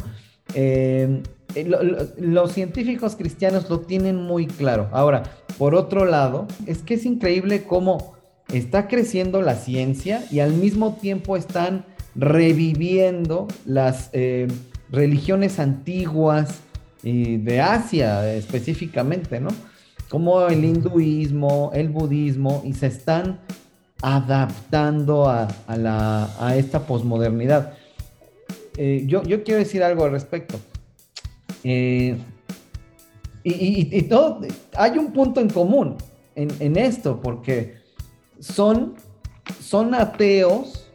Los 1.65 2.53
científicos 2.53 3.17
cristianos 3.17 3.69
lo 3.71 3.81
tienen 3.81 4.17
muy 4.17 4.47
claro. 4.47 4.89
Ahora, 4.93 5.23
por 5.59 5.75
otro 5.75 6.05
lado, 6.05 6.47
es 6.67 6.79
que 6.79 6.95
es 6.95 7.05
increíble 7.05 7.65
cómo 7.65 8.15
está 8.53 8.89
creciendo 8.89 9.43
la 9.43 9.55
ciencia 9.55 10.25
y 10.31 10.41
al 10.41 10.53
mismo 10.53 10.95
tiempo 11.01 11.37
están 11.37 11.85
reviviendo 12.15 13.47
las 13.67 14.11
eh, 14.13 14.49
religiones 14.91 15.59
antiguas 15.59 16.63
de 17.03 17.61
Asia 17.61 18.35
específicamente, 18.35 19.41
¿no? 19.41 19.51
Como 20.09 20.47
el 20.47 20.65
hinduismo, 20.65 21.71
el 21.75 21.89
budismo, 21.89 22.63
y 22.65 22.73
se 22.73 22.87
están 22.87 23.41
adaptando 24.03 25.29
a, 25.29 25.49
esta 26.57 26.81
posmodernidad. 26.81 27.75
Eh, 28.77 29.05
yo, 29.07 29.23
yo 29.23 29.43
quiero 29.43 29.59
decir 29.59 29.83
algo 29.83 30.05
al 30.05 30.13
respecto. 30.13 30.59
Eh, 31.65 32.17
y, 33.45 34.03
todo, 34.03 34.41
hay 34.77 34.99
un 34.99 35.13
punto 35.13 35.41
en 35.41 35.49
común 35.49 35.97
en, 36.35 36.77
esto, 36.77 37.21
porque 37.21 37.77
son, 38.41 38.95
son 39.61 39.95
ateos 39.95 40.89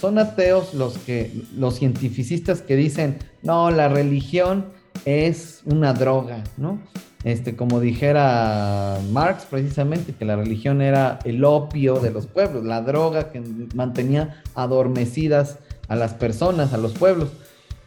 son 0.00 0.18
ateos 0.18 0.74
los 0.74 0.98
que 0.98 1.30
los 1.56 1.78
cientificistas 1.78 2.60
que 2.62 2.76
dicen, 2.76 3.18
"No, 3.42 3.70
la 3.70 3.88
religión 3.88 4.66
es 5.04 5.62
una 5.64 5.94
droga", 5.94 6.42
¿no? 6.56 6.80
Este, 7.22 7.56
como 7.56 7.80
dijera 7.80 8.98
Marx 9.10 9.46
precisamente 9.48 10.12
que 10.12 10.26
la 10.26 10.36
religión 10.36 10.82
era 10.82 11.20
el 11.24 11.42
opio 11.44 12.00
de 12.00 12.10
los 12.10 12.26
pueblos, 12.26 12.64
la 12.64 12.82
droga 12.82 13.32
que 13.32 13.42
mantenía 13.74 14.42
adormecidas 14.54 15.58
a 15.88 15.96
las 15.96 16.12
personas, 16.12 16.74
a 16.74 16.76
los 16.76 16.92
pueblos. 16.92 17.30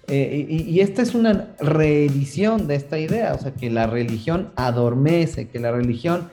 Eh, 0.10 0.46
y, 0.50 0.80
esta 0.80 1.02
es 1.02 1.14
una 1.16 1.50
reedición 1.60 2.68
de 2.68 2.76
esta 2.76 2.98
idea, 2.98 3.34
o 3.34 3.40
sea, 3.40 3.54
que 3.54 3.70
la 3.70 3.88
religión 3.88 4.52
adormece, 4.56 5.50
que 5.50 5.60
la 5.60 5.72
religión 5.72 6.30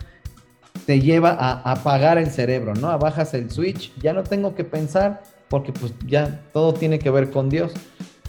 te 0.86 1.00
lleva 1.00 1.30
a 1.30 1.72
apagar 1.72 2.18
el 2.18 2.30
cerebro, 2.30 2.74
¿no? 2.74 2.96
Bajas 2.98 3.34
el 3.34 3.50
switch, 3.50 3.92
ya 4.00 4.12
no 4.12 4.22
tengo 4.22 4.54
que 4.54 4.62
pensar, 4.62 5.22
porque 5.48 5.72
pues 5.72 5.92
ya 6.06 6.42
todo 6.52 6.74
tiene 6.74 7.00
que 7.00 7.10
ver 7.10 7.30
con 7.30 7.48
Dios. 7.48 7.72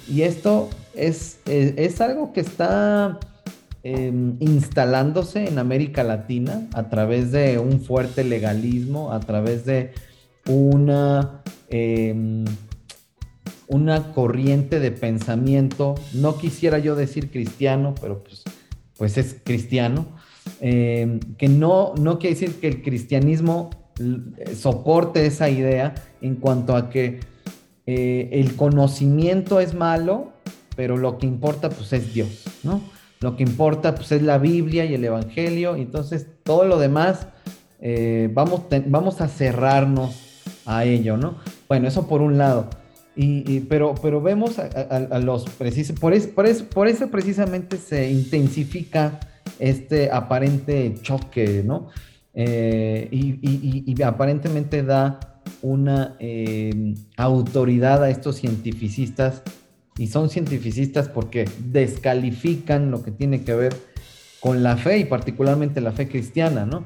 Y 0.08 0.24
esto 0.24 0.70
es, 0.96 1.40
es, 1.46 2.02
algo 2.02 2.34
que 2.34 2.42
está 2.42 3.20
em, 3.84 4.38
instalándose 4.40 5.48
en 5.48 5.60
América 5.60 6.04
Latina 6.04 6.68
a 6.74 6.90
través 6.90 7.32
de 7.32 7.60
un 7.60 7.82
fuerte 7.82 8.24
legalismo, 8.24 9.12
a 9.12 9.20
través 9.20 9.66
de 9.66 9.92
una, 10.48 11.42
em, 11.70 12.46
una 13.68 14.14
corriente 14.14 14.80
de 14.80 14.92
pensamiento, 14.92 15.96
no 16.14 16.38
quisiera 16.38 16.80
yo 16.80 16.96
decir 16.96 17.32
cristiano, 17.32 17.96
pero 18.00 18.24
pues, 18.24 18.44
pues 18.98 19.18
es 19.18 19.38
cristiano, 19.44 20.06
em, 20.62 21.20
que 21.38 21.48
no, 21.48 21.94
no 22.00 22.20
quiere 22.20 22.36
decir 22.36 22.56
que 22.60 22.68
el 22.68 22.82
cristianismo 22.82 23.70
soporte 24.56 25.26
esa 25.26 25.50
idea 25.50 25.96
en 26.22 26.36
cuanto 26.36 26.76
a 26.76 26.90
que 26.90 27.20
eh, 27.86 28.30
el 28.34 28.56
conocimiento 28.56 29.60
es 29.60 29.74
malo, 29.74 30.34
pero 30.76 30.98
lo 30.98 31.18
que 31.18 31.28
importa 31.28 31.70
pues 31.70 31.94
es 31.94 32.14
Dios, 32.14 32.44
¿no? 32.64 32.82
Lo 33.22 33.38
que 33.38 33.44
importa 33.44 33.96
pues 33.96 34.12
es 34.12 34.22
la 34.22 34.38
Biblia 34.38 34.86
y 34.86 34.94
el 34.94 35.06
Evangelio, 35.06 35.76
entonces 35.76 36.28
todo 36.44 36.66
lo 36.66 36.78
demás 36.78 37.28
eh, 37.80 38.30
vamos, 38.34 38.64
vamos 38.88 39.22
a 39.22 39.28
cerrarnos 39.28 40.52
a 40.66 40.84
ello, 40.84 41.16
¿no? 41.16 41.36
Bueno, 41.68 41.88
eso 41.88 42.08
por 42.08 42.22
un 42.22 42.38
lado. 42.38 42.70
Pero, 43.70 43.96
pero 44.02 44.22
vemos 44.22 44.60
a, 44.60 45.20
los 45.20 45.46
precisos, 45.46 45.98
por, 45.98 46.20
por, 46.32 46.68
por 46.68 46.88
eso 46.88 47.10
precisamente 47.10 47.78
se 47.78 48.12
intensifica 48.12 49.20
este 49.60 50.12
aparente 50.12 50.96
choque, 51.02 51.64
¿no? 51.66 51.88
Eh, 52.34 53.08
y, 53.12 54.02
aparentemente 54.04 54.84
da 54.84 55.42
una 55.62 56.18
eh, 56.20 56.94
autoridad 57.16 58.04
a 58.04 58.10
estos 58.10 58.42
cientificistas, 58.42 59.42
y 59.98 60.08
son 60.08 60.30
cientificistas 60.30 61.08
porque 61.08 61.46
descalifican 61.72 62.92
lo 62.92 63.02
que 63.02 63.12
tiene 63.12 63.46
que 63.46 63.54
ver 63.54 63.74
con 64.42 64.62
la 64.62 64.76
fe 64.76 64.98
y 65.00 65.06
particularmente 65.06 65.80
la 65.80 65.94
fe 65.94 66.10
cristiana, 66.10 66.66
¿no? 66.66 66.86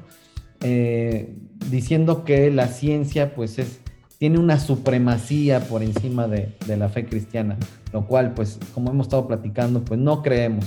Eh, 0.62 1.34
diciendo 1.70 2.24
que 2.24 2.50
la 2.50 2.68
ciencia 2.68 3.34
pues 3.34 3.58
es, 3.58 3.80
tiene 4.20 4.38
una 4.38 4.60
supremacía 4.60 5.60
por 5.60 5.82
encima 5.82 6.28
de, 6.28 6.54
de, 6.66 6.76
la 6.76 6.90
fe 6.90 7.06
cristiana, 7.06 7.56
lo 7.90 8.06
cual 8.06 8.34
pues 8.34 8.58
como 8.74 8.90
hemos 8.90 9.06
estado 9.06 9.26
platicando 9.26 9.82
pues 9.82 9.98
no 9.98 10.22
creemos. 10.22 10.66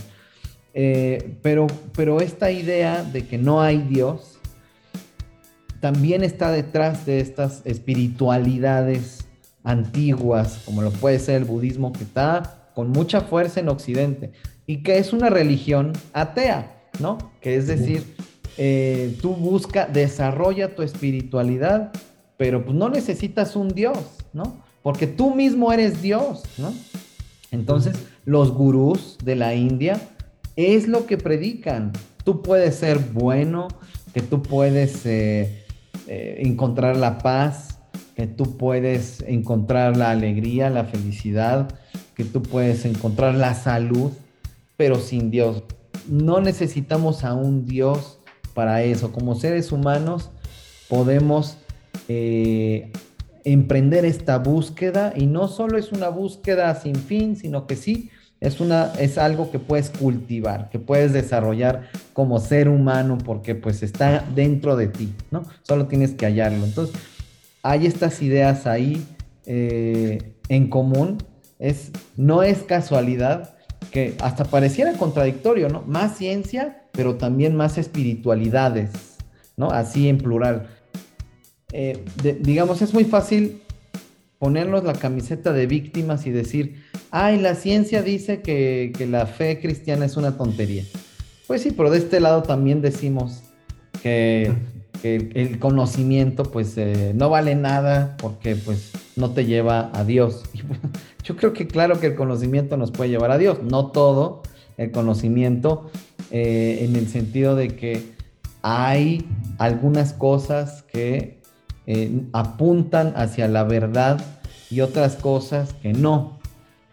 pero, 0.73 1.67
pero 1.95 2.19
esta 2.19 2.49
idea 2.49 3.03
de 3.03 3.27
que 3.27 3.37
no 3.37 3.61
hay 3.61 3.77
Dios 3.77 4.39
también 5.79 6.23
está 6.23 6.51
detrás 6.51 7.05
de 7.05 7.19
estas 7.19 7.61
espiritualidades 7.63 9.27
antiguas, 9.63 10.61
como 10.65 10.81
lo 10.81 10.89
puede 10.89 11.19
ser 11.19 11.35
el 11.35 11.45
budismo, 11.45 11.93
que 11.93 12.05
está 12.05 12.71
con 12.73 12.89
mucha 12.89 13.21
fuerza 13.21 13.59
en 13.59 13.69
Occidente 13.69 14.31
y 14.65 14.81
que 14.81 14.97
es 14.97 15.13
una 15.13 15.29
religión 15.29 15.93
atea, 16.13 16.89
¿no? 16.99 17.17
Que 17.39 17.55
es 17.55 17.67
decir, 17.67 18.15
eh, 18.57 19.15
tú 19.21 19.35
busca, 19.35 19.85
desarrolla 19.85 20.73
tu 20.73 20.81
espiritualidad, 20.81 21.91
pero 22.37 22.63
pues 22.65 22.75
no 22.75 22.89
necesitas 22.89 23.55
un 23.55 23.69
Dios, 23.69 23.97
¿no? 24.33 24.63
Porque 24.81 25.07
tú 25.07 25.33
mismo 25.33 25.71
eres 25.71 26.01
Dios, 26.01 26.43
¿no? 26.57 26.73
Entonces, 27.51 27.95
los 28.25 28.51
gurús 28.51 29.17
de 29.23 29.35
la 29.35 29.53
India 29.53 30.01
es 30.55 30.87
lo 30.87 31.05
que 31.05 31.17
predican. 31.17 31.91
Tú 32.23 32.41
puedes 32.41 32.75
ser 32.75 32.99
bueno, 32.99 33.67
que 34.13 34.21
tú 34.21 34.41
puedes 34.41 35.05
eh, 35.05 35.65
eh, 36.07 36.37
encontrar 36.39 36.97
la 36.97 37.19
paz, 37.19 37.79
que 38.15 38.27
tú 38.27 38.57
puedes 38.57 39.21
encontrar 39.27 39.97
la 39.97 40.11
alegría, 40.11 40.69
la 40.69 40.85
felicidad, 40.85 41.67
que 42.15 42.23
tú 42.23 42.41
puedes 42.41 42.85
encontrar 42.85 43.35
la 43.35 43.55
salud, 43.55 44.11
pero 44.77 44.99
sin 44.99 45.31
Dios. 45.31 45.63
No 46.07 46.41
necesitamos 46.41 47.23
a 47.23 47.33
un 47.33 47.65
Dios 47.65 48.19
para 48.53 48.83
eso. 48.83 49.11
Como 49.11 49.35
seres 49.35 49.71
humanos 49.71 50.29
podemos 50.89 51.57
eh, 52.07 52.91
emprender 53.43 54.05
esta 54.05 54.37
búsqueda 54.37 55.13
y 55.15 55.25
no 55.25 55.47
solo 55.47 55.77
es 55.77 55.91
una 55.91 56.09
búsqueda 56.09 56.73
sin 56.75 56.95
fin, 56.95 57.35
sino 57.35 57.67
que 57.67 57.75
sí 57.75 58.09
es, 58.39 58.59
una, 58.59 58.91
es 58.99 59.17
algo 59.17 59.51
que 59.51 59.59
puedes 59.59 59.89
cultivar, 59.89 60.69
que 60.69 60.77
puedes 60.77 61.13
desarrollar 61.13 61.89
como 62.13 62.39
ser 62.39 62.67
humano 62.67 63.17
porque 63.17 63.55
pues 63.55 63.83
está 63.83 64.25
dentro 64.35 64.75
de 64.75 64.87
ti, 64.87 65.13
¿no? 65.31 65.43
Solo 65.61 65.87
tienes 65.87 66.11
que 66.11 66.25
hallarlo. 66.25 66.65
Entonces, 66.65 66.95
hay 67.61 67.85
estas 67.85 68.21
ideas 68.21 68.67
ahí 68.67 69.05
eh, 69.45 70.33
en 70.49 70.69
común. 70.69 71.17
es, 71.59 71.91
no 72.17 72.43
es 72.43 72.63
casualidad 72.63 73.55
que 73.91 74.15
hasta 74.21 74.43
pareciera 74.43 74.93
contradictorio, 74.93 75.69
¿no? 75.69 75.81
Más 75.83 76.17
ciencia, 76.17 76.83
pero 76.91 77.15
también 77.15 77.55
más 77.55 77.77
espiritualidades, 77.77 78.91
¿no? 79.55 79.69
Así 79.69 80.09
en 80.09 80.17
plural. 80.17 80.67
Eh, 81.73 82.03
digamos, 82.41 82.81
es 82.81 82.93
muy 82.93 83.03
fácil 83.03 83.61
ponernos 84.37 84.83
la 84.83 84.93
camiseta 84.93 85.53
de 85.53 85.65
víctimas 85.67 86.27
y 86.27 86.29
decir, 86.31 86.83
ay, 87.11 87.39
la 87.39 87.55
ciencia 87.55 88.03
dice 88.03 88.41
que, 88.41 88.93
la 89.09 89.25
fe 89.25 89.59
cristiana 89.59 90.05
es 90.05 90.15
una 90.15 90.37
tontería. 90.37 90.83
Pues 91.47 91.63
sí, 91.63 91.71
pero 91.71 91.89
de 91.89 91.97
este 91.97 92.19
lado 92.19 92.43
también 92.43 92.81
decimos 92.81 93.41
que, 94.01 94.53
el 95.03 95.59
conocimiento 95.59 96.43
pues 96.43 96.77
eh, 96.77 97.11
no 97.13 97.29
vale 97.29 97.55
nada 97.55 98.15
porque 98.21 98.55
pues 98.55 98.91
no 99.15 99.31
te 99.31 99.45
lleva 99.45 99.91
a 99.93 100.05
Dios. 100.05 100.43
Yo 101.23 101.35
creo 101.35 101.53
que 101.53 101.67
claro 101.67 101.99
que 101.99 102.07
el 102.07 102.15
conocimiento 102.15 102.77
nos 102.77 102.91
puede 102.91 103.09
llevar 103.09 103.31
a 103.31 103.37
Dios, 103.37 103.63
no 103.63 103.87
todo 103.87 104.43
el 104.77 104.91
conocimiento 104.91 105.89
eh, 106.31 106.79
en 106.81 106.95
el 106.95 107.07
sentido 107.07 107.55
de 107.55 107.69
que 107.69 108.03
hay 108.61 109.25
algunas 109.57 110.13
cosas 110.13 110.83
que 110.83 111.42
eh, 111.87 112.23
apuntan 112.33 113.13
hacia 113.15 113.47
la 113.47 113.63
verdad 113.63 114.19
y 114.69 114.81
otras 114.81 115.15
cosas 115.15 115.73
que 115.73 115.93
no. 115.93 116.39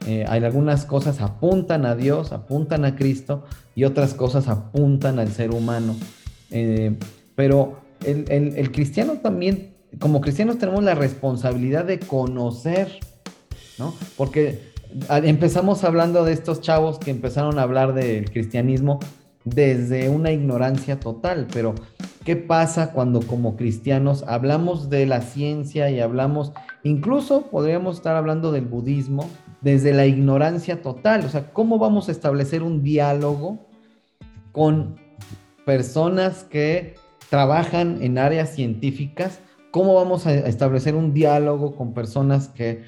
Eh, 0.06 0.24
hay 0.28 0.42
algunas 0.44 0.86
cosas 0.86 1.20
apuntan 1.20 1.84
a 1.84 1.94
Dios, 1.94 2.32
apuntan 2.32 2.84
a 2.84 2.96
Cristo 2.96 3.44
y 3.74 3.84
otras 3.84 4.14
cosas 4.14 4.48
apuntan 4.48 5.18
al 5.18 5.28
ser 5.28 5.50
humano. 5.50 5.96
pero 7.34 7.80
el, 8.04 8.24
el 8.30 8.72
cristiano 8.72 9.14
también, 9.22 9.74
como 9.98 10.20
cristianos 10.20 10.58
tenemos 10.58 10.82
la 10.82 10.94
responsabilidad 10.94 11.84
de 11.84 11.98
conocer 11.98 13.00
porque 14.16 14.70
empezamos 15.08 15.84
hablando 15.84 16.24
de 16.24 16.32
estos 16.32 16.60
chavos 16.60 16.98
que 16.98 17.10
empezaron 17.10 17.58
a 17.58 17.62
hablar 17.62 17.94
del 17.94 18.30
cristianismo 18.30 18.98
desde 19.44 20.08
una 20.08 20.32
ignorancia 20.32 21.00
total, 21.00 21.46
pero 21.52 21.74
¿qué 22.24 22.36
pasa 22.36 22.92
cuando 22.92 23.20
como 23.20 23.56
cristianos 23.56 24.24
hablamos 24.26 24.90
de 24.90 25.06
la 25.06 25.22
ciencia 25.22 25.90
y 25.90 26.00
hablamos, 26.00 26.52
incluso 26.82 27.46
podríamos 27.50 27.96
estar 27.96 28.16
hablando 28.16 28.52
del 28.52 28.66
budismo 28.66 29.28
desde 29.60 29.92
la 29.92 30.06
ignorancia 30.06 30.82
total? 30.82 31.24
O 31.24 31.28
sea, 31.28 31.52
¿cómo 31.52 31.78
vamos 31.78 32.08
a 32.08 32.12
establecer 32.12 32.62
un 32.62 32.82
diálogo 32.82 33.58
con 34.52 34.96
personas 35.64 36.44
que 36.44 36.94
trabajan 37.28 37.98
en 38.02 38.18
áreas 38.18 38.50
científicas? 38.50 39.40
¿Cómo 39.70 39.94
vamos 39.94 40.26
a 40.26 40.34
establecer 40.34 40.94
un 40.94 41.14
diálogo 41.14 41.76
con 41.76 41.94
personas 41.94 42.48
que 42.48 42.82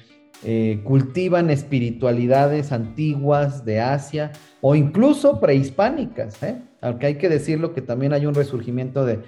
eh, 0.45 0.81
cultivan 0.83 1.49
espiritualidades 1.49 2.73
antiguas 2.73 3.63
de 3.63 3.79
Asia 3.79 4.33
o 4.59 4.75
incluso 4.75 5.39
prehispánicas, 5.39 6.43
¿eh? 6.43 6.61
Aunque 6.83 7.07
hay 7.07 7.15
que 7.15 7.29
decirlo 7.29 7.73
que 7.73 7.81
también 7.81 8.13
hay 8.13 8.25
un 8.25 8.35
resurgimiento 8.35 9.05
de, 9.05 9.19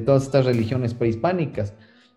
todas 0.00 0.24
estas 0.24 0.46
religiones 0.46 0.94
prehispánicas. 0.94 1.74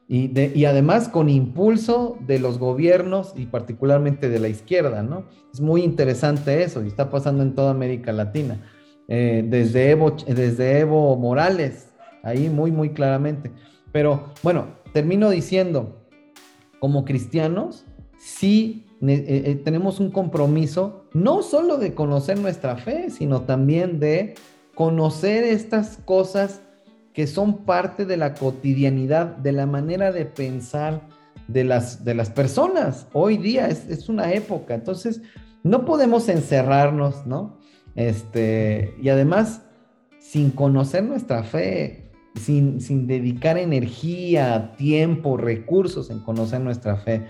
Y, 0.07 0.31
y, 0.39 0.65
además 0.65 1.09
con 1.09 1.29
impulso 1.29 2.19
de 2.27 2.38
los 2.38 2.59
gobiernos 2.59 3.33
y 3.36 3.47
particularmente 3.47 4.29
de 4.29 4.38
la 4.38 4.49
izquierda, 4.49 5.01
¿no? 5.01 5.25
Es 5.51 5.61
muy 5.61 5.81
interesante 5.81 6.61
eso 6.61 6.83
y 6.83 6.88
está 6.88 7.09
pasando 7.09 7.41
en 7.41 7.55
toda 7.55 7.71
América 7.71 8.11
Latina, 8.11 8.61
eh, 9.07 9.43
desde, 9.47 9.89
Evo, 9.89 10.15
desde 10.27 10.79
Evo 10.79 11.15
Morales, 11.15 11.89
ahí 12.21 12.49
muy, 12.49 12.71
muy 12.71 12.89
claramente. 12.89 13.51
Pero 13.91 14.33
bueno, 14.43 14.67
termino 14.93 15.31
diciendo, 15.31 16.05
como 16.79 17.03
cristianos, 17.03 17.86
sí 18.19 18.86
eh, 19.01 19.43
eh, 19.45 19.55
tenemos 19.63 19.99
un 19.99 20.09
compromiso 20.09 21.05
no 21.13 21.43
solo 21.43 21.77
de 21.77 21.93
conocer 21.93 22.39
nuestra 22.39 22.77
fe, 22.77 23.09
sino 23.09 23.41
también 23.41 23.99
de 23.99 24.36
conocer 24.76 25.43
estas 25.43 25.97
cosas 26.05 26.61
que 27.13 27.28
son 27.28 27.65
parte 27.65 28.05
de 28.05 28.17
la 28.17 28.34
cotidianidad, 28.34 29.38
de 29.38 29.53
la 29.53 29.65
manera 29.65 30.11
de 30.11 30.26
pensar 30.26 31.01
de 31.47 31.63
las, 31.63 32.03
de 32.03 32.13
las 32.13 32.30
personas. 32.30 33.07
Hoy 33.13 33.38
día 33.38 33.67
es, 33.69 34.09
una 34.09 34.34
época, 34.34 34.76
entonces 34.76 35.21
no 35.63 35.86
podemos 35.86 36.28
encerrarnos, 36.28 37.26
¿no? 37.26 37.57
Este, 37.95 38.93
y 39.01 39.07
además, 39.07 39.61
sin 40.19 40.51
conocer 40.51 41.03
nuestra 41.03 41.43
fe, 41.43 42.11
sin, 42.36 42.82
sin 42.82 43.07
dedicar 43.07 43.57
energía, 43.57 44.73
tiempo, 44.76 45.38
recursos 45.38 46.09
en 46.09 46.19
conocer 46.19 46.59
nuestra 46.59 46.97
fe, 46.97 47.26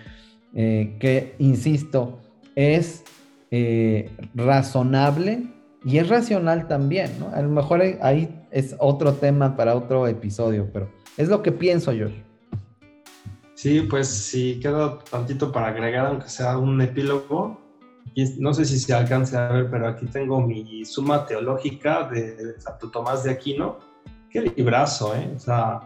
eh, 0.56 0.96
que, 1.00 1.36
insisto, 1.38 2.20
es 2.56 3.04
eh, 3.52 4.10
razonable 4.34 5.55
y 5.86 6.00
es 6.00 6.10
racional 6.10 6.68
también, 6.68 7.12
¿no? 7.20 7.30
A 7.30 7.42
lo 7.44 7.50
mejor 7.50 7.84
ahí 8.02 8.44
es 8.50 8.76
otro 8.80 9.14
tema 9.14 9.56
para 9.56 9.76
otro 9.76 10.08
episodio, 10.08 10.68
pero 10.74 10.90
es 11.16 11.30
lo 11.30 11.44
que 11.44 11.52
pienso 11.52 11.94
yo. 11.94 12.08
Sí, 13.54 13.82
pues 13.82 14.08
sí, 14.08 14.60
queda 14.60 14.98
tantito 15.00 15.52
para 15.52 15.68
agregar, 15.68 16.08
aunque 16.08 16.28
sea 16.28 16.58
un 16.58 16.82
epílogo. 16.82 17.62
Y 18.16 18.24
no 18.40 18.54
sé 18.54 18.66
si 18.66 18.80
se 18.80 18.94
alcance 18.94 19.38
a 19.38 19.48
ver, 19.50 19.70
pero 19.70 19.88
aquí 19.88 20.08
tengo 20.08 20.42
mi 20.42 20.84
suma 20.86 21.26
teológica 21.26 22.10
de 22.10 22.60
Santo 22.60 22.90
Tomás 22.90 23.24
de 23.24 23.32
Aquino. 23.32 23.78
Qué 24.32 24.42
librazo, 24.42 25.16
¿eh? 25.16 25.32
O 25.36 25.40
sea, 25.40 25.82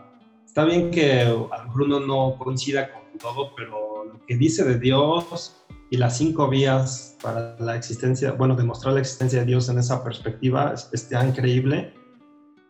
está 0.45 0.64
bien 0.64 0.91
que 0.91 1.22
a 1.22 1.68
lo 1.76 2.00
no 2.00 2.38
coincida 2.38 2.89
con 2.91 3.18
todo, 3.20 3.52
pero 3.56 4.06
lo 4.06 4.26
que 4.26 4.38
dice 4.38 4.64
de 4.64 4.80
Dios 4.80 5.56
y 5.90 5.98
las 5.98 6.18
cinco 6.18 6.48
vías 6.48 7.18
para 7.22 7.56
la 7.60 7.76
existencia, 7.76 8.34
bueno, 8.34 8.56
demostrar 8.56 8.94
la 8.94 9.00
existencia 9.00 9.40
de 9.40 9.46
Dios 9.46 9.70
en 9.70 9.80
esa 9.80 10.04
perspectiva 10.04 10.74
está 10.92 11.26
increíble. 11.26 11.94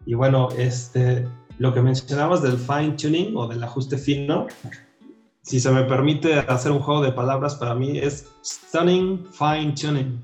Y 0.05 0.13
bueno, 0.13 0.49
este, 0.57 1.27
lo 1.57 1.73
que 1.73 1.81
mencionabas 1.81 2.41
del 2.41 2.57
fine 2.57 2.91
tuning 2.91 3.35
o 3.35 3.47
del 3.47 3.61
ajuste 3.61 3.97
fino, 3.97 4.47
si 5.41 5.59
se 5.59 5.71
me 5.71 5.83
permite 5.83 6.39
hacer 6.39 6.71
un 6.71 6.79
juego 6.79 7.01
de 7.01 7.11
palabras, 7.11 7.55
para 7.55 7.75
mí 7.75 7.97
es 7.97 8.27
stunning 8.43 9.25
fine 9.31 9.73
tuning, 9.73 10.21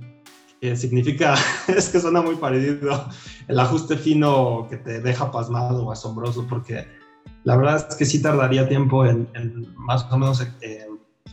que 0.61 0.75
significa, 0.77 1.35
es 1.67 1.89
que 1.89 1.99
suena 1.99 2.21
muy 2.21 2.35
parecido, 2.35 3.09
el 3.47 3.59
ajuste 3.59 3.97
fino 3.97 4.67
que 4.69 4.77
te 4.77 5.01
deja 5.01 5.31
pasmado 5.31 5.85
o 5.85 5.91
asombroso, 5.91 6.47
porque 6.47 6.87
la 7.43 7.57
verdad 7.57 7.85
es 7.89 7.95
que 7.95 8.05
sí 8.05 8.21
tardaría 8.21 8.67
tiempo 8.67 9.05
en, 9.05 9.27
más 9.75 10.07
o 10.09 10.17
menos 10.17 10.41
eh, 10.61 10.84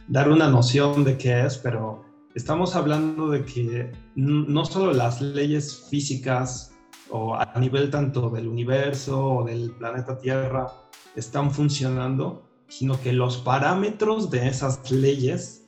dar 0.09 0.31
una 0.31 0.49
noción 0.49 1.05
de 1.05 1.17
qué 1.17 1.47
es, 1.47 1.59
pero 1.59 2.05
estamos 2.35 2.75
hablando 2.77 3.29
de 3.29 3.45
que 3.45 3.93
no 4.15 4.65
solo 4.65 4.93
las 4.93 5.21
leyes 5.21 5.87
físicas 5.89 6.75
o 7.11 7.35
a 7.35 7.53
nivel 7.59 7.91
tanto 7.91 8.31
del 8.31 8.49
universo 8.49 9.37
o 9.37 9.45
del 9.45 9.73
planeta 9.73 10.19
Tierra 10.19 10.73
están 11.15 11.51
funcionando, 11.51 12.49
sino 12.69 13.01
que 13.01 13.13
los 13.13 13.37
parámetros 13.39 14.31
de 14.31 14.49
esas 14.49 14.91
leyes 14.91 15.67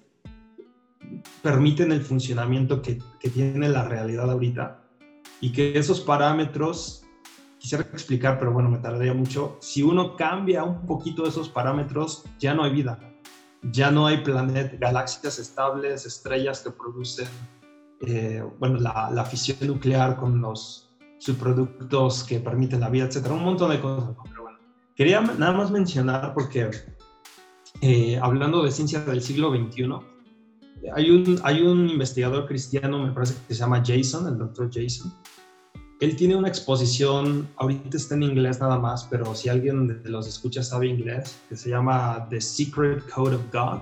permiten 1.43 1.93
el 1.93 2.03
funcionamiento 2.03 2.81
que, 2.81 3.01
tiene 3.33 3.69
la 3.69 3.87
realidad 3.87 4.31
ahorita 4.31 4.83
y 5.41 5.53
que 5.53 5.79
esos 5.79 6.01
parámetros, 6.01 7.05
quisiera 7.59 7.85
explicar, 7.85 8.39
pero 8.39 8.53
bueno, 8.53 8.71
me 8.71 8.79
tardaría 8.79 9.15
mucho, 9.15 9.59
si 9.61 9.83
uno 9.83 10.17
cambia 10.17 10.65
un 10.65 10.87
poquito 10.87 11.27
esos 11.27 11.49
parámetros, 11.49 12.25
ya 12.39 12.55
no 12.55 12.65
hay 12.65 12.73
vida 12.73 13.14
ya 13.71 13.91
no 13.91 14.07
hay 14.07 14.19
planetas, 14.19 14.79
galaxias 14.79 15.39
estables, 15.39 16.07
estrellas 16.07 16.61
que 16.61 16.71
producen, 16.71 17.29
eh, 18.07 18.43
bueno, 18.59 18.79
la, 18.79 19.25
fisión 19.25 19.59
nuclear 19.67 20.17
con 20.17 20.41
los 20.41 20.91
subproductos 21.19 22.25
que 22.25 22.41
permiten 22.41 22.81
la 22.81 22.91
vida, 22.91 23.07
etcétera, 23.07 23.35
un 23.35 23.45
montón 23.45 23.71
de 23.71 23.81
cosas. 23.81 24.15
Pero 24.29 24.43
bueno, 24.43 24.59
quería 24.95 25.21
nada 25.21 25.53
más 25.53 25.71
mencionar 25.71 26.35
porque 26.35 26.71
eh, 27.81 28.19
hablando 28.21 28.63
de 28.63 28.71
ciencia 28.71 29.01
del 29.01 29.23
siglo 29.23 29.51
XXI, 29.51 29.89
hay 30.95 31.11
un, 31.11 31.41
hay 31.43 31.63
un 31.63 31.89
investigador 31.89 32.47
cristiano, 32.47 32.99
me 32.99 33.13
parece 33.13 33.35
que 33.49 33.55
se 33.55 33.61
llama 33.61 33.83
Jason, 33.85 34.29
el 34.29 34.39
doctor 34.39 34.71
Jason, 34.73 35.13
él 36.01 36.17
tiene 36.17 36.37
una 36.37 36.49
exposición, 36.49 37.49
ahorita 37.57 37.97
está 37.97 38.15
en 38.15 38.25
inglés 38.25 38.61
nada 38.61 38.79
más, 38.79 39.05
pero 39.05 39.35
si 39.35 39.49
alguien 39.49 40.03
de 40.03 40.11
los 40.11 40.27
escucha 40.27 40.63
sabe 40.63 40.89
inglés, 40.89 41.39
que 41.49 41.57
se 41.57 41.71
llama 41.71 42.27
The 42.31 42.41
Secret 42.41 43.09
Code 43.11 43.37
of 43.37 43.43
God. 43.53 43.81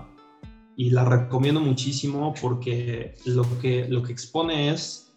Y 0.77 0.91
la 0.91 1.05
recomiendo 1.05 1.61
muchísimo 1.61 2.35
porque 2.41 3.15
lo 3.27 3.45
que, 3.61 3.87
lo 3.89 4.03
que 4.03 4.13
expone 4.13 4.71
es 4.71 5.13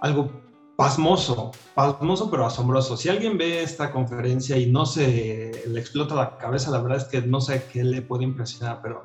algo 0.00 0.30
pasmoso, 0.76 1.52
pasmoso 1.74 2.30
pero 2.30 2.46
asombroso. 2.46 2.96
Si 2.96 3.08
alguien 3.08 3.38
ve 3.38 3.62
esta 3.62 3.92
conferencia 3.92 4.56
y 4.58 4.66
no 4.66 4.84
se 4.84 5.62
le 5.66 5.80
explota 5.80 6.14
la 6.14 6.36
cabeza, 6.38 6.70
la 6.70 6.80
verdad 6.80 6.98
es 6.98 7.04
que 7.04 7.22
no 7.22 7.40
sé 7.40 7.64
qué 7.72 7.84
le 7.84 8.02
puede 8.02 8.24
impresionar, 8.24 8.80
pero 8.82 9.02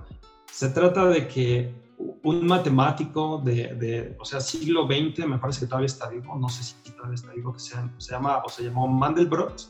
se 0.52 0.70
trata 0.70 1.06
de 1.06 1.28
que 1.28 1.87
un 1.98 2.46
matemático 2.46 3.42
de, 3.44 4.16
o 4.20 4.26
sea, 4.26 4.40
siglo 4.40 4.86
XX, 4.86 5.28
me 5.28 5.38
parece 5.40 5.62
que 5.62 5.68
todavía 5.68 5.88
está 5.88 6.10
vivo, 6.10 6.36
no 6.36 6.50
sé 6.50 6.64
si 6.64 6.92
todavía 6.92 7.16
está 7.16 7.32
vivo, 7.34 7.54
que 7.54 7.60
se, 7.60 7.76
se 7.98 8.12
llama, 8.12 8.44
o 8.46 8.50
se 8.50 8.64
llamó 8.64 8.88
Mandelbrot, 8.88 9.62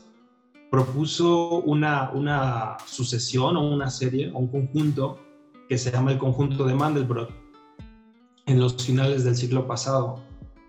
propuso 0.70 1.60
una, 1.60 2.10
una 2.10 2.76
sucesión 2.86 3.56
o 3.56 3.68
una 3.68 3.90
serie 3.90 4.30
o 4.34 4.38
un 4.38 4.48
conjunto 4.48 5.18
que 5.68 5.78
se 5.78 5.90
llama 5.90 6.12
el 6.12 6.18
conjunto 6.18 6.64
de 6.64 6.74
Mandelbrot. 6.74 7.30
en 8.46 8.58
los 8.58 8.74
finales 8.82 9.24
del 9.24 9.36
siglo 9.36 9.66
pasado. 9.66 10.20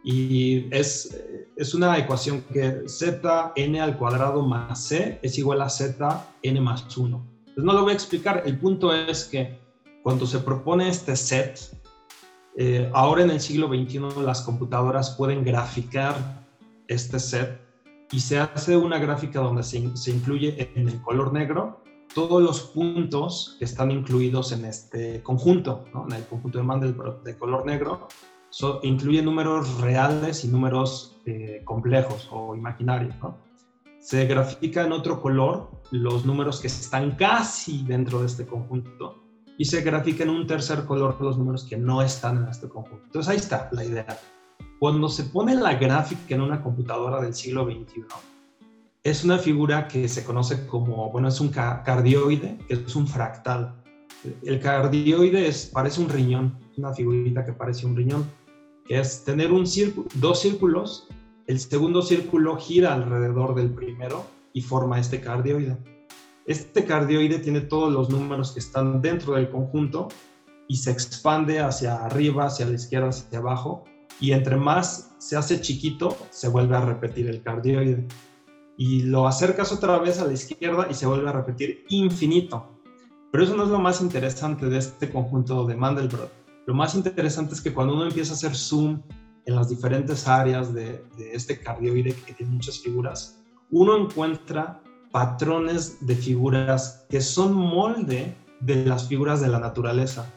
Y 0.04 0.74
es, 0.74 1.18
es 1.56 1.74
una 1.74 1.98
ecuación 1.98 2.42
que 2.54 2.88
z 2.88 3.52
n 3.56 3.82
al 3.82 3.98
cuadrado 3.98 4.42
más 4.44 4.88
c 4.88 5.20
es 5.22 5.38
igual 5.38 5.62
a 5.62 5.70
z 5.70 6.26
n 6.42 6.62
más 6.62 6.98
1. 6.98 7.26
Entonces 7.40 7.64
no 7.64 7.74
lo 7.74 7.84
voy 7.84 7.92
a 7.92 7.96
explicar, 7.96 8.44
el 8.46 8.58
punto 8.60 8.94
es 8.94 9.26
que 9.26 9.59
cuando 10.04 10.26
se 10.26 10.40
propone 10.40 10.90
este 10.90 11.16
set, 11.16 11.60
eh, 12.58 12.90
ahora 12.94 13.24
en 13.24 13.32
el 13.32 13.40
siglo 13.40 13.68
XXI 13.68 14.22
las 14.24 14.42
computadoras 14.42 15.12
pueden 15.12 15.44
graficar 15.44 16.46
este 16.88 17.20
set 17.20 17.62
y 18.12 18.20
se 18.20 18.40
hace 18.40 18.76
una 18.76 18.98
gráfica 18.98 19.40
donde 19.40 19.64
se, 19.64 19.78
incluye 19.78 20.72
en 20.76 20.90
el 20.90 21.02
color 21.02 21.32
negro 21.32 21.84
todos 22.14 22.42
los 22.42 22.62
puntos 22.62 23.56
que 23.60 23.66
están 23.66 23.92
incluidos 23.92 24.52
en 24.52 24.66
este 24.66 25.22
conjunto, 25.22 25.86
en 26.08 26.16
el 26.16 26.26
conjunto 26.26 26.58
de 26.58 26.64
Mandelbrot 26.64 27.24
de 27.24 27.38
color 27.38 27.66
negro, 27.68 28.08
incluye 28.82 29.22
números 29.22 29.80
reales 29.80 30.44
y 30.44 30.48
números 30.48 31.18
eh, 31.26 31.62
complejos 31.66 32.28
o 32.32 32.56
imaginarios. 32.56 33.16
Se 34.00 34.26
grafica 34.26 34.86
en 34.86 34.92
otro 34.92 35.22
color 35.22 35.70
los 35.92 36.26
números 36.26 36.60
que 36.62 36.68
están 36.68 37.12
casi 37.12 37.84
dentro 37.84 38.22
de 38.22 38.26
este 38.26 38.48
conjunto 38.48 39.29
y 39.60 39.66
se 39.66 39.82
grafica 39.82 40.24
en 40.24 40.30
un 40.30 40.48
tercer 40.48 40.86
color 40.86 41.18
los 41.20 41.38
números 41.38 41.66
que 41.66 41.76
no 41.76 42.02
están 42.02 42.38
en 42.38 42.48
este 42.48 42.70
conjunto. 42.70 43.04
Entonces 43.08 43.30
ahí 43.30 43.38
está 43.38 43.68
la 43.74 43.84
idea. 43.84 44.18
Cuando 44.80 45.10
se 45.10 45.26
pone 45.26 45.54
la 45.54 45.76
gráfica 45.76 46.34
en 46.34 46.40
una 46.40 46.64
computadora 46.64 47.22
del 47.22 47.34
siglo 47.34 47.66
XXI, 47.66 48.06
es 49.04 49.26
una 49.26 49.38
figura 49.38 49.86
que 49.90 50.08
se 50.08 50.24
conoce 50.24 50.66
como, 50.66 51.12
bueno, 51.12 51.28
es 51.28 51.42
un 51.42 51.50
cardioide, 51.50 52.58
que 52.70 52.76
es 52.76 52.96
un 52.96 53.06
fractal. 53.06 53.76
El 54.44 54.62
cardioide 54.62 55.50
es, 55.50 55.66
parece 55.66 56.00
un 56.00 56.08
riñón, 56.08 56.58
una 56.78 56.94
figurita 56.94 57.44
que 57.44 57.52
parece 57.52 57.86
un 57.86 57.98
riñón, 57.98 58.26
que 58.86 58.98
es 58.98 59.26
tener 59.26 59.52
un 59.52 59.68
círculo, 59.68 60.08
dos 60.16 60.40
círculos, 60.40 61.10
el 61.48 61.60
segundo 61.60 62.02
círculo 62.02 62.56
gira 62.56 62.94
alrededor 62.94 63.56
del 63.56 63.72
primero 63.72 64.26
y 64.54 64.62
forma 64.62 65.02
este 65.02 65.20
cardioide. 65.20 65.78
Este 66.50 66.84
cardioide 66.84 67.38
tiene 67.38 67.62
todos 67.62 67.94
los 67.94 68.10
números 68.10 68.54
que 68.54 68.60
están 68.60 69.04
dentro 69.04 69.36
del 69.36 69.52
conjunto 69.52 70.08
y 70.68 70.78
se 70.78 70.90
expande 70.90 71.60
hacia 71.60 72.04
arriba, 72.04 72.46
hacia 72.46 72.66
la 72.66 72.74
izquierda, 72.74 73.10
hacia 73.10 73.38
abajo, 73.38 73.84
y 74.20 74.32
entre 74.32 74.56
más 74.56 75.14
se 75.20 75.38
hace 75.38 75.62
chiquito, 75.62 76.18
se 76.32 76.48
vuelve 76.48 76.76
a 76.76 76.82
repetir 76.82 77.30
el 77.30 77.44
cardioide 77.44 78.08
y 78.80 79.04
lo 79.04 79.28
acercas 79.28 79.72
otra 79.72 80.00
vez 80.00 80.20
a 80.20 80.26
la 80.26 80.34
izquierda 80.34 80.88
y 80.90 80.96
se 80.96 81.06
vuelve 81.06 81.30
a 81.30 81.34
repetir 81.34 81.86
infinito. 81.90 82.66
Pero 83.32 83.44
eso 83.44 83.56
no 83.56 83.66
es 83.66 83.70
lo 83.70 83.78
más 83.78 84.02
interesante 84.02 84.66
de 84.70 84.80
este 84.80 85.12
conjunto 85.12 85.68
de 85.68 85.76
Mandelbrot. 85.76 86.32
Lo 86.66 86.74
más 86.74 86.96
interesante 86.96 87.54
es 87.54 87.62
que 87.62 87.76
cuando 87.76 87.94
uno 87.94 88.06
empieza 88.08 88.34
a 88.34 88.36
hacer 88.36 88.56
zoom 88.56 89.04
en 89.46 89.56
las 89.56 89.70
diferentes 89.70 90.28
áreas 90.28 90.74
de, 90.74 91.06
este 91.32 91.60
cardioide 91.60 92.16
que 92.26 92.34
tiene 92.34 92.54
muchas 92.54 92.80
figuras, 92.80 93.40
uno 93.70 93.96
encuentra 93.96 94.82
patrones 95.12 96.06
de 96.06 96.16
figuras 96.16 97.06
que 97.10 97.22
son 97.22 97.54
molde 97.54 98.36
de 98.60 98.86
las 98.86 99.08
figuras 99.08 99.42
de 99.42 99.48
la 99.48 99.60
naturaleza. 99.60 100.32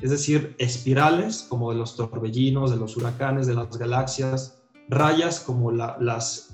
Es 0.00 0.10
decir, 0.10 0.54
espirales 0.58 1.46
como 1.48 1.72
de 1.72 1.78
los 1.78 1.96
torbellinos, 1.96 2.70
de 2.70 2.76
los 2.76 2.96
huracanes, 2.96 3.46
de 3.46 3.54
las 3.54 3.76
galaxias, 3.76 4.58
rayas 4.88 5.40
como 5.40 5.72
las, 5.72 6.52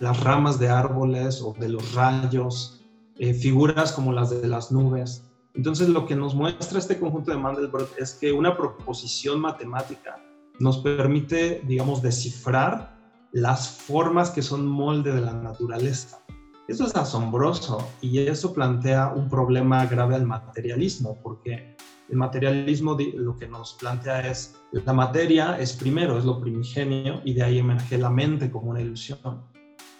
las 0.00 0.20
ramas 0.22 0.58
de 0.58 0.68
árboles 0.68 1.42
o 1.42 1.54
de 1.58 1.68
los 1.68 1.94
rayos, 1.94 2.80
eh, 3.18 3.34
figuras 3.34 3.92
como 3.92 4.12
las 4.12 4.30
de 4.30 4.46
las 4.46 4.70
nubes. 4.70 5.24
Entonces 5.54 5.88
lo 5.88 6.06
que 6.06 6.14
nos 6.14 6.36
muestra 6.36 6.78
este 6.78 7.00
conjunto 7.00 7.32
de 7.32 7.36
Mandelbrot 7.38 7.98
es 7.98 8.14
que 8.14 8.32
una 8.32 8.56
proposición 8.56 9.40
matemática 9.40 10.22
nos 10.60 10.78
permite, 10.78 11.60
digamos, 11.66 12.00
descifrar 12.00 12.96
las 13.32 13.68
formas 13.68 14.30
que 14.30 14.42
son 14.42 14.66
molde 14.66 15.12
de 15.12 15.20
la 15.20 15.32
naturaleza. 15.32 16.20
Eso 16.68 16.84
es 16.84 16.94
asombroso 16.96 17.88
y 18.02 18.18
eso 18.18 18.52
plantea 18.52 19.14
un 19.16 19.30
problema 19.30 19.86
grave 19.86 20.16
al 20.16 20.26
materialismo, 20.26 21.18
porque 21.22 21.74
el 22.10 22.16
materialismo 22.18 22.94
lo 23.14 23.34
que 23.38 23.48
nos 23.48 23.72
plantea 23.80 24.28
es 24.28 24.54
la 24.72 24.92
materia 24.92 25.58
es 25.58 25.72
primero, 25.72 26.18
es 26.18 26.26
lo 26.26 26.38
primigenio 26.38 27.22
y 27.24 27.32
de 27.32 27.42
ahí 27.42 27.58
emerge 27.58 27.96
la 27.96 28.10
mente 28.10 28.50
como 28.50 28.72
una 28.72 28.82
ilusión. 28.82 29.44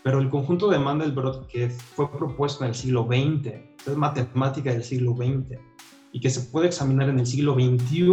Pero 0.03 0.19
el 0.19 0.29
conjunto 0.29 0.69
de 0.69 0.79
Mandelbrot 0.79 1.47
que 1.47 1.71
fue 1.71 2.11
propuesto 2.13 2.65
en 2.65 2.69
el 2.69 2.77
siglo 2.77 3.09
XX, 3.11 3.47
es 3.87 3.97
matemática 3.97 4.71
del 4.71 4.85
siglo 4.85 5.17
XX 5.17 5.59
y 6.13 6.21
que 6.21 6.29
se 6.29 6.51
puede 6.51 6.67
examinar 6.67 7.09
en 7.09 7.19
el 7.19 7.27
siglo 7.27 7.55
XXI, 7.55 8.11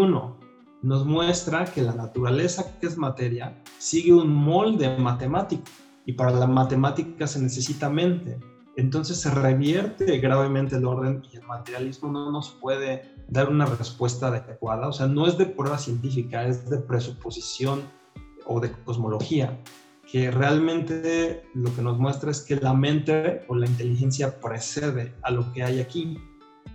nos 0.82 1.06
muestra 1.06 1.66
que 1.66 1.82
la 1.82 1.94
naturaleza 1.94 2.80
que 2.80 2.88
es 2.88 2.98
materia 2.98 3.62
sigue 3.80 4.14
un 4.14 4.34
molde 4.34 4.98
matemático 4.98 5.64
y 6.06 6.14
para 6.14 6.32
la 6.32 6.48
matemática 6.48 7.28
se 7.28 7.42
necesita 7.42 7.90
mente. 7.90 8.40
Entonces 8.78 9.18
se 9.22 9.32
revierte 9.32 10.18
gravemente 10.20 10.76
el 10.76 10.86
orden 10.86 11.22
y 11.32 11.38
el 11.38 11.44
materialismo 11.44 12.12
no 12.12 12.32
nos 12.32 12.52
puede 12.62 13.16
dar 13.30 13.50
una 13.50 13.66
respuesta 13.66 14.28
adecuada. 14.28 14.88
O 14.88 14.94
sea, 14.94 15.08
no 15.08 15.28
es 15.28 15.38
de 15.38 15.46
prueba 15.46 15.78
científica, 15.78 16.46
es 16.46 16.70
de 16.70 16.80
presuposición 16.80 17.82
o 18.46 18.60
de 18.60 18.72
cosmología, 18.84 19.60
que 20.12 20.30
realmente 20.30 21.44
lo 21.54 21.74
que 21.74 21.82
nos 21.82 21.98
muestra 21.98 22.32
es 22.32 22.42
que 22.42 22.58
la 22.58 22.74
mente 22.74 23.44
o 23.48 23.56
la 23.56 23.66
inteligencia 23.66 24.40
precede 24.40 25.14
a 25.24 25.32
lo 25.32 25.52
que 25.54 25.64
hay 25.64 25.80
aquí. 25.80 26.18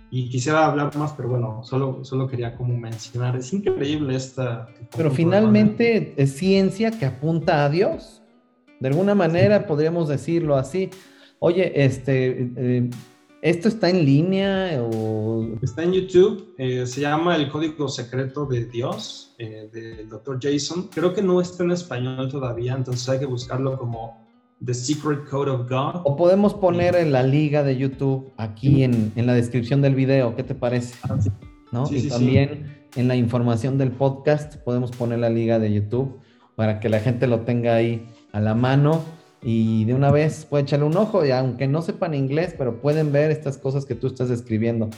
Y 0.09 0.27
quisiera 0.29 0.65
hablar 0.65 0.93
más, 0.97 1.13
pero 1.13 1.29
bueno, 1.29 1.61
solo, 1.63 2.03
solo 2.03 2.27
quería 2.27 2.57
como 2.57 2.75
mencionar, 2.75 3.37
es 3.37 3.53
increíble 3.53 4.15
esta... 4.15 4.67
Pero 4.97 5.09
finalmente 5.09 6.13
es 6.21 6.35
ciencia 6.35 6.91
que 6.91 7.05
apunta 7.05 7.63
a 7.63 7.69
Dios. 7.69 8.20
De 8.81 8.89
alguna 8.89 9.15
manera 9.15 9.65
podríamos 9.65 10.09
decirlo 10.09 10.57
así. 10.57 10.89
Oye, 11.39 11.71
este, 11.85 12.51
eh, 12.57 12.89
¿Esto 13.41 13.69
está 13.69 13.89
en 13.89 14.05
línea 14.05 14.79
o...? 14.83 15.57
Está 15.63 15.81
en 15.81 15.93
YouTube, 15.93 16.53
eh, 16.59 16.85
se 16.85 17.01
llama 17.01 17.35
El 17.35 17.49
Código 17.49 17.87
Secreto 17.89 18.45
de 18.45 18.65
Dios, 18.65 19.33
eh, 19.39 19.67
del 19.73 20.09
Dr. 20.09 20.37
Jason. 20.39 20.89
Creo 20.93 21.11
que 21.11 21.23
no 21.23 21.41
está 21.41 21.63
en 21.63 21.71
español 21.71 22.29
todavía, 22.29 22.73
entonces 22.73 23.09
hay 23.09 23.17
que 23.17 23.25
buscarlo 23.25 23.79
como 23.79 24.27
The 24.63 24.75
Secret 24.75 25.27
Code 25.27 25.49
of 25.49 25.67
God. 25.67 26.01
O 26.03 26.15
podemos 26.15 26.53
poner 26.53 26.95
en 26.95 27.11
la 27.11 27.23
liga 27.23 27.63
de 27.63 27.77
YouTube 27.77 28.31
aquí 28.37 28.83
en, 28.83 29.11
en 29.15 29.25
la 29.25 29.33
descripción 29.33 29.81
del 29.81 29.95
video, 29.95 30.35
¿qué 30.35 30.43
te 30.43 30.53
parece? 30.53 30.93
Ah, 31.03 31.17
¿No? 31.71 31.87
y 31.89 32.09
también 32.09 32.85
en 32.95 33.07
la 33.07 33.15
información 33.15 33.79
del 33.79 33.91
podcast 33.91 34.57
podemos 34.57 34.91
poner 34.91 35.17
la 35.17 35.29
liga 35.29 35.57
de 35.57 35.73
YouTube 35.73 36.19
para 36.55 36.79
que 36.79 36.89
la 36.89 36.99
gente 36.99 37.25
lo 37.25 37.39
tenga 37.39 37.73
ahí 37.73 38.05
a 38.31 38.39
la 38.39 38.55
mano 38.55 39.03
y 39.43 39.85
de 39.85 39.93
una 39.93 40.11
vez 40.11 40.45
puede 40.45 40.63
echarle 40.63 40.85
un 40.85 40.97
ojo, 40.97 41.25
y 41.25 41.31
aunque 41.31 41.67
no 41.67 41.81
sepan 41.81 42.13
inglés, 42.13 42.53
pero 42.57 42.79
pueden 42.79 43.11
ver 43.11 43.31
estas 43.31 43.57
cosas 43.57 43.85
que 43.85 43.95
tú 43.95 44.07
estás 44.07 44.29
escribiendo. 44.29 44.89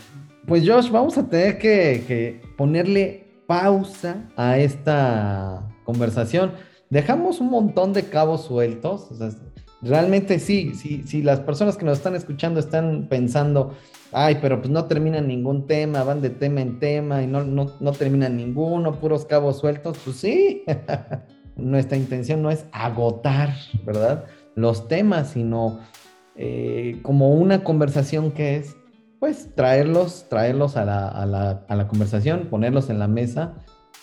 Pues 0.46 0.68
Josh, 0.68 0.92
vamos 0.92 1.18
a 1.18 1.30
tener 1.30 1.58
que, 1.58 2.42
ponerle 2.58 3.28
pausa 3.48 4.30
a 4.36 4.58
esta 4.58 5.66
conversación. 5.86 6.52
Dejamos 6.90 7.40
un 7.40 7.50
montón 7.50 7.94
de 7.94 8.04
cabos 8.04 8.46
sueltos. 8.46 9.10
realmente 9.82 10.40
sí, 10.40 10.74
sí, 10.76 11.04
sí, 11.06 11.22
las 11.22 11.40
personas 11.40 11.78
que 11.78 11.86
nos 11.86 11.98
están 11.98 12.16
escuchando 12.16 12.60
están 12.60 13.08
pensando, 13.10 13.74
ay, 14.12 14.40
pero 14.42 14.60
pues 14.60 14.70
no 14.70 14.86
terminan 14.86 15.28
ningún 15.28 15.66
tema, 15.66 16.04
van 16.04 16.22
de 16.22 16.30
tema 16.30 16.60
en 16.60 16.80
tema 16.80 17.24
y 17.24 17.28
no, 17.28 17.46
no, 17.46 17.72
no 17.80 17.92
terminan 17.94 18.36
ninguno, 18.36 19.00
puros 19.00 19.24
cabos 19.26 19.60
sueltos, 19.60 19.98
pues 20.04 20.18
sí. 20.18 20.64
nuestra 21.56 21.98
intención 21.98 22.42
no 22.42 22.52
es 22.52 22.66
agotar, 22.72 23.54
¿verdad? 23.86 24.26
Los 24.56 24.88
temas, 24.88 25.30
sino 25.30 25.80
eh, 26.36 27.00
como 27.04 27.34
una 27.34 27.64
conversación 27.64 28.32
que 28.32 28.58
es, 28.58 28.76
pues, 29.20 29.50
traerlos, 29.56 30.28
traerlos 30.30 30.78
a 30.78 30.86
la, 30.86 31.88
conversación, 31.88 32.48
ponerlos 32.50 32.90
en 32.90 33.00
la 33.00 33.08
mesa 33.08 33.54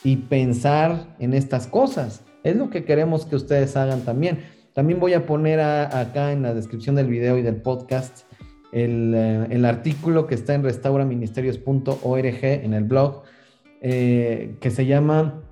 y 0.04 0.16
pensar 0.16 1.16
en 1.18 1.34
estas 1.34 1.66
cosas. 1.66 2.24
Es 2.44 2.56
lo 2.56 2.70
que 2.70 2.84
queremos 2.84 3.26
que 3.26 3.36
ustedes 3.36 3.76
hagan 3.76 4.02
también. 4.02 4.44
También 4.72 5.00
voy 5.00 5.14
a 5.14 5.26
poner 5.26 5.60
acá 5.60 6.32
en 6.32 6.42
la 6.42 6.54
descripción 6.54 6.94
del 6.94 7.08
video 7.08 7.36
y 7.36 7.42
del 7.42 7.56
podcast 7.56 8.24
el, 8.72 9.12
eh, 9.14 9.66
artículo 9.66 10.26
que 10.26 10.36
está 10.36 10.54
en 10.54 10.62
restauraministerios.org 10.62 12.44
en 12.44 12.74
el 12.74 12.84
blog, 12.84 13.24
eh, 13.82 14.56
que 14.60 14.70
se 14.70 14.86
llama 14.86 15.42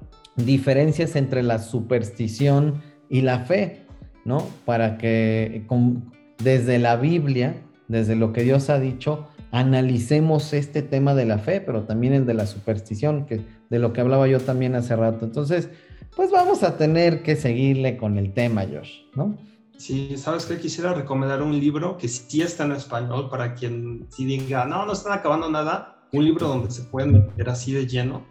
diferencias 0.45 1.17
entre 1.17 1.43
la 1.43 1.59
superstición 1.59 2.83
y 3.09 3.23
la 3.23 3.41
fe, 3.41 3.87
¿no? 4.25 4.47
Para 4.65 4.99
que 4.99 5.67
desde 6.43 6.79
la 6.79 6.97
Biblia, 6.97 7.57
desde 7.89 8.17
lo 8.17 8.33
que 8.33 8.43
Dios 8.43 8.71
ha 8.71 8.79
dicho, 8.79 9.29
analicemos 9.51 10.53
este 10.53 10.83
tema 10.83 11.15
de 11.15 11.25
la 11.25 11.39
fe, 11.39 11.61
pero 11.61 11.83
también 11.85 12.13
el 12.13 12.27
de 12.27 12.35
la 12.35 12.47
superstición, 12.47 13.27
que 13.27 13.41
de 13.71 13.79
lo 13.79 13.93
que 13.93 14.01
hablaba 14.01 14.29
yo 14.29 14.41
también 14.41 14.75
hace 14.75 14.95
rato. 14.95 15.25
Entonces, 15.25 15.71
pues 16.15 16.31
vamos 16.31 16.63
a 16.63 16.77
tener 16.77 17.23
que 17.23 17.37
seguirle 17.37 17.97
con 17.97 18.19
el 18.19 18.33
tema, 18.33 18.65
Josh, 18.65 19.03
¿no? 19.15 19.37
Sí, 19.77 20.17
sabes 20.17 20.45
que 20.47 20.59
quisiera 20.59 20.93
recomendar 20.93 21.41
un 21.41 21.59
libro 21.59 21.97
que 21.97 22.09
sí 22.09 22.43
está 22.43 22.65
en 22.65 22.73
español 22.73 23.29
para 23.31 23.55
quien 23.55 24.07
sí 24.11 24.25
diga, 24.25 24.65
no, 24.65 24.85
no 24.85 24.93
están 24.93 25.13
acabando 25.13 25.49
nada, 25.49 26.05
un 26.13 26.25
libro 26.25 26.49
donde 26.49 26.71
se 26.71 26.83
pueden 26.83 27.13
meter 27.13 27.49
así 27.49 27.73
de 27.73 27.87
lleno. 27.87 28.27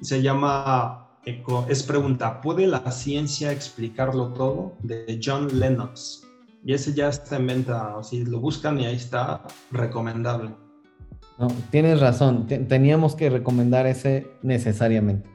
Se 0.00 0.22
llama 0.22 1.07
es 1.24 1.82
pregunta, 1.82 2.40
¿puede 2.40 2.66
la 2.66 2.90
ciencia 2.90 3.52
explicarlo 3.52 4.32
todo? 4.32 4.76
De 4.82 5.20
John 5.22 5.58
Lennox. 5.58 6.26
Y 6.64 6.72
ese 6.72 6.94
ya 6.94 7.08
está 7.08 7.36
en 7.36 7.46
venta, 7.46 7.96
si 8.02 8.24
lo 8.24 8.40
buscan 8.40 8.80
y 8.80 8.86
ahí 8.86 8.96
está, 8.96 9.42
recomendable. 9.70 10.50
No, 11.38 11.48
tienes 11.70 12.00
razón, 12.00 12.46
teníamos 12.46 13.14
que 13.14 13.30
recomendar 13.30 13.86
ese 13.86 14.26
necesariamente. 14.42 15.28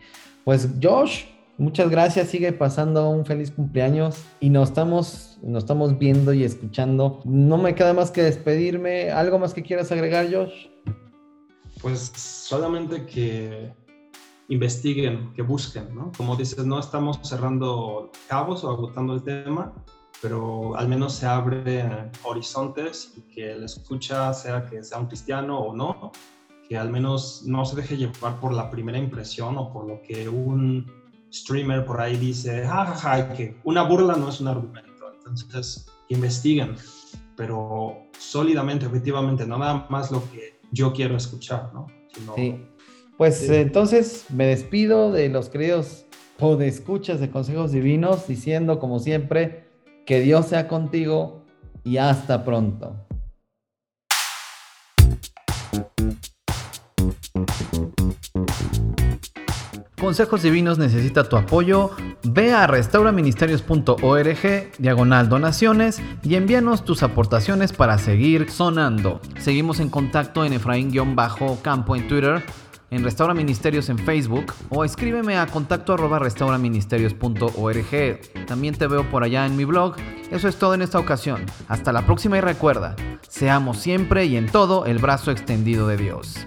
Pues 0.43 0.67
Josh, 0.81 1.25
muchas 1.57 1.89
gracias, 1.89 2.27
sigue 2.27 2.51
pasando 2.51 3.09
un 3.09 3.25
feliz 3.25 3.51
cumpleaños 3.51 4.17
y 4.41 4.49
nos 4.49 4.69
estamos, 4.69 5.37
nos 5.41 5.63
estamos 5.63 5.97
viendo 5.97 6.33
y 6.33 6.43
escuchando. 6.43 7.21
No 7.23 7.57
me 7.57 7.73
queda 7.73 7.93
más 7.93 8.11
que 8.11 8.21
despedirme. 8.21 9.11
¿Algo 9.11 9.39
más 9.39 9.53
que 9.53 9.63
quieras 9.63 9.91
agregar, 9.93 10.27
Josh? 10.29 10.67
Pues 11.81 12.11
solamente 12.15 13.05
que 13.05 13.71
investiguen, 14.53 15.33
que 15.33 15.41
busquen, 15.41 15.93
¿no? 15.93 16.11
Como 16.15 16.35
dices, 16.35 16.65
no 16.65 16.79
estamos 16.79 17.19
cerrando 17.23 18.11
cabos 18.27 18.63
o 18.63 18.69
agotando 18.69 19.13
el 19.15 19.23
tema, 19.23 19.73
pero 20.21 20.75
al 20.77 20.87
menos 20.87 21.13
se 21.13 21.25
abre 21.25 22.11
horizontes 22.23 23.13
y 23.17 23.21
que 23.33 23.51
el 23.51 23.63
escucha, 23.63 24.33
sea 24.33 24.65
que 24.65 24.83
sea 24.83 24.99
un 24.99 25.07
cristiano 25.07 25.59
o 25.59 25.75
no, 25.75 26.11
que 26.67 26.77
al 26.77 26.89
menos 26.89 27.43
no 27.45 27.65
se 27.65 27.75
deje 27.75 27.97
llevar 27.97 28.39
por 28.39 28.53
la 28.53 28.69
primera 28.69 28.97
impresión 28.97 29.57
o 29.57 29.71
por 29.73 29.85
lo 29.87 30.01
que 30.01 30.29
un 30.29 30.85
streamer 31.31 31.83
por 31.83 31.99
ahí 31.99 32.15
dice, 32.17 32.65
jajaja, 32.65 33.33
que 33.33 33.57
una 33.63 33.83
burla 33.83 34.15
no 34.15 34.29
es 34.29 34.39
un 34.39 34.47
argumento. 34.47 35.11
Entonces, 35.17 35.87
investiguen, 36.09 36.75
pero 37.35 37.97
sólidamente, 38.17 38.85
efectivamente, 38.85 39.45
no 39.47 39.57
nada 39.57 39.87
más 39.89 40.11
lo 40.11 40.23
que 40.31 40.59
yo 40.71 40.93
quiero 40.93 41.17
escuchar, 41.17 41.71
¿no? 41.73 41.87
sí 42.35 42.63
pues 43.23 43.49
entonces 43.49 44.25
me 44.31 44.45
despido 44.45 45.13
de 45.13 45.29
los 45.29 45.47
queridos 45.47 46.03
escuchas 46.59 47.21
de 47.21 47.29
Consejos 47.29 47.71
Divinos, 47.71 48.27
diciendo 48.27 48.79
como 48.79 48.99
siempre, 48.99 49.63
que 50.05 50.19
Dios 50.19 50.47
sea 50.47 50.67
contigo 50.67 51.45
y 51.85 51.95
hasta 51.95 52.43
pronto. 52.43 52.97
Consejos 59.97 60.43
Divinos 60.43 60.77
necesita 60.77 61.29
tu 61.29 61.37
apoyo. 61.37 61.91
Ve 62.23 62.51
a 62.51 62.67
restauraministerios.org, 62.67 64.71
diagonal 64.79 65.29
donaciones 65.29 66.01
y 66.23 66.35
envíanos 66.35 66.83
tus 66.83 67.03
aportaciones 67.03 67.71
para 67.71 67.97
seguir 67.99 68.51
sonando. 68.51 69.21
Seguimos 69.39 69.79
en 69.79 69.89
contacto 69.89 70.43
en 70.43 70.51
Efraín-Campo 70.51 71.95
en 71.95 72.07
Twitter 72.09 72.43
en 72.93 73.03
Restaura 73.03 73.33
Ministerios 73.33 73.89
en 73.89 73.97
Facebook 73.97 74.53
o 74.69 74.85
escríbeme 74.85 75.37
a 75.37 75.47
contacto 75.47 75.93
arroba 75.93 76.19
restauraministerios.org. 76.19 78.45
También 78.45 78.75
te 78.75 78.87
veo 78.87 79.09
por 79.09 79.23
allá 79.23 79.45
en 79.45 79.55
mi 79.55 79.63
blog. 79.65 79.95
Eso 80.31 80.47
es 80.47 80.57
todo 80.57 80.75
en 80.75 80.83
esta 80.83 80.99
ocasión. 80.99 81.43
Hasta 81.67 81.91
la 81.91 82.05
próxima 82.05 82.37
y 82.37 82.41
recuerda, 82.41 82.95
seamos 83.27 83.79
siempre 83.79 84.25
y 84.25 84.37
en 84.37 84.47
todo 84.47 84.85
el 84.85 84.99
brazo 84.99 85.31
extendido 85.31 85.87
de 85.87 85.97
Dios. 85.97 86.45